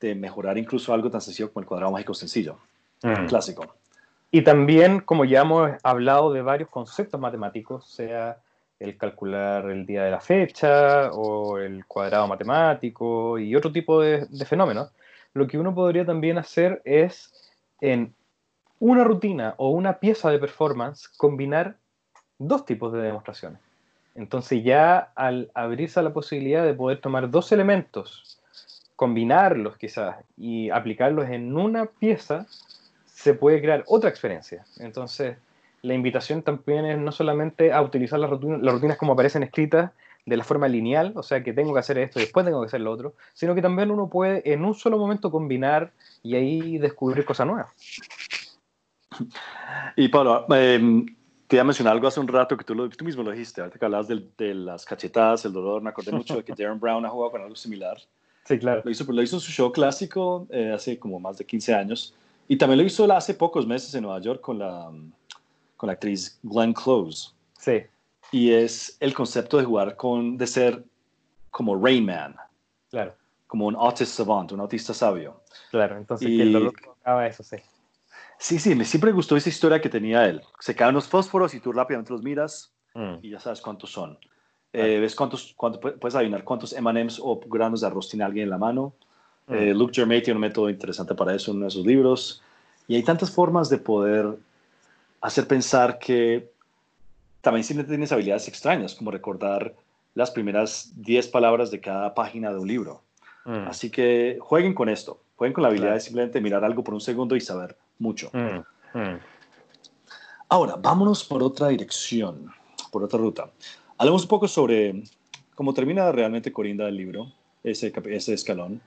de 0.00 0.14
mejorar 0.14 0.58
incluso 0.58 0.92
algo 0.92 1.10
tan 1.10 1.20
sencillo 1.20 1.52
como 1.52 1.62
el 1.62 1.66
cuadrado 1.66 1.92
mágico 1.92 2.14
sencillo, 2.14 2.58
mm. 3.02 3.26
clásico. 3.26 3.74
Y 4.32 4.42
también, 4.42 5.00
como 5.00 5.24
ya 5.24 5.42
hemos 5.42 5.70
hablado 5.82 6.32
de 6.32 6.42
varios 6.42 6.68
conceptos 6.68 7.20
matemáticos, 7.20 7.88
sea 7.88 8.38
el 8.78 8.96
calcular 8.96 9.70
el 9.70 9.86
día 9.86 10.04
de 10.04 10.10
la 10.10 10.20
fecha 10.20 11.10
o 11.12 11.58
el 11.58 11.84
cuadrado 11.86 12.26
matemático 12.26 13.38
y 13.38 13.54
otro 13.54 13.70
tipo 13.70 14.00
de 14.00 14.26
fenómenos, 14.46 14.90
lo 15.34 15.46
que 15.46 15.58
uno 15.58 15.74
podría 15.74 16.04
también 16.04 16.38
hacer 16.38 16.82
es 16.84 17.32
en 17.80 18.14
una 18.78 19.04
rutina 19.04 19.54
o 19.58 19.70
una 19.70 19.98
pieza 19.98 20.30
de 20.30 20.38
performance 20.38 21.08
combinar 21.16 21.76
dos 22.38 22.64
tipos 22.64 22.92
de 22.92 23.02
demostraciones. 23.02 23.60
Entonces 24.14 24.64
ya 24.64 25.12
al 25.14 25.50
abrirse 25.54 26.02
la 26.02 26.12
posibilidad 26.12 26.64
de 26.64 26.74
poder 26.74 27.00
tomar 27.00 27.30
dos 27.30 27.52
elementos, 27.52 28.40
combinarlos 28.96 29.76
quizás 29.76 30.16
y 30.36 30.70
aplicarlos 30.70 31.28
en 31.28 31.56
una 31.56 31.86
pieza, 31.86 32.46
se 33.06 33.34
puede 33.34 33.60
crear 33.60 33.84
otra 33.86 34.10
experiencia. 34.10 34.64
Entonces 34.78 35.36
la 35.82 35.94
invitación 35.94 36.42
también 36.42 36.84
es 36.86 36.98
no 36.98 37.12
solamente 37.12 37.72
a 37.72 37.82
utilizar 37.82 38.18
las 38.18 38.30
rutinas 38.30 38.96
como 38.98 39.12
aparecen 39.12 39.42
escritas 39.42 39.92
de 40.30 40.36
la 40.36 40.44
forma 40.44 40.68
lineal, 40.68 41.12
o 41.16 41.24
sea 41.24 41.42
que 41.42 41.52
tengo 41.52 41.74
que 41.74 41.80
hacer 41.80 41.98
esto 41.98 42.20
y 42.20 42.22
después 42.22 42.46
tengo 42.46 42.60
que 42.60 42.66
hacer 42.66 42.80
lo 42.80 42.92
otro, 42.92 43.14
sino 43.34 43.52
que 43.52 43.60
también 43.60 43.90
uno 43.90 44.08
puede 44.08 44.48
en 44.50 44.64
un 44.64 44.74
solo 44.74 44.96
momento 44.96 45.28
combinar 45.30 45.92
y 46.22 46.36
ahí 46.36 46.78
descubrir 46.78 47.24
cosas 47.24 47.48
nuevas. 47.48 47.72
Y 49.96 50.06
Pablo, 50.06 50.46
em, 50.54 51.04
te 51.48 51.56
iba 51.56 51.62
a 51.62 51.64
mencionar 51.64 51.94
algo 51.94 52.06
hace 52.06 52.20
un 52.20 52.28
rato 52.28 52.56
que 52.56 52.62
tú, 52.62 52.76
lo, 52.76 52.88
tú 52.88 53.04
mismo 53.04 53.24
lo 53.24 53.32
dijiste, 53.32 53.60
ahorita 53.60 53.76
que 53.76 53.84
hablabas 53.84 54.06
de, 54.06 54.54
las 54.54 54.84
cachetadas, 54.84 55.44
el 55.44 55.52
dolor, 55.52 55.82
me 55.82 55.90
acordé 55.90 56.12
mucho 56.12 56.36
de 56.36 56.44
que 56.44 56.52
Darren 56.56 56.78
Brown 56.78 57.04
ha 57.04 57.08
jugado 57.08 57.32
con 57.32 57.42
algo 57.42 57.56
similar. 57.56 57.98
Sí, 58.44 58.56
claro. 58.60 58.82
Lo 58.84 58.90
hizo, 58.90 59.12
lo 59.12 59.20
hizo 59.20 59.36
en 59.36 59.40
su 59.40 59.50
show 59.50 59.72
clásico 59.72 60.46
eh, 60.50 60.70
hace 60.72 60.96
como 60.96 61.18
más 61.18 61.38
de 61.38 61.44
15 61.44 61.74
años 61.74 62.14
y 62.46 62.56
también 62.56 62.78
lo 62.78 62.84
hizo 62.84 63.12
hace 63.12 63.34
pocos 63.34 63.66
meses 63.66 63.92
en 63.94 64.02
Nueva 64.04 64.20
York 64.20 64.40
con 64.40 64.60
la, 64.60 64.90
con 65.76 65.86
la 65.88 65.92
actriz 65.92 66.38
Glenn 66.44 66.72
Close. 66.72 67.30
Sí. 67.58 67.82
Y 68.32 68.52
es 68.52 68.96
el 69.00 69.14
concepto 69.14 69.58
de 69.58 69.64
jugar 69.64 69.96
con, 69.96 70.36
de 70.36 70.46
ser 70.46 70.84
como 71.50 71.76
Rain 71.76 72.04
Man. 72.04 72.36
Claro. 72.90 73.14
Como 73.46 73.66
un 73.66 73.76
autist 73.76 74.12
savant, 74.12 74.52
un 74.52 74.60
autista 74.60 74.94
sabio. 74.94 75.42
Claro, 75.70 75.96
entonces 75.96 76.28
y, 76.28 76.40
el 76.40 76.52
dolor 76.52 76.72
provocaba 76.80 77.26
eso, 77.26 77.42
sí. 77.42 77.56
Sí, 78.38 78.58
sí, 78.58 78.74
me 78.74 78.84
siempre 78.84 79.12
gustó 79.12 79.36
esa 79.36 79.48
historia 79.48 79.80
que 79.80 79.88
tenía 79.88 80.26
él. 80.26 80.40
Se 80.60 80.74
caen 80.74 80.94
los 80.94 81.06
fósforos 81.06 81.52
y 81.54 81.60
tú 81.60 81.72
rápidamente 81.72 82.12
los 82.12 82.22
miras 82.22 82.72
mm. 82.94 83.16
y 83.22 83.30
ya 83.30 83.40
sabes 83.40 83.60
cuántos 83.60 83.90
son. 83.90 84.18
Eh, 84.72 84.98
ves 85.00 85.14
cuántos, 85.16 85.52
cuánto, 85.56 85.80
puedes 85.80 86.14
adivinar 86.14 86.44
cuántos 86.44 86.72
M&M's 86.72 87.20
o 87.20 87.40
granos 87.40 87.80
de 87.80 87.88
arroz 87.88 88.08
tiene 88.08 88.24
alguien 88.24 88.44
en 88.44 88.50
la 88.50 88.58
mano. 88.58 88.94
Mm. 89.46 89.54
Eh, 89.54 89.74
Luke 89.74 89.92
Germain 89.94 90.22
tiene 90.22 90.36
un 90.36 90.42
método 90.42 90.70
interesante 90.70 91.14
para 91.14 91.34
eso 91.34 91.50
en 91.50 91.58
uno 91.58 91.66
de 91.66 91.70
sus 91.72 91.84
libros. 91.84 92.42
Y 92.86 92.96
hay 92.96 93.02
tantas 93.02 93.30
formas 93.30 93.68
de 93.68 93.78
poder 93.78 94.38
hacer 95.20 95.46
pensar 95.46 95.98
que 95.98 96.50
también 97.40 97.64
siempre 97.64 97.86
tienes 97.86 98.12
habilidades 98.12 98.48
extrañas, 98.48 98.94
como 98.94 99.10
recordar 99.10 99.74
las 100.14 100.30
primeras 100.30 100.92
10 100.96 101.28
palabras 101.28 101.70
de 101.70 101.80
cada 101.80 102.14
página 102.14 102.52
de 102.52 102.58
un 102.58 102.68
libro. 102.68 103.02
Mm. 103.44 103.68
Así 103.68 103.90
que 103.90 104.38
jueguen 104.40 104.74
con 104.74 104.88
esto, 104.88 105.22
jueguen 105.36 105.54
con 105.54 105.62
la 105.62 105.68
habilidad 105.68 105.94
de 105.94 106.00
simplemente 106.00 106.40
mirar 106.40 106.64
algo 106.64 106.84
por 106.84 106.94
un 106.94 107.00
segundo 107.00 107.36
y 107.36 107.40
saber 107.40 107.76
mucho. 107.98 108.30
Mm, 108.32 108.98
mm. 108.98 109.20
Ahora, 110.48 110.76
vámonos 110.76 111.24
por 111.24 111.42
otra 111.42 111.68
dirección, 111.68 112.50
por 112.90 113.04
otra 113.04 113.18
ruta. 113.18 113.50
Hablemos 113.96 114.22
un 114.22 114.28
poco 114.28 114.48
sobre 114.48 115.02
cómo 115.54 115.72
termina 115.72 116.10
realmente 116.10 116.52
Corinda 116.52 116.88
el 116.88 116.96
libro, 116.96 117.32
ese, 117.62 117.92
ese 118.06 118.34
escalón, 118.34 118.80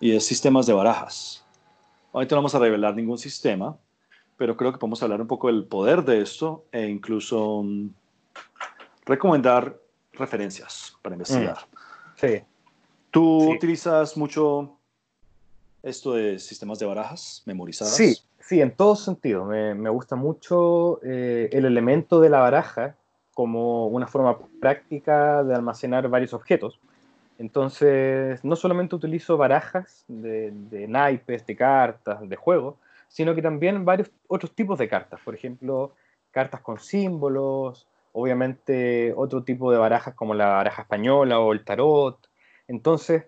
y 0.00 0.12
es 0.12 0.26
sistemas 0.26 0.66
de 0.66 0.74
barajas. 0.74 1.44
Ahorita 2.12 2.34
no 2.34 2.40
vamos 2.40 2.54
a 2.54 2.58
revelar 2.58 2.94
ningún 2.94 3.18
sistema, 3.18 3.76
pero 4.36 4.56
creo 4.56 4.72
que 4.72 4.78
podemos 4.78 5.02
hablar 5.02 5.20
un 5.20 5.26
poco 5.26 5.48
del 5.48 5.64
poder 5.64 6.04
de 6.04 6.20
esto 6.20 6.64
e 6.72 6.86
incluso 6.86 7.62
mm, 7.62 7.88
recomendar 9.06 9.78
referencias 10.12 10.96
para 11.02 11.14
investigar. 11.14 11.58
Mm. 11.58 11.76
Sí. 12.16 12.42
¿Tú 13.10 13.50
utilizas 13.50 14.16
mucho 14.16 14.76
esto 15.82 16.14
de 16.14 16.38
sistemas 16.38 16.78
de 16.78 16.86
barajas 16.86 17.42
memorizadas? 17.46 17.94
Sí, 17.94 18.16
sí, 18.40 18.60
en 18.60 18.72
todo 18.72 18.96
sentido. 18.96 19.44
Me, 19.44 19.74
me 19.74 19.88
gusta 19.88 20.16
mucho 20.16 21.00
eh, 21.02 21.48
el 21.52 21.64
elemento 21.64 22.20
de 22.20 22.28
la 22.28 22.40
baraja 22.40 22.96
como 23.32 23.86
una 23.88 24.06
forma 24.06 24.38
práctica 24.60 25.44
de 25.44 25.54
almacenar 25.54 26.08
varios 26.08 26.34
objetos. 26.34 26.78
Entonces, 27.38 28.42
no 28.44 28.56
solamente 28.56 28.96
utilizo 28.96 29.36
barajas 29.36 30.04
de, 30.08 30.50
de 30.52 30.88
naipes, 30.88 31.46
de 31.46 31.54
cartas, 31.54 32.26
de 32.26 32.36
juegos, 32.36 32.76
sino 33.08 33.34
que 33.34 33.42
también 33.42 33.84
varios 33.84 34.10
otros 34.28 34.54
tipos 34.54 34.78
de 34.78 34.88
cartas, 34.88 35.20
por 35.24 35.34
ejemplo, 35.34 35.94
cartas 36.30 36.60
con 36.60 36.78
símbolos, 36.78 37.86
obviamente 38.12 39.12
otro 39.16 39.42
tipo 39.44 39.70
de 39.70 39.78
barajas 39.78 40.14
como 40.14 40.34
la 40.34 40.46
baraja 40.48 40.82
española 40.82 41.38
o 41.40 41.52
el 41.52 41.64
tarot. 41.64 42.18
Entonces, 42.66 43.26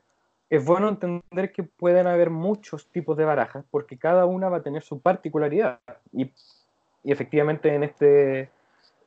es 0.51 0.65
bueno 0.65 0.89
entender 0.89 1.53
que 1.53 1.63
pueden 1.63 2.07
haber 2.07 2.31
muchos 2.31 2.87
tipos 2.89 3.17
de 3.17 3.25
barajas 3.25 3.65
porque 3.71 3.99
cada 3.99 4.25
una 4.25 4.49
va 4.49 4.59
a 4.59 4.63
tener 4.63 4.83
su 4.83 5.01
particularidad. 5.01 5.81
Y, 6.13 6.33
efectivamente 7.05 7.75
en, 7.75 7.85
este, 7.85 8.51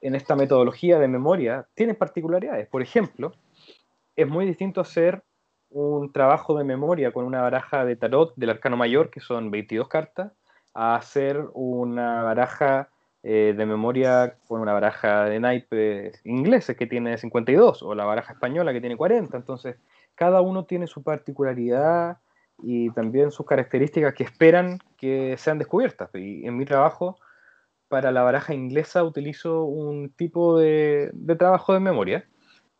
en 0.01 0.15
esta 0.15 0.35
metodología 0.35 0.99
de 0.99 1.07
memoria 1.07 1.67
tiene 1.73 1.93
particularidades. 1.93 2.67
Por 2.67 2.81
ejemplo, 2.81 3.33
es 4.15 4.27
muy 4.27 4.45
distinto 4.45 4.81
hacer 4.81 5.23
un 5.71 6.11
trabajo 6.11 6.57
de 6.57 6.63
memoria 6.63 7.11
con 7.11 7.25
una 7.25 7.41
baraja 7.41 7.85
de 7.85 7.95
tarot 7.95 8.33
del 8.35 8.51
arcano 8.51 8.77
mayor, 8.77 9.09
que 9.09 9.19
son 9.19 9.51
22 9.51 9.87
cartas, 9.87 10.31
a 10.73 10.95
hacer 10.95 11.45
una 11.53 12.23
baraja 12.23 12.89
eh, 13.23 13.53
de 13.55 13.65
memoria 13.67 14.35
con 14.47 14.61
una 14.61 14.73
baraja 14.73 15.25
de 15.25 15.39
naipes 15.39 16.19
ingleses 16.23 16.75
que 16.75 16.87
tiene 16.87 17.19
52 17.19 17.83
o 17.83 17.93
la 17.93 18.05
baraja 18.05 18.33
española 18.33 18.73
que 18.73 18.81
tiene 18.81 18.97
40. 18.97 19.37
Entonces, 19.37 19.77
cada 20.15 20.41
uno 20.41 20.65
tiene 20.65 20.87
su 20.87 21.03
particularidad 21.03 22.17
y 22.63 22.89
también 22.91 23.31
sus 23.31 23.45
características 23.45 24.15
que 24.15 24.23
esperan 24.23 24.79
que 24.97 25.35
sean 25.37 25.59
descubiertas. 25.59 26.09
Y 26.15 26.47
en 26.47 26.57
mi 26.57 26.65
trabajo, 26.65 27.17
para 27.89 28.11
la 28.11 28.23
baraja 28.23 28.55
inglesa, 28.55 29.03
utilizo 29.03 29.65
un 29.65 30.09
tipo 30.11 30.57
de, 30.57 31.11
trabajo 31.37 31.73
de 31.73 31.79
memoria 31.79 32.25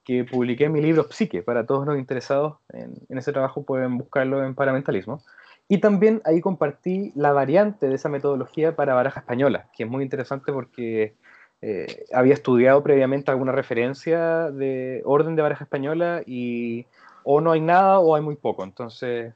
que 0.03 0.23
publiqué 0.23 0.65
en 0.65 0.71
mi 0.71 0.81
libro 0.81 1.03
Psique. 1.11 1.43
Para 1.43 1.67
todos 1.67 1.85
los 1.85 1.99
interesados 1.99 2.57
en, 2.69 2.95
en 3.09 3.17
ese 3.19 3.31
trabajo 3.31 3.63
pueden 3.63 3.97
buscarlo 3.97 4.43
en 4.43 4.55
Paramentalismo. 4.55 5.21
Y 5.71 5.77
también 5.77 6.21
ahí 6.25 6.41
compartí 6.41 7.13
la 7.15 7.31
variante 7.31 7.87
de 7.87 7.95
esa 7.95 8.09
metodología 8.09 8.75
para 8.75 8.93
baraja 8.93 9.21
española, 9.21 9.69
que 9.73 9.83
es 9.83 9.89
muy 9.89 10.03
interesante 10.03 10.51
porque 10.51 11.15
eh, 11.61 12.07
había 12.11 12.33
estudiado 12.33 12.83
previamente 12.83 13.31
alguna 13.31 13.53
referencia 13.53 14.51
de 14.51 15.01
orden 15.05 15.37
de 15.37 15.43
baraja 15.43 15.63
española 15.63 16.23
y 16.25 16.87
o 17.23 17.39
no 17.39 17.53
hay 17.53 17.61
nada 17.61 17.99
o 17.99 18.17
hay 18.17 18.21
muy 18.21 18.35
poco. 18.35 18.65
Entonces 18.65 19.33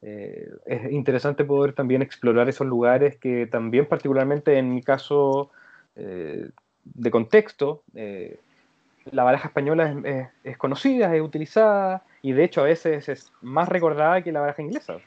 eh, 0.00 0.48
es 0.64 0.90
interesante 0.90 1.44
poder 1.44 1.74
también 1.74 2.00
explorar 2.00 2.48
esos 2.48 2.66
lugares 2.66 3.18
que 3.18 3.46
también 3.46 3.84
particularmente 3.84 4.56
en 4.56 4.74
mi 4.74 4.82
caso 4.82 5.50
eh, 5.96 6.48
de 6.82 7.10
contexto, 7.10 7.82
la 7.92 9.22
baraja 9.22 9.48
española 9.48 9.94
es, 10.02 10.28
es, 10.44 10.56
conocida, 10.56 11.14
es 11.14 11.20
utilizada 11.20 12.04
y 12.22 12.32
de 12.32 12.44
hecho 12.44 12.62
a 12.62 12.64
veces 12.64 13.10
es 13.10 13.30
más 13.42 13.68
recordada 13.68 14.22
que 14.22 14.32
la 14.32 14.40
baraja 14.40 14.62
inglesa. 14.62 14.98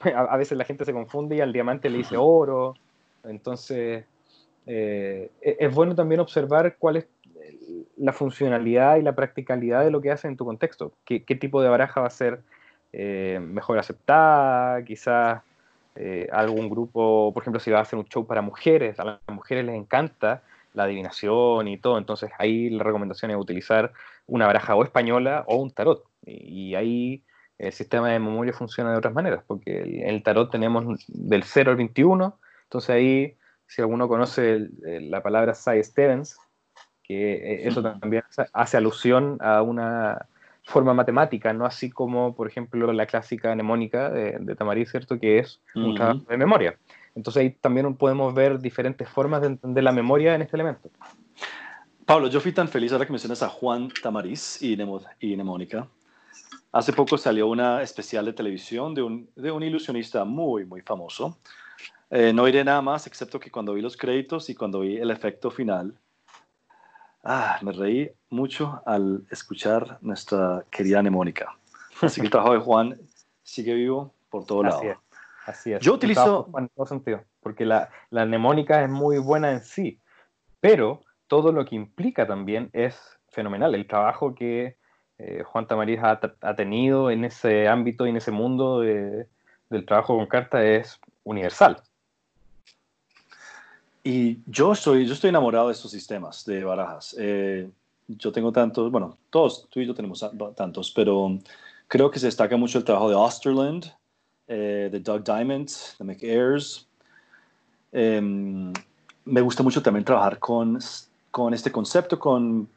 a, 0.14 0.36
veces 0.36 0.58
la 0.58 0.64
gente 0.64 0.84
se 0.84 0.92
confunde 0.92 1.36
y 1.36 1.40
al 1.40 1.52
diamante 1.52 1.90
le 1.90 1.98
dice 1.98 2.16
oro. 2.16 2.74
Entonces, 3.24 4.04
eh, 4.66 5.30
e, 5.40 5.56
es 5.60 5.74
bueno 5.74 5.94
también 5.94 6.20
observar 6.20 6.76
cuál 6.78 6.96
es 6.96 7.06
la 7.96 8.12
funcionalidad 8.12 8.96
y 8.96 9.02
la 9.02 9.14
practicalidad 9.14 9.84
de 9.84 9.90
lo 9.90 10.00
que 10.00 10.10
hace 10.10 10.28
en 10.28 10.36
tu 10.36 10.44
contexto. 10.44 10.92
¿Qué, 11.04 11.20
tipo 11.20 11.62
de 11.62 11.68
baraja 11.68 12.00
va 12.00 12.06
a 12.08 12.10
ser 12.10 12.40
eh, 12.92 13.40
mejor 13.42 13.78
aceptada? 13.78 14.84
Quizás 14.84 15.42
eh, 15.94 16.28
algún 16.32 16.68
grupo, 16.68 17.32
por 17.32 17.42
ejemplo, 17.42 17.60
si 17.60 17.70
va 17.70 17.78
a 17.78 17.82
hacer 17.82 17.98
un 17.98 18.06
show 18.06 18.26
para 18.26 18.42
mujeres, 18.42 19.00
a 19.00 19.04
las 19.04 19.20
mujeres 19.28 19.64
les 19.64 19.76
encanta 19.76 20.42
la 20.74 20.84
adivinación 20.84 21.68
y 21.68 21.78
todo, 21.78 21.96
entonces 21.96 22.30
ahí 22.38 22.68
la 22.68 22.84
recomendación 22.84 23.30
es 23.30 23.38
utilizar 23.38 23.92
una 24.26 24.46
baraja 24.46 24.74
o 24.76 24.84
española 24.84 25.44
o 25.46 25.56
un 25.56 25.70
tarot. 25.70 26.04
y 26.22 26.74
ahí 26.74 27.22
el 27.58 27.72
sistema 27.72 28.10
de 28.10 28.18
memoria 28.18 28.52
funciona 28.52 28.92
de 28.92 28.98
otras 28.98 29.14
maneras, 29.14 29.42
porque 29.46 29.82
en 29.82 30.08
el 30.08 30.22
tarot 30.22 30.50
tenemos 30.50 31.04
del 31.08 31.42
0 31.42 31.70
al 31.70 31.76
21, 31.76 32.38
entonces 32.64 32.90
ahí, 32.90 33.36
si 33.66 33.82
alguno 33.82 34.08
conoce 34.08 34.68
la 34.82 35.22
palabra 35.22 35.54
Cy 35.54 35.82
Stevens, 35.82 36.36
que 37.02 37.34
eh, 37.34 37.68
eso 37.68 37.82
también 37.82 38.24
hace 38.52 38.76
alusión 38.76 39.38
a 39.40 39.62
una 39.62 40.26
forma 40.64 40.92
matemática, 40.92 41.52
no 41.52 41.64
así 41.64 41.90
como, 41.90 42.34
por 42.34 42.48
ejemplo, 42.48 42.92
la 42.92 43.06
clásica 43.06 43.54
mnemónica 43.54 44.10
de, 44.10 44.36
de 44.40 44.56
Tamariz, 44.56 44.90
¿cierto? 44.90 45.18
Que 45.18 45.38
es 45.38 45.60
un 45.76 45.94
trabajo 45.94 46.24
de 46.28 46.36
memoria. 46.36 46.76
Entonces 47.14 47.40
ahí 47.40 47.50
también 47.50 47.94
podemos 47.94 48.34
ver 48.34 48.58
diferentes 48.58 49.08
formas 49.08 49.40
de 49.40 49.46
entender 49.46 49.84
la 49.84 49.92
memoria 49.92 50.34
en 50.34 50.42
este 50.42 50.56
elemento. 50.56 50.90
Pablo, 52.04 52.28
yo 52.28 52.40
fui 52.40 52.52
tan 52.52 52.68
feliz 52.68 52.92
ahora 52.92 53.06
que 53.06 53.12
mencionas 53.12 53.42
a 53.42 53.48
Juan 53.48 53.88
Tamariz 54.02 54.60
y, 54.60 54.76
y 55.20 55.34
mnemónica, 55.34 55.88
Hace 56.72 56.92
poco 56.92 57.16
salió 57.16 57.46
una 57.48 57.82
especial 57.82 58.24
de 58.26 58.32
televisión 58.32 58.94
de 58.94 59.02
un, 59.02 59.30
de 59.34 59.50
un 59.50 59.62
ilusionista 59.62 60.24
muy, 60.24 60.64
muy 60.64 60.82
famoso. 60.82 61.38
Eh, 62.10 62.32
no 62.32 62.44
diré 62.44 62.62
nada 62.64 62.82
más, 62.82 63.06
excepto 63.06 63.40
que 63.40 63.50
cuando 63.50 63.74
vi 63.74 63.80
los 63.80 63.96
créditos 63.96 64.48
y 64.50 64.54
cuando 64.54 64.80
vi 64.80 64.96
el 64.96 65.10
efecto 65.10 65.50
final, 65.50 65.98
ah, 67.24 67.58
me 67.62 67.72
reí 67.72 68.10
mucho 68.30 68.82
al 68.84 69.24
escuchar 69.30 69.98
nuestra 70.02 70.64
querida 70.70 71.00
mnemónica. 71.00 71.56
Así 72.00 72.20
que 72.20 72.26
el 72.26 72.30
trabajo 72.30 72.52
de 72.52 72.60
Juan 72.60 73.00
sigue 73.42 73.74
vivo 73.74 74.12
por 74.28 74.44
todo 74.44 74.62
lado. 74.62 74.78
Así 74.78 74.88
es. 74.88 74.96
Así 75.46 75.72
es. 75.72 75.80
Yo 75.80 75.94
utilizo... 75.94 76.48
En 76.58 76.68
todo 76.68 76.86
sentido, 76.86 77.22
porque 77.40 77.64
la, 77.64 77.88
la 78.10 78.26
mnemónica 78.26 78.82
es 78.82 78.90
muy 78.90 79.18
buena 79.18 79.52
en 79.52 79.60
sí, 79.60 79.98
pero 80.60 81.00
todo 81.26 81.52
lo 81.52 81.64
que 81.64 81.74
implica 81.74 82.26
también 82.26 82.70
es 82.72 83.18
fenomenal. 83.28 83.74
El 83.74 83.86
trabajo 83.86 84.34
que 84.34 84.76
eh, 85.18 85.42
Juan 85.44 85.66
Tamariz 85.66 86.00
ha, 86.02 86.20
ha, 86.40 86.56
tenido 86.56 87.10
en 87.10 87.24
ese 87.24 87.68
ámbito 87.68 88.06
y 88.06 88.10
en 88.10 88.16
ese 88.16 88.30
mundo 88.30 88.80
del 88.80 89.84
trabajo 89.86 90.16
con 90.16 90.26
carta 90.26 90.64
es 90.64 91.00
universal. 91.24 91.82
Y 94.06 94.38
yo 94.46 94.72
estoy, 94.72 95.04
yo 95.04 95.14
estoy 95.14 95.30
enamorado 95.30 95.66
de 95.66 95.72
estos 95.72 95.90
sistemas 95.90 96.44
de 96.44 96.62
barajas. 96.62 97.16
Eh, 97.18 97.68
yo 98.06 98.30
tengo 98.30 98.52
tantos, 98.52 98.88
bueno, 98.92 99.18
todos, 99.30 99.66
tú 99.68 99.80
y 99.80 99.86
yo 99.86 99.94
tenemos 99.94 100.24
tantos, 100.54 100.92
pero 100.92 101.36
creo 101.88 102.08
que 102.08 102.20
se 102.20 102.26
destaca 102.26 102.56
mucho 102.56 102.78
el 102.78 102.84
trabajo 102.84 103.08
de 103.08 103.16
Osterland, 103.16 103.92
eh, 104.46 104.88
de 104.92 105.00
Doug 105.00 105.24
Diamond, 105.24 105.68
de 105.98 106.04
McAirs. 106.04 106.86
Em, 107.90 108.72
me 109.24 109.40
gusta 109.40 109.64
mucho 109.64 109.82
también 109.82 110.04
trabajar 110.04 110.38
con, 110.38 110.78
con 111.32 111.52
este 111.52 111.72
concepto, 111.72 112.16
con 112.16 112.68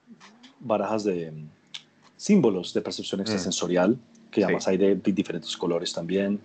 barajas 0.59 1.03
de 1.03 1.31
símbolos 2.19 2.73
de 2.73 2.81
percepción 2.81 3.19
mm. 3.19 3.23
extrasensorial, 3.23 3.97
que 4.29 4.43
además 4.43 4.67
hay 4.67 4.77
de, 4.77 4.95
diferentes 4.95 5.55
colores 5.55 5.93
también. 5.93 6.41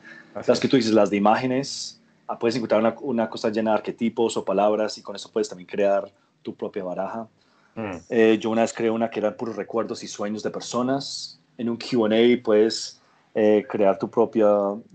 las 0.47 0.61
que 0.61 0.68
tú 0.68 0.77
dices, 0.77 0.93
las 0.93 1.11
de 1.11 1.16
imágenes, 1.16 2.01
ah, 2.29 2.39
puedes 2.39 2.55
encontrar 2.55 2.81
una, 2.81 2.95
una, 3.01 3.29
cosa 3.29 3.51
llena 3.51 3.72
de 3.72 3.79
arquetipos 3.79 4.37
o 4.37 4.45
palabras 4.45 4.97
y 4.99 5.03
con 5.03 5.16
eso 5.16 5.31
puedes 5.33 5.49
también 5.49 5.66
crear 5.66 6.11
tu 6.43 6.55
propia 6.55 6.85
baraja. 6.85 7.27
Mm. 7.75 7.97
Eh, 8.09 8.39
yo 8.41 8.51
una 8.51 8.62
vez 8.62 8.72
creé 8.72 8.91
una 8.91 9.11
que 9.11 9.18
era 9.18 9.37
puros 9.37 9.57
recuerdos 9.57 10.05
y 10.05 10.07
sueños 10.07 10.45
de 10.45 10.51
personas. 10.51 11.41
En 11.59 11.68
un 11.68 11.77
QA 11.77 12.41
puedes 12.43 13.01
eh, 13.35 13.66
crear 13.68 13.99
tu 13.99 14.09
propia 14.09 14.47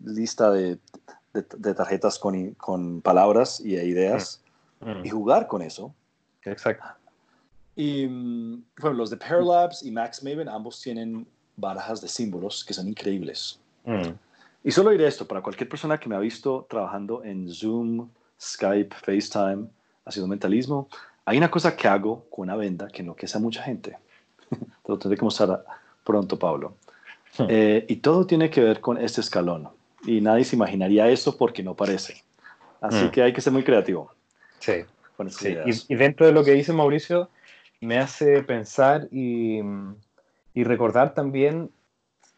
lista 0.06 0.50
de, 0.50 0.78
de, 1.34 1.74
tarjetas 1.74 2.18
con, 2.18 2.52
con, 2.52 3.02
palabras 3.02 3.60
y 3.60 3.76
ideas 3.76 4.42
mm. 4.80 4.90
Mm. 4.90 5.06
y 5.06 5.10
jugar 5.10 5.48
con 5.48 5.62
eso. 5.62 5.94
Exacto. 6.44 6.88
Y 7.82 8.08
bueno, 8.08 8.98
los 8.98 9.10
de 9.10 9.16
Paralabs 9.16 9.84
y 9.84 9.92
Max 9.92 10.22
Maven 10.22 10.50
ambos 10.50 10.82
tienen 10.82 11.26
barajas 11.56 12.02
de 12.02 12.10
símbolos 12.10 12.66
que 12.66 12.74
son 12.74 12.90
increíbles. 12.90 13.58
Y 14.66 14.72
solo 14.72 14.90
diré 14.90 15.08
esto, 15.08 15.26
para 15.26 15.42
cualquier 15.42 15.70
persona 15.70 15.98
que 15.98 16.10
me 16.10 16.16
ha 16.18 16.20
visto 16.20 16.68
trabajando 16.70 17.24
en 17.24 17.50
Zoom, 17.50 18.10
Skype, 18.38 18.94
FaceTime, 18.98 19.70
haciendo 20.04 20.28
mentalismo, 20.28 20.90
hay 21.24 21.38
una 21.38 21.50
cosa 21.50 21.74
que 21.78 21.88
hago 21.88 22.26
con 22.30 22.50
una 22.50 22.58
venda 22.58 22.90
que 22.90 23.02
enloquece 23.02 23.38
a 23.38 23.40
mucha 23.40 23.64
gente. 23.64 23.98
Te 24.50 24.92
lo 24.92 25.00
tendré 25.00 25.18
que 25.18 25.24
mostrar 25.24 25.64
pronto, 26.04 26.38
Pablo. 26.38 26.76
Hmm. 27.38 27.46
Eh, 27.48 27.86
y 27.88 27.96
todo 27.96 28.28
tiene 28.28 28.50
que 28.50 28.60
ver 28.60 28.82
con 28.82 28.98
este 28.98 29.22
escalón. 29.22 29.70
Y 30.04 30.20
nadie 30.20 30.44
se 30.44 30.58
imaginaría 30.58 31.08
eso 31.08 31.38
porque 31.38 31.64
no 31.64 31.76
parece. 31.76 32.26
Así 32.82 33.06
hmm. 33.06 33.12
que 33.12 33.22
hay 33.22 33.32
que 33.32 33.40
ser 33.40 33.54
muy 33.54 33.64
creativo. 33.64 34.12
Sí. 34.60 34.84
Y, 35.90 35.96
dentro 35.96 36.26
de 36.26 36.32
lo 36.32 36.44
que 36.44 36.52
dice 36.52 36.72
Mauricio, 36.72 37.30
me 37.82 37.98
hace 37.98 38.44
pensar 38.44 39.08
y, 39.12 39.62
recordar 40.56 41.14
también 41.14 41.72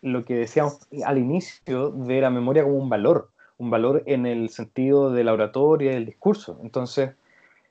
lo 0.03 0.25
que 0.25 0.35
decíamos 0.35 0.87
al 1.05 1.17
inicio 1.17 1.89
de 1.89 2.21
la 2.21 2.29
memoria 2.29 2.63
como 2.63 2.75
un 2.77 2.87
valor, 2.87 3.31
un 3.57 3.71
valor 3.71 4.03
en 4.05 4.27
el 4.27 4.49
sentido 4.49 5.11
de 5.11 5.23
la 5.23 5.33
oratoria 5.33 5.91
y 5.91 5.95
del 5.95 6.05
discurso. 6.05 6.59
Entonces, 6.61 7.11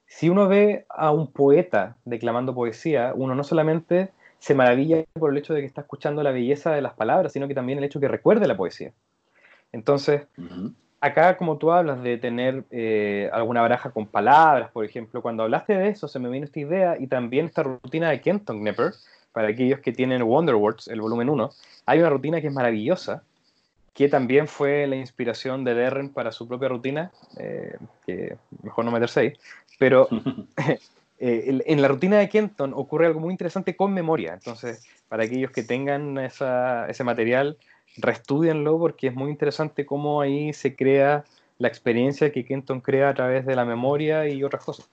si 0.06 0.28
uno 0.28 0.48
ve 0.48 0.86
a 0.88 1.12
un 1.12 1.28
poeta 1.28 1.96
declamando 2.04 2.52
poesía, 2.52 3.12
uno 3.14 3.36
no 3.36 3.44
solamente 3.44 4.10
se 4.40 4.56
maravilla 4.56 5.04
por 5.12 5.30
el 5.30 5.38
hecho 5.38 5.54
de 5.54 5.60
que 5.60 5.66
está 5.66 5.82
escuchando 5.82 6.24
la 6.24 6.32
belleza 6.32 6.72
de 6.72 6.82
las 6.82 6.94
palabras, 6.94 7.32
sino 7.32 7.46
que 7.46 7.54
también 7.54 7.78
el 7.78 7.84
hecho 7.84 8.00
de 8.00 8.06
que 8.06 8.12
recuerde 8.12 8.48
la 8.48 8.56
poesía. 8.56 8.92
Entonces, 9.70 10.26
acá 11.00 11.36
como 11.36 11.56
tú 11.56 11.72
hablas 11.72 12.02
de 12.02 12.18
tener 12.18 12.64
eh, 12.70 13.30
alguna 13.32 13.62
baraja 13.62 13.90
con 13.90 14.06
palabras, 14.06 14.70
por 14.70 14.84
ejemplo, 14.84 15.22
cuando 15.22 15.42
hablaste 15.42 15.74
de 15.74 15.88
eso 15.88 16.08
se 16.08 16.18
me 16.18 16.28
vino 16.28 16.44
esta 16.44 16.60
idea 16.60 16.96
y 16.98 17.06
también 17.06 17.46
esta 17.46 17.62
rutina 17.62 18.10
de 18.10 18.20
Kenton 18.20 18.60
Knepper, 18.60 18.92
para 19.32 19.48
aquellos 19.48 19.80
que 19.80 19.92
tienen 19.92 20.22
Wonderwords, 20.22 20.88
el 20.88 21.00
volumen 21.00 21.30
1, 21.30 21.50
hay 21.86 22.00
una 22.00 22.10
rutina 22.10 22.40
que 22.40 22.48
es 22.48 22.52
maravillosa, 22.52 23.22
que 23.94 24.08
también 24.08 24.48
fue 24.48 24.86
la 24.86 24.96
inspiración 24.96 25.64
de 25.64 25.74
Derren 25.74 26.10
para 26.10 26.32
su 26.32 26.46
propia 26.46 26.68
rutina, 26.68 27.10
eh, 27.38 27.76
que 28.06 28.36
mejor 28.62 28.84
no 28.84 28.90
meterse 28.90 29.20
ahí, 29.20 29.32
pero 29.78 30.08
eh, 31.18 31.62
en 31.64 31.82
la 31.82 31.88
rutina 31.88 32.18
de 32.18 32.28
Kenton 32.28 32.72
ocurre 32.74 33.06
algo 33.06 33.20
muy 33.20 33.32
interesante 33.32 33.74
con 33.74 33.94
memoria, 33.94 34.34
entonces 34.34 34.84
para 35.08 35.24
aquellos 35.24 35.50
que 35.50 35.62
tengan 35.62 36.18
ese 36.18 37.04
material, 37.04 37.56
reestudienlo 38.00 38.78
porque 38.78 39.08
es 39.08 39.14
muy 39.14 39.30
interesante 39.30 39.86
cómo 39.86 40.20
ahí 40.20 40.52
se 40.52 40.76
crea 40.76 41.24
la 41.58 41.68
experiencia 41.68 42.32
que 42.32 42.44
Kenton 42.44 42.80
crea 42.80 43.10
a 43.10 43.14
través 43.14 43.44
de 43.46 43.54
la 43.54 43.64
memoria 43.64 44.28
y 44.28 44.42
otras 44.42 44.64
cosas. 44.64 44.88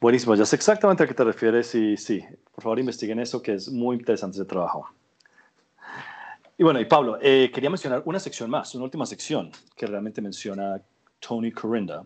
Buenísimo, 0.00 0.34
ya 0.36 0.44
sé 0.44 0.54
exactamente 0.54 1.02
a 1.02 1.06
qué 1.06 1.14
te 1.14 1.24
refieres 1.24 1.74
y 1.74 1.96
sí, 1.96 2.24
por 2.54 2.62
favor 2.62 2.78
investiguen 2.78 3.18
eso 3.18 3.42
que 3.42 3.54
es 3.54 3.68
muy 3.68 3.96
interesante 3.96 4.36
ese 4.36 4.44
trabajo. 4.44 4.88
Y 6.56 6.64
bueno, 6.64 6.80
y 6.80 6.84
Pablo, 6.84 7.18
eh, 7.20 7.50
quería 7.52 7.70
mencionar 7.70 8.02
una 8.04 8.18
sección 8.18 8.50
más, 8.50 8.74
una 8.74 8.84
última 8.84 9.06
sección 9.06 9.50
que 9.76 9.86
realmente 9.86 10.20
menciona 10.20 10.80
Tony 11.20 11.52
Corinda, 11.52 12.04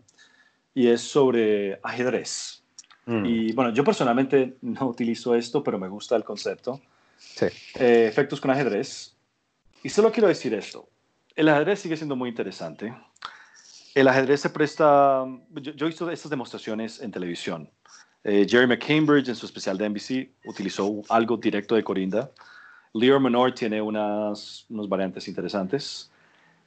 y 0.73 0.87
es 0.87 1.01
sobre 1.01 1.79
ajedrez. 1.83 2.63
Mm. 3.05 3.25
Y 3.25 3.53
bueno, 3.53 3.73
yo 3.73 3.83
personalmente 3.83 4.55
no 4.61 4.87
utilizo 4.87 5.35
esto, 5.35 5.63
pero 5.63 5.77
me 5.77 5.87
gusta 5.87 6.15
el 6.15 6.23
concepto. 6.23 6.81
Sí. 7.17 7.47
Eh, 7.75 8.07
efectos 8.07 8.39
con 8.41 8.51
ajedrez. 8.51 9.12
Y 9.83 9.89
solo 9.89 10.11
quiero 10.11 10.29
decir 10.29 10.53
esto. 10.53 10.87
El 11.35 11.49
ajedrez 11.49 11.79
sigue 11.79 11.97
siendo 11.97 12.15
muy 12.15 12.29
interesante. 12.29 12.93
El 13.93 14.07
ajedrez 14.07 14.41
se 14.41 14.49
presta... 14.49 15.25
Yo, 15.51 15.85
he 15.85 15.89
visto 15.89 16.09
estas 16.09 16.29
demostraciones 16.29 17.01
en 17.01 17.11
televisión. 17.11 17.69
Eh, 18.23 18.47
Jerry 18.49 18.65
McCambridge 18.65 19.27
en 19.27 19.35
su 19.35 19.45
especial 19.45 19.77
de 19.77 19.89
NBC 19.89 20.29
utilizó 20.45 21.01
algo 21.09 21.37
directo 21.37 21.75
de 21.75 21.83
Corinda. 21.83 22.31
Leo 22.93 23.19
Menor 23.19 23.53
tiene 23.53 23.81
unas, 23.81 24.65
unas 24.69 24.87
variantes 24.87 25.27
interesantes. 25.27 26.09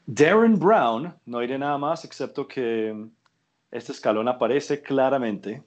Darren 0.07 0.59
Brown, 0.59 1.15
no 1.25 1.41
diré 1.41 1.59
nada 1.59 1.79
más 1.79 2.05
excepto 2.05 2.47
que 2.47 2.95
este 3.71 3.93
escalón 3.93 4.29
aparece 4.29 4.83
claramente 4.83 5.63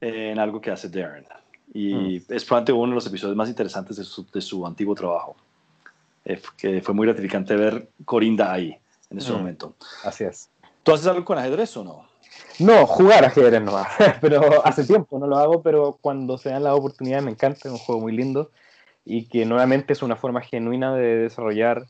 en 0.00 0.38
algo 0.38 0.60
que 0.60 0.70
hace 0.70 0.88
Darren. 0.88 1.26
Y 1.72 1.94
mm. 1.94 2.16
es 2.28 2.44
probablemente 2.44 2.72
uno 2.72 2.90
de 2.90 2.94
los 2.94 3.06
episodios 3.06 3.36
más 3.36 3.48
interesantes 3.48 3.96
de 3.96 4.04
su, 4.04 4.24
de 4.30 4.40
su 4.40 4.66
antiguo 4.66 4.94
trabajo. 4.94 5.36
Eh, 6.24 6.40
que 6.56 6.80
fue 6.80 6.94
muy 6.94 7.06
gratificante 7.06 7.54
ver 7.54 7.88
Corinda 8.04 8.52
ahí, 8.52 8.76
en 9.10 9.18
ese 9.18 9.32
mm. 9.32 9.36
momento. 9.36 9.74
Así 10.04 10.24
es. 10.24 10.48
¿Tú 10.82 10.92
haces 10.92 11.06
algo 11.06 11.24
con 11.24 11.38
ajedrez 11.38 11.76
o 11.76 11.84
no? 11.84 12.08
No, 12.58 12.86
jugar 12.86 13.24
ajedrez 13.24 13.62
no, 13.62 13.76
pero 14.20 14.64
hace 14.66 14.84
tiempo 14.84 15.18
no 15.18 15.26
lo 15.26 15.36
hago, 15.36 15.62
pero 15.62 15.98
cuando 16.00 16.38
se 16.38 16.50
dan 16.50 16.64
las 16.64 16.74
oportunidades 16.74 17.24
me 17.24 17.30
encanta, 17.32 17.68
es 17.68 17.72
un 17.72 17.78
juego 17.78 18.00
muy 18.00 18.12
lindo 18.12 18.50
y 19.04 19.26
que 19.26 19.44
nuevamente 19.44 19.92
es 19.92 20.02
una 20.02 20.16
forma 20.16 20.40
genuina 20.40 20.94
de 20.94 21.16
desarrollar 21.16 21.86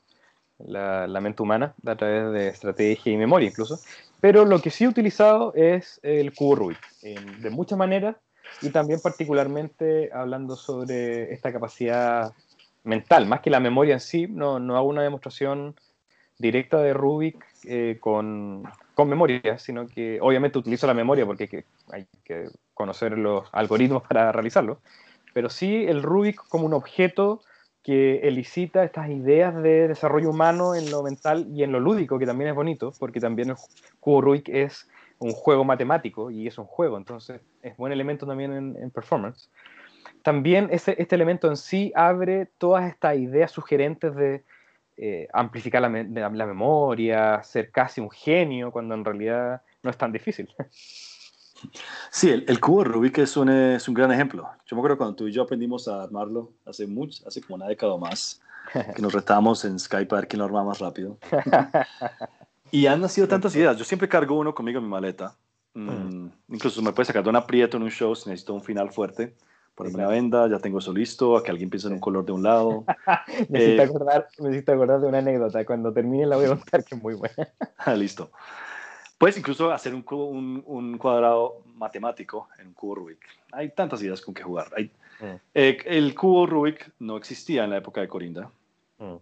la, 0.58 1.06
la, 1.06 1.20
mente 1.20 1.42
humana 1.42 1.74
a 1.86 1.96
través 1.96 2.32
de 2.32 2.48
estrategia 2.48 3.12
y 3.12 3.16
memoria 3.16 3.48
incluso. 3.48 3.78
Pero 4.20 4.44
lo 4.44 4.60
que 4.60 4.70
sí 4.70 4.84
he 4.84 4.88
utilizado 4.88 5.52
es 5.54 6.00
el 6.02 6.32
cubo 6.34 6.56
Rubik, 6.56 6.80
de 7.02 7.50
muchas 7.50 7.78
maneras, 7.78 8.16
y 8.62 8.70
también 8.70 9.00
particularmente 9.00 10.10
hablando 10.12 10.56
sobre 10.56 11.32
esta 11.32 11.52
capacidad 11.52 12.32
mental, 12.84 13.26
más 13.26 13.40
que 13.40 13.50
la 13.50 13.60
memoria 13.60 13.94
en 13.94 14.00
sí, 14.00 14.26
no, 14.28 14.58
no 14.58 14.76
hago 14.76 14.88
una 14.88 15.02
demostración 15.02 15.74
directa 16.38 16.78
de 16.78 16.92
Rubik 16.92 17.44
eh, 17.64 17.98
con, 18.00 18.64
con, 18.94 19.08
memoria, 19.08 19.58
sino 19.58 19.86
que 19.86 20.18
obviamente 20.20 20.58
utilizo 20.58 20.86
la 20.86 20.94
memoria 20.94 21.24
porque 21.26 21.64
hay 21.90 22.06
que, 22.24 22.48
conocer 22.74 23.16
los 23.16 23.48
algoritmos 23.52 24.02
para 24.08 24.32
realizarlo, 24.32 24.80
pero 25.32 25.48
sí 25.48 25.84
el 25.86 26.02
Rubik 26.02 26.36
como 26.48 26.66
un 26.66 26.74
objeto 26.74 27.42
que 27.84 28.20
elicita 28.26 28.82
estas 28.82 29.10
ideas 29.10 29.54
de 29.62 29.88
desarrollo 29.88 30.30
humano 30.30 30.74
en 30.74 30.90
lo 30.90 31.02
mental 31.02 31.46
y 31.50 31.62
en 31.62 31.70
lo 31.70 31.80
lúdico, 31.80 32.18
que 32.18 32.24
también 32.24 32.48
es 32.48 32.56
bonito, 32.56 32.92
porque 32.98 33.20
también 33.20 33.50
el 33.50 33.56
cubo 34.00 34.22
Rubik 34.22 34.48
es 34.48 34.88
un 35.18 35.32
juego 35.32 35.64
matemático 35.64 36.30
y 36.30 36.46
es 36.46 36.56
un 36.56 36.64
juego, 36.64 36.96
entonces 36.96 37.42
es 37.62 37.76
buen 37.76 37.92
elemento 37.92 38.26
también 38.26 38.52
en, 38.52 38.90
performance. 38.90 39.50
También 40.24 40.70
este, 40.72 41.00
este 41.02 41.14
elemento 41.16 41.48
en 41.48 41.56
sí 41.58 41.92
abre 41.94 42.46
todas 42.56 42.88
estas 42.90 43.18
ideas 43.18 43.50
sugerentes 43.50 44.16
de 44.16 44.42
eh, 44.96 45.28
amplificar 45.34 45.82
la, 45.82 45.90
la, 45.90 46.46
memoria, 46.46 47.42
ser 47.42 47.70
casi 47.70 48.00
un 48.00 48.10
genio, 48.10 48.72
cuando 48.72 48.94
en 48.94 49.04
realidad 49.04 49.60
no 49.82 49.90
es 49.90 49.98
tan 49.98 50.12
difícil. 50.12 50.48
Sí, 52.10 52.30
el, 52.30 52.44
el 52.48 52.60
cubo 52.60 52.84
Rubik 52.84 53.18
es 53.18 53.36
un, 53.36 53.48
es 53.48 53.86
un 53.86 53.94
gran 53.94 54.12
ejemplo. 54.12 54.48
Yo 54.66 54.76
me 54.76 54.80
acuerdo 54.80 54.96
cuando 54.96 55.16
tú 55.16 55.28
y 55.28 55.32
yo 55.32 55.42
aprendimos 55.42 55.88
a 55.88 56.02
armarlo 56.02 56.52
hace 56.64 56.86
mucho, 56.86 57.26
hace 57.26 57.40
como 57.40 57.56
una 57.56 57.68
década 57.68 57.92
o 57.92 57.98
más, 57.98 58.40
que 58.94 59.02
nos 59.02 59.12
retábamos 59.12 59.64
en 59.64 59.78
Skype 59.78 60.14
a 60.14 60.20
ver 60.20 60.28
quién 60.28 60.38
lo 60.38 60.46
armaba 60.46 60.66
más 60.66 60.78
rápido. 60.78 61.18
y 62.70 62.86
han 62.86 63.00
nacido 63.00 63.28
tantas 63.28 63.54
ideas. 63.56 63.76
Yo 63.76 63.84
siempre 63.84 64.08
cargo 64.08 64.38
uno 64.38 64.54
conmigo 64.54 64.78
en 64.78 64.84
mi 64.84 64.90
maleta. 64.90 65.36
Mm, 65.74 65.90
mm. 65.90 66.32
Incluso 66.48 66.80
me 66.82 66.92
puede 66.92 67.06
sacar 67.06 67.22
de 67.22 67.30
un 67.30 67.36
aprieto 67.36 67.76
en 67.76 67.82
un 67.82 67.90
show 67.90 68.14
si 68.14 68.30
necesito 68.30 68.54
un 68.54 68.62
final 68.62 68.90
fuerte. 68.90 69.34
Ponerme 69.74 70.04
una 70.04 70.08
venda, 70.08 70.48
ya 70.48 70.58
tengo 70.58 70.78
eso 70.78 70.92
listo, 70.92 71.36
a 71.36 71.42
que 71.42 71.50
alguien 71.50 71.68
piense 71.68 71.88
en 71.88 71.94
un 71.94 72.00
color 72.00 72.24
de 72.24 72.32
un 72.32 72.44
lado. 72.44 72.84
hiciste 73.28 73.76
eh, 73.76 73.82
acordar, 73.82 74.28
me 74.38 74.56
acordar 74.56 75.00
de 75.00 75.08
una 75.08 75.18
anécdota. 75.18 75.64
Cuando 75.64 75.92
termine 75.92 76.26
la 76.26 76.36
voy 76.36 76.44
a 76.44 76.48
contar, 76.48 76.84
que 76.84 76.94
es 76.94 77.02
muy 77.02 77.14
buena. 77.14 77.34
Ah, 77.78 77.94
listo. 77.94 78.30
Puedes 79.18 79.36
incluso 79.36 79.72
hacer 79.72 79.94
un, 79.94 80.04
un, 80.10 80.62
un, 80.66 80.98
cuadrado 80.98 81.62
matemático 81.74 82.48
en 82.58 82.68
un 82.68 82.74
cubo 82.74 82.94
Rubik. 82.94 83.18
Hay 83.52 83.70
tantas 83.70 84.02
ideas 84.02 84.20
con 84.20 84.32
que 84.32 84.42
jugar. 84.42 84.68
Hay, 84.76 84.90
mm. 85.20 85.36
eh, 85.54 85.78
el 85.86 86.14
cubo 86.14 86.46
Rubik 86.46 86.92
no 87.00 87.16
existía 87.16 87.64
en 87.64 87.70
la 87.70 87.78
época 87.78 88.00
de 88.00 88.08
Corinda, 88.08 88.50
mm. 88.98 89.14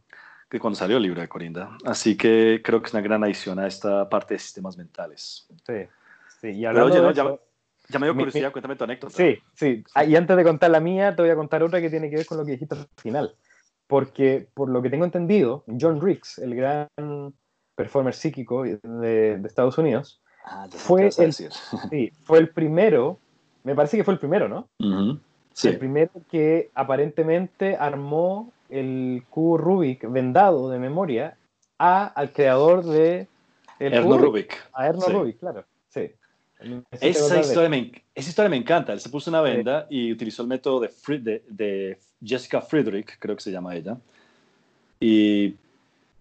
que 0.49 0.61
cuando 0.61 0.79
salió 0.79 0.99
el 0.99 1.03
libro 1.03 1.21
de 1.21 1.29
Corinda. 1.29 1.77
Así 1.85 2.17
que 2.17 2.61
creo 2.63 2.81
que 2.81 2.89
es 2.89 2.95
una 2.95 3.03
gran 3.03 3.25
adición 3.25 3.59
a 3.59 3.67
esta 3.67 4.09
parte 4.09 4.35
de 4.35 4.41
sistemas 4.41 4.77
mentales. 4.77 5.47
Sí, 5.67 5.87
sí. 6.41 6.49
Y 6.51 6.65
hablando 6.65 7.09
oye, 7.09 7.15
ya, 7.15 7.37
ya, 7.89 7.99
me 7.99 8.07
dio 8.07 8.15
curiosidad, 8.15 8.53
cuéntame 8.53 8.77
tu 8.77 8.85
anécdota. 8.85 9.15
Sí, 9.15 9.39
sí. 9.55 9.85
Ah, 9.95 10.05
y 10.05 10.17
antes 10.17 10.37
de 10.37 10.45
contar 10.45 10.71
la 10.71 10.81
mía, 10.81 11.15
te 11.15 11.23
voy 11.23 11.31
a 11.31 11.37
contar 11.37 11.63
otra 11.63 11.81
que 11.81 11.91
tiene 11.91 12.09
que 12.09 12.17
ver 12.17 12.27
con 12.27 12.39
lo 12.39 12.45
que 12.45 12.53
dijiste 12.53 12.75
al 12.75 12.87
final. 12.97 13.35
Porque, 13.87 14.49
por 14.55 14.69
lo 14.69 14.81
que 14.81 14.91
tengo 14.91 15.05
entendido, 15.05 15.65
John 15.81 16.01
Riggs, 16.01 16.39
el 16.39 16.55
gran 16.55 16.89
performer 17.75 18.15
psíquico 18.15 18.63
de, 18.63 19.41
Estados 19.45 19.77
Unidos, 19.79 20.23
ah, 20.45 20.67
fue, 20.71 21.11
el, 21.19 21.33
sí, 21.91 22.13
fue 22.25 22.39
el 22.39 22.49
primero, 22.49 23.19
me 23.65 23.75
parece 23.75 23.97
que 23.97 24.05
fue 24.05 24.15
el 24.15 24.21
primero, 24.21 24.49
¿no? 24.49 24.69
sí. 25.53 25.69
El 25.69 25.79
primero 25.79 26.13
que 26.31 26.71
aparentemente 26.75 27.77
armó 27.77 28.53
el 28.71 29.25
cubo 29.29 29.59
Rubik 29.59 30.11
vendado 30.11 30.71
de 30.71 30.79
memoria 30.79 31.37
a, 31.79 32.07
al 32.07 32.33
creador 32.33 32.85
de... 32.85 33.29
El 33.79 33.93
Erno 33.93 34.17
Rubik. 34.17 34.57
A 34.73 34.87
Erno 34.87 35.07
Rubik, 35.09 35.39
claro. 35.41 35.65
Esa 36.91 37.41
historia, 37.41 37.69
me, 37.69 37.93
esa 38.15 38.29
historia, 38.29 38.49
me, 38.49 38.57
encanta. 38.57 38.93
Él 38.93 39.01
se 39.01 39.09
puso 39.09 39.31
una 39.31 39.41
venda 39.41 39.87
y 39.91 40.13
utilizó 40.13 40.43
el 40.43 40.49
método 40.49 40.81
de, 40.81 40.91
de, 41.19 41.43
de, 41.49 41.99
Jessica 42.25 42.61
Friedrich, 42.61 43.19
creo 43.19 43.37
que 43.37 43.43
se 43.43 43.51
llama 43.51 43.75
ella. 43.75 43.97
Y 45.01 45.57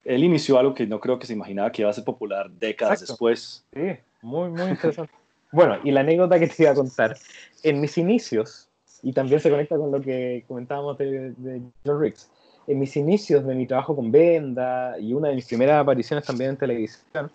él 0.04 0.24
inició 0.24 0.58
algo 0.58 0.74
que 0.74 0.88
no 0.88 1.00
creo 1.00 1.20
que 1.20 1.28
se 1.28 1.34
imaginaba 1.34 1.72
que 1.72 1.84
iba 1.84 1.92
a 1.92 1.94
ser 1.94 2.04
popular 2.04 2.50
décadas 2.50 3.02
después. 3.02 3.64
Sí, 3.74 3.92
muy, 4.22 4.50
muy 4.50 4.70
interesante. 4.72 5.14
bueno, 5.52 5.78
y 5.84 5.92
la 5.92 6.02
anécdota 6.02 6.39
que 6.39 6.48
te 6.48 6.64
iba 6.64 6.72
a 6.72 6.76
contar, 6.76 7.18
en 7.64 7.80
mis 7.80 7.98
inicios, 7.98 8.68
y 9.04 9.14
también 9.14 9.39
se 9.39 9.50
conecta 9.50 9.78
con 9.78 9.92
lo 9.92 10.02
que 10.02 10.44
comentábamos 10.48 10.98
de, 10.98 11.32
de 11.32 11.62
John 11.86 12.02
Riggs, 12.02 12.30
en 12.68 12.80
mis 12.80 12.96
inicios 12.96 13.46
de 13.46 13.56
mi 13.56 13.68
trabajo 13.68 13.96
con 13.96 14.12
Venda 14.12 14.98
y 15.00 15.14
una 15.14 15.30
de 15.30 15.36
mis 15.36 15.46
primeras 15.46 15.82
apariciones 15.82 16.26
también 16.26 16.52
en 16.52 16.58
televisión, 16.58 17.32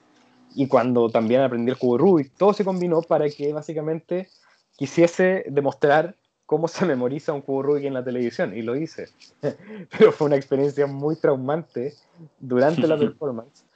y 0.57 0.67
cuando 0.67 1.09
también 1.11 1.43
aprendí 1.43 1.71
el 1.71 1.79
cubo 1.79 1.99
Rubik, 1.99 2.33
todo 2.37 2.53
se 2.53 2.65
combinó 2.65 3.03
para 3.03 3.29
que 3.29 3.53
básicamente 3.53 4.29
quisiese 4.77 5.45
demostrar 5.49 6.17
cómo 6.47 6.67
se 6.67 6.85
memoriza 6.87 7.33
un 7.33 7.43
cubo 7.43 7.63
Rubik 7.63 7.85
en 7.85 7.95
la 7.95 8.03
televisión 8.03 8.57
y 8.57 8.63
lo 8.63 8.75
hice. 8.75 9.09
Pero 9.99 10.13
fue 10.13 10.27
una 10.27 10.37
experiencia 10.37 10.87
muy 10.87 11.17
traumante 11.17 11.95
durante 12.41 12.89
la 12.89 12.99
performance 12.99 13.67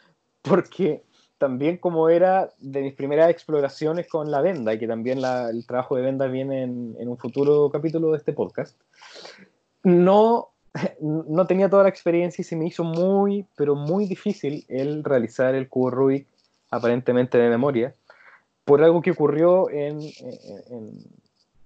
porque 0.43 1.03
también 1.39 1.79
como 1.79 2.09
era 2.09 2.51
de 2.59 2.83
mis 2.83 2.95
primeras 2.95 3.31
exploraciones 3.31 4.09
con 4.09 4.31
la 4.31 4.41
venda 4.41 4.75
y 4.75 4.79
que 4.79 4.87
también 4.87 5.19
el 5.25 5.67
trabajo 5.67 5.97
de 5.97 6.03
venda 6.03 6.27
viene 6.27 6.63
en, 6.63 7.09
un 7.09 7.17
futuro 7.17 7.71
capítulo 7.71 8.11
de 8.11 8.19
este 8.19 8.33
podcast, 8.33 8.79
no, 9.83 10.51
no 11.01 11.47
tenía 11.47 11.71
toda 11.71 11.85
la 11.85 11.89
experiencia 11.89 12.43
y 12.43 12.45
se 12.45 12.57
me 12.57 12.67
hizo 12.67 12.85
muy, 12.85 13.47
pero 13.57 13.75
muy 13.75 14.07
difícil 14.07 14.65
el 14.69 15.03
realizar 15.03 15.55
el 15.55 15.69
cubo 15.69 15.91
Rubik 15.91 16.27
aparentemente 16.71 17.39
de 17.39 17.49
memoria 17.49 17.95
por 18.65 18.83
algo 18.83 19.03
que 19.03 19.11
ocurrió 19.11 19.71
en 19.71 20.01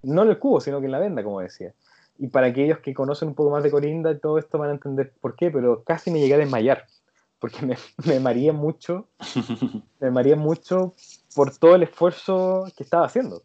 no 0.05 0.23
en 0.23 0.29
el 0.29 0.39
cubo, 0.39 0.61
sino 0.61 0.81
que 0.81 0.87
en 0.87 0.93
la 0.93 0.99
venda, 0.99 1.23
como 1.23 1.41
decía. 1.41 1.75
Y 2.19 2.29
para 2.29 2.47
aquellos 2.49 2.79
que 2.79 2.95
conocen 2.95 3.29
un 3.29 3.35
poco 3.35 3.51
más 3.51 3.63
de 3.63 3.71
Corinda 3.71 4.11
y 4.11 4.19
todo 4.19 4.39
esto 4.39 4.59
van 4.59 4.71
a 4.71 4.75
entender 4.75 5.13
por 5.21 5.35
qué, 5.35 5.51
pero 5.51 5.83
casi 5.83 6.11
me 6.11 6.21
llegué 6.21 6.35
a 6.35 6.39
desmayar, 6.39 6.87
porque 7.39 7.65
me, 7.67 7.77
me 8.07 8.21
mareé 8.21 8.53
mucho, 8.53 9.09
me 10.01 10.11
mareé 10.11 10.37
mucho 10.37 10.95
por 11.35 11.57
todo 11.57 11.75
el 11.75 11.83
esfuerzo 11.83 12.67
que 12.77 12.85
estaba 12.85 13.07
haciendo. 13.07 13.43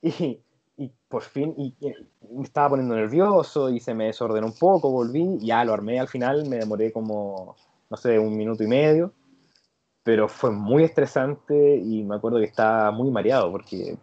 Y, 0.00 0.40
y 0.76 0.90
por 1.08 1.22
fin, 1.22 1.54
y, 1.56 1.74
me 2.30 2.42
estaba 2.44 2.70
poniendo 2.70 2.96
nervioso 2.96 3.70
y 3.70 3.80
se 3.80 3.94
me 3.94 4.06
desordenó 4.06 4.46
un 4.46 4.54
poco, 4.54 4.90
volví, 4.90 5.38
ya 5.40 5.64
lo 5.64 5.72
armé 5.72 6.00
al 6.00 6.08
final, 6.08 6.48
me 6.48 6.56
demoré 6.56 6.92
como, 6.92 7.56
no 7.90 7.96
sé, 7.96 8.18
un 8.18 8.36
minuto 8.36 8.64
y 8.64 8.66
medio, 8.66 9.12
pero 10.04 10.28
fue 10.28 10.52
muy 10.52 10.84
estresante 10.84 11.76
y 11.76 12.04
me 12.04 12.16
acuerdo 12.16 12.38
que 12.38 12.44
estaba 12.44 12.92
muy 12.92 13.10
mareado 13.10 13.50
porque 13.50 13.96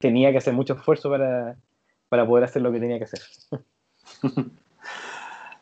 tenía 0.00 0.32
que 0.32 0.38
hacer 0.38 0.54
mucho 0.54 0.72
esfuerzo 0.72 1.10
para, 1.10 1.56
para 2.08 2.26
poder 2.26 2.44
hacer 2.44 2.62
lo 2.62 2.72
que 2.72 2.80
tenía 2.80 2.98
que 2.98 3.04
hacer. 3.04 3.20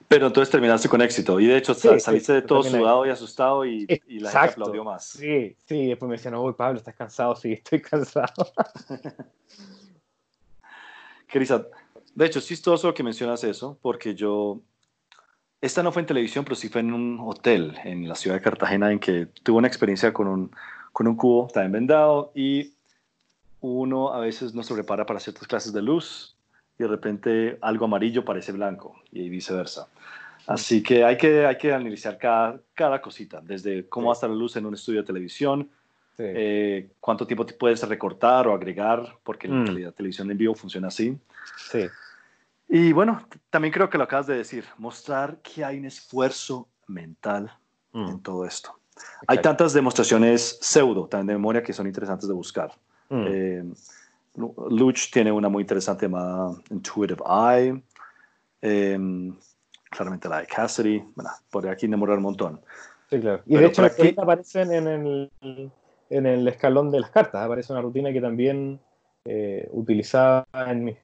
Pero 0.08 0.26
entonces 0.26 0.50
terminaste 0.50 0.88
con 0.88 1.00
éxito. 1.02 1.38
Y 1.38 1.46
de 1.46 1.56
hecho 1.56 1.72
saliste 1.72 2.32
de 2.32 2.42
todo 2.42 2.64
sudado 2.64 3.06
y 3.06 3.10
asustado 3.10 3.64
y, 3.64 3.86
y, 4.08 4.18
la 4.18 4.32
gente 4.32 4.54
aplaudió 4.54 4.82
más. 4.82 5.06
Sí, 5.06 5.56
sí. 5.66 5.86
Después 5.86 6.08
me 6.08 6.16
decían, 6.16 6.34
uy, 6.34 6.52
Pablo, 6.54 6.78
¿estás 6.78 6.96
cansado? 6.96 7.36
Sí, 7.36 7.52
estoy 7.52 7.80
cansado. 7.80 8.50
Crisa, 11.28 11.64
de 12.12 12.26
hecho, 12.26 12.40
es 12.40 12.46
chistoso 12.46 12.92
que 12.92 13.04
mencionas 13.04 13.44
eso, 13.44 13.78
porque 13.80 14.16
yo... 14.16 14.60
Esta 15.60 15.82
no 15.82 15.92
fue 15.92 16.00
en 16.00 16.06
televisión, 16.06 16.44
pero 16.44 16.56
sí 16.56 16.68
fue 16.68 16.80
en 16.80 16.92
un 16.92 17.18
hotel 17.20 17.76
en 17.84 18.08
la 18.08 18.14
ciudad 18.14 18.36
de 18.36 18.42
Cartagena 18.42 18.90
en 18.90 18.98
que 18.98 19.26
tuve 19.42 19.58
una 19.58 19.68
experiencia 19.68 20.12
con 20.12 20.26
un, 20.26 20.50
con 20.92 21.06
un 21.06 21.16
cubo 21.16 21.48
también 21.52 21.72
vendado 21.72 22.32
y 22.34 22.72
uno 23.60 24.12
a 24.12 24.20
veces 24.20 24.54
no 24.54 24.62
se 24.62 24.72
prepara 24.72 25.04
para 25.04 25.20
ciertas 25.20 25.46
clases 25.46 25.72
de 25.72 25.82
luz 25.82 26.34
y 26.78 26.82
de 26.82 26.88
repente 26.88 27.58
algo 27.60 27.84
amarillo 27.84 28.24
parece 28.24 28.52
blanco 28.52 28.96
y 29.12 29.28
viceversa. 29.28 29.88
Así 30.46 30.82
que 30.82 31.04
hay 31.04 31.18
que, 31.18 31.44
hay 31.44 31.58
que 31.58 31.72
analizar 31.72 32.16
cada, 32.16 32.58
cada 32.74 33.02
cosita, 33.02 33.40
desde 33.42 33.86
cómo 33.86 34.06
va 34.06 34.12
a 34.12 34.14
estar 34.14 34.30
la 34.30 34.36
luz 34.36 34.56
en 34.56 34.64
un 34.64 34.74
estudio 34.74 35.00
de 35.00 35.06
televisión, 35.06 35.68
eh, 36.18 36.90
cuánto 37.00 37.26
tiempo 37.26 37.46
te 37.46 37.54
puedes 37.54 37.86
recortar 37.86 38.48
o 38.48 38.54
agregar, 38.54 39.16
porque 39.22 39.48
mm. 39.48 39.78
la 39.78 39.92
televisión 39.92 40.30
en 40.30 40.38
vivo 40.38 40.54
funciona 40.54 40.88
así. 40.88 41.16
Sí. 41.70 41.86
Y 42.72 42.92
bueno, 42.92 43.26
también 43.50 43.74
creo 43.74 43.90
que 43.90 43.98
lo 43.98 44.04
acabas 44.04 44.28
de 44.28 44.36
decir, 44.36 44.64
mostrar 44.78 45.38
que 45.42 45.64
hay 45.64 45.78
un 45.78 45.86
esfuerzo 45.86 46.68
mental 46.86 47.52
mm. 47.92 48.08
en 48.08 48.22
todo 48.22 48.46
esto. 48.46 48.78
Hay 49.26 49.38
tantas 49.38 49.72
demostraciones 49.72 50.58
pseudo, 50.60 51.08
también 51.08 51.26
de 51.26 51.32
memoria, 51.34 51.62
que 51.64 51.72
son 51.72 51.88
interesantes 51.88 52.28
de 52.28 52.34
buscar. 52.34 52.72
Mm. 53.08 53.24
Eh, 53.26 53.64
Luch 54.36 55.10
tiene 55.10 55.32
una 55.32 55.48
muy 55.48 55.62
interesante 55.62 56.06
llamada 56.06 56.52
Intuitive 56.70 57.20
Eye. 57.26 57.82
Em, 58.62 59.36
claramente 59.90 60.28
la 60.28 60.38
de 60.38 60.46
Cassidy. 60.46 61.02
Bueno, 61.16 61.30
por 61.50 61.68
aquí 61.68 61.88
demorar 61.88 62.18
un 62.18 62.22
montón. 62.22 62.60
Sí, 63.08 63.18
claro. 63.18 63.42
Y 63.46 63.56
de 63.56 63.66
hecho, 63.66 63.84
aquí... 63.84 64.14
aparecen 64.16 64.72
en 64.72 64.86
el, 64.86 65.30
en 66.08 66.26
el 66.26 66.46
escalón 66.46 66.92
de 66.92 67.00
las 67.00 67.10
cartas. 67.10 67.42
Aparece 67.44 67.72
una 67.72 67.82
rutina 67.82 68.12
que 68.12 68.20
también 68.20 68.78
eh, 69.24 69.68
utilizaba 69.72 70.46
en 70.52 70.84
mis, 70.84 70.96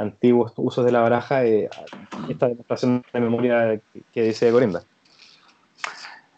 antiguos 0.00 0.52
usos 0.56 0.84
de 0.84 0.92
la 0.92 1.00
baraja 1.00 1.44
eh, 1.44 1.68
esta 2.28 2.48
demostración 2.48 3.04
de 3.12 3.20
memoria 3.20 3.80
que, 4.12 4.22
dice 4.22 4.50
Corinda. 4.50 4.82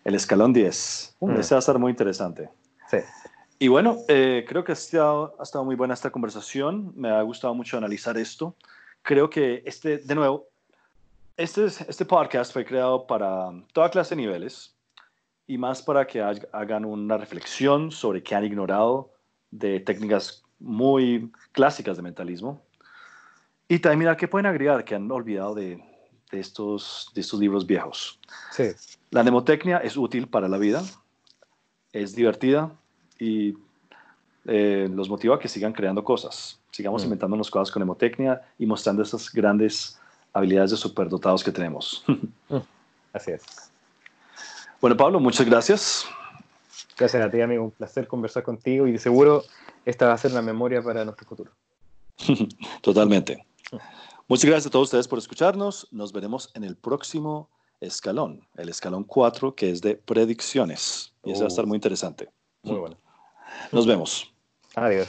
El 0.05 0.17
escalón 0.17 0.53
10. 0.53 1.17
Mm. 1.21 1.31
Ese 1.39 1.55
va 1.55 1.59
a 1.59 1.61
estar 1.61 1.79
muy 1.79 1.91
interesante. 1.91 2.51
Sí. 2.91 2.99
Y 3.61 3.69
bueno, 3.69 3.99
eh, 4.09 4.45
creo 4.49 4.65
que 4.65 4.73
ha 4.73 4.75
estado, 4.75 5.37
ha 5.39 5.45
estado 5.45 5.65
muy 5.65 5.77
buena 5.77 5.95
esta 5.95 6.11
conversación. 6.11 6.93
Me 6.97 7.09
ha 7.09 7.23
gustado 7.23 7.55
mucho 7.55 7.79
analizar 7.79 8.19
esto. 8.19 8.57
Creo 9.03 9.31
que 9.31 9.63
este, 9.65 9.99
de 9.99 10.15
nuevo, 10.17 10.49
este, 11.37 11.67
este 11.67 12.05
podcast 12.05 12.53
fue 12.53 12.65
creado 12.65 13.07
para 13.07 13.53
toda 13.73 13.91
clase 13.91 14.17
de 14.17 14.23
niveles 14.23 14.75
y 15.47 15.57
más 15.57 15.83
para 15.83 16.05
que 16.07 16.21
hagan 16.21 16.85
una 16.85 17.17
reflexión 17.17 17.93
sobre 17.93 18.25
qué 18.25 18.35
han 18.35 18.45
ignorado 18.45 19.13
de 19.53 19.79
técnicas 19.79 20.43
muy 20.59 21.31
clásicas 21.53 21.97
de 21.97 22.03
mentalismo 22.03 22.61
y 23.73 23.79
también 23.79 24.01
mira 24.01 24.17
qué 24.19 24.29
pueden 24.29 24.45
agregar 24.45 24.85
que 24.85 24.95
han 24.95 25.11
olvidado 25.11 25.55
de, 25.55 25.83
de, 26.31 26.39
estos, 26.39 27.11
de 27.15 27.23
estos 27.23 27.41
libros 27.41 27.67
viejos. 27.67 28.21
Sí. 28.51 28.65
La 29.11 29.23
mnemotecnia 29.23 29.79
es 29.79 29.97
útil 29.97 30.27
para 30.27 30.47
la 30.47 30.59
vida, 30.59 30.83
es 31.91 32.15
divertida, 32.15 32.71
y 33.19 33.57
eh, 34.45 34.91
los 34.93 35.09
motiva 35.09 35.37
a 35.37 35.39
que 35.39 35.49
sigan 35.49 35.73
creando 35.73 36.05
cosas, 36.05 36.61
sigamos 36.71 37.01
mm. 37.01 37.07
inventando 37.07 37.35
inventándonos 37.37 37.51
cosas 37.51 37.73
con 37.73 37.81
hemotecnia 37.81 38.43
y 38.59 38.67
mostrando 38.67 39.03
esas 39.03 39.33
grandes 39.33 39.99
habilidades 40.35 40.73
de 40.73 40.77
superdotados 40.77 41.43
que 41.43 41.51
tenemos. 41.51 42.05
Mm. 42.51 42.59
Así 43.15 43.31
es. 43.31 43.43
Bueno, 44.83 44.99
Pablo, 44.99 45.19
muchas 45.19 45.47
gracias. 45.47 46.05
Gracias 46.99 47.25
a 47.25 47.31
ti, 47.31 47.41
amigo. 47.41 47.65
Un 47.65 47.71
placer 47.71 48.07
conversar 48.07 48.43
contigo 48.43 48.87
y 48.87 48.99
seguro 48.99 49.45
esta 49.87 50.09
va 50.09 50.13
a 50.13 50.19
ser 50.19 50.33
la 50.33 50.43
memoria 50.43 50.83
para 50.83 51.07
nuestro 51.07 51.27
futuro. 51.27 51.51
Totalmente. 52.83 53.47
Muchas 54.29 54.45
gracias 54.45 54.67
a 54.67 54.71
todos 54.71 54.85
ustedes 54.85 55.09
por 55.09 55.19
escucharnos. 55.19 55.89
Nos 55.91 56.13
veremos 56.13 56.51
en 56.55 56.65
el 56.65 56.77
próximo 56.77 57.51
escalón, 57.81 58.47
el 58.57 58.69
escalón 58.69 59.05
4, 59.05 59.55
que 59.55 59.71
es 59.71 59.81
de 59.81 59.97
predicciones. 59.97 61.13
Y 61.25 61.33
eso 61.33 61.41
va 61.41 61.47
a 61.47 61.49
estar 61.49 61.65
uh. 61.65 61.69
muy 61.69 61.77
interesante. 61.77 62.31
Muy 62.63 62.79
bueno. 62.79 62.97
Nos 63.73 63.87
vemos. 63.87 64.33
Adiós. 64.75 65.09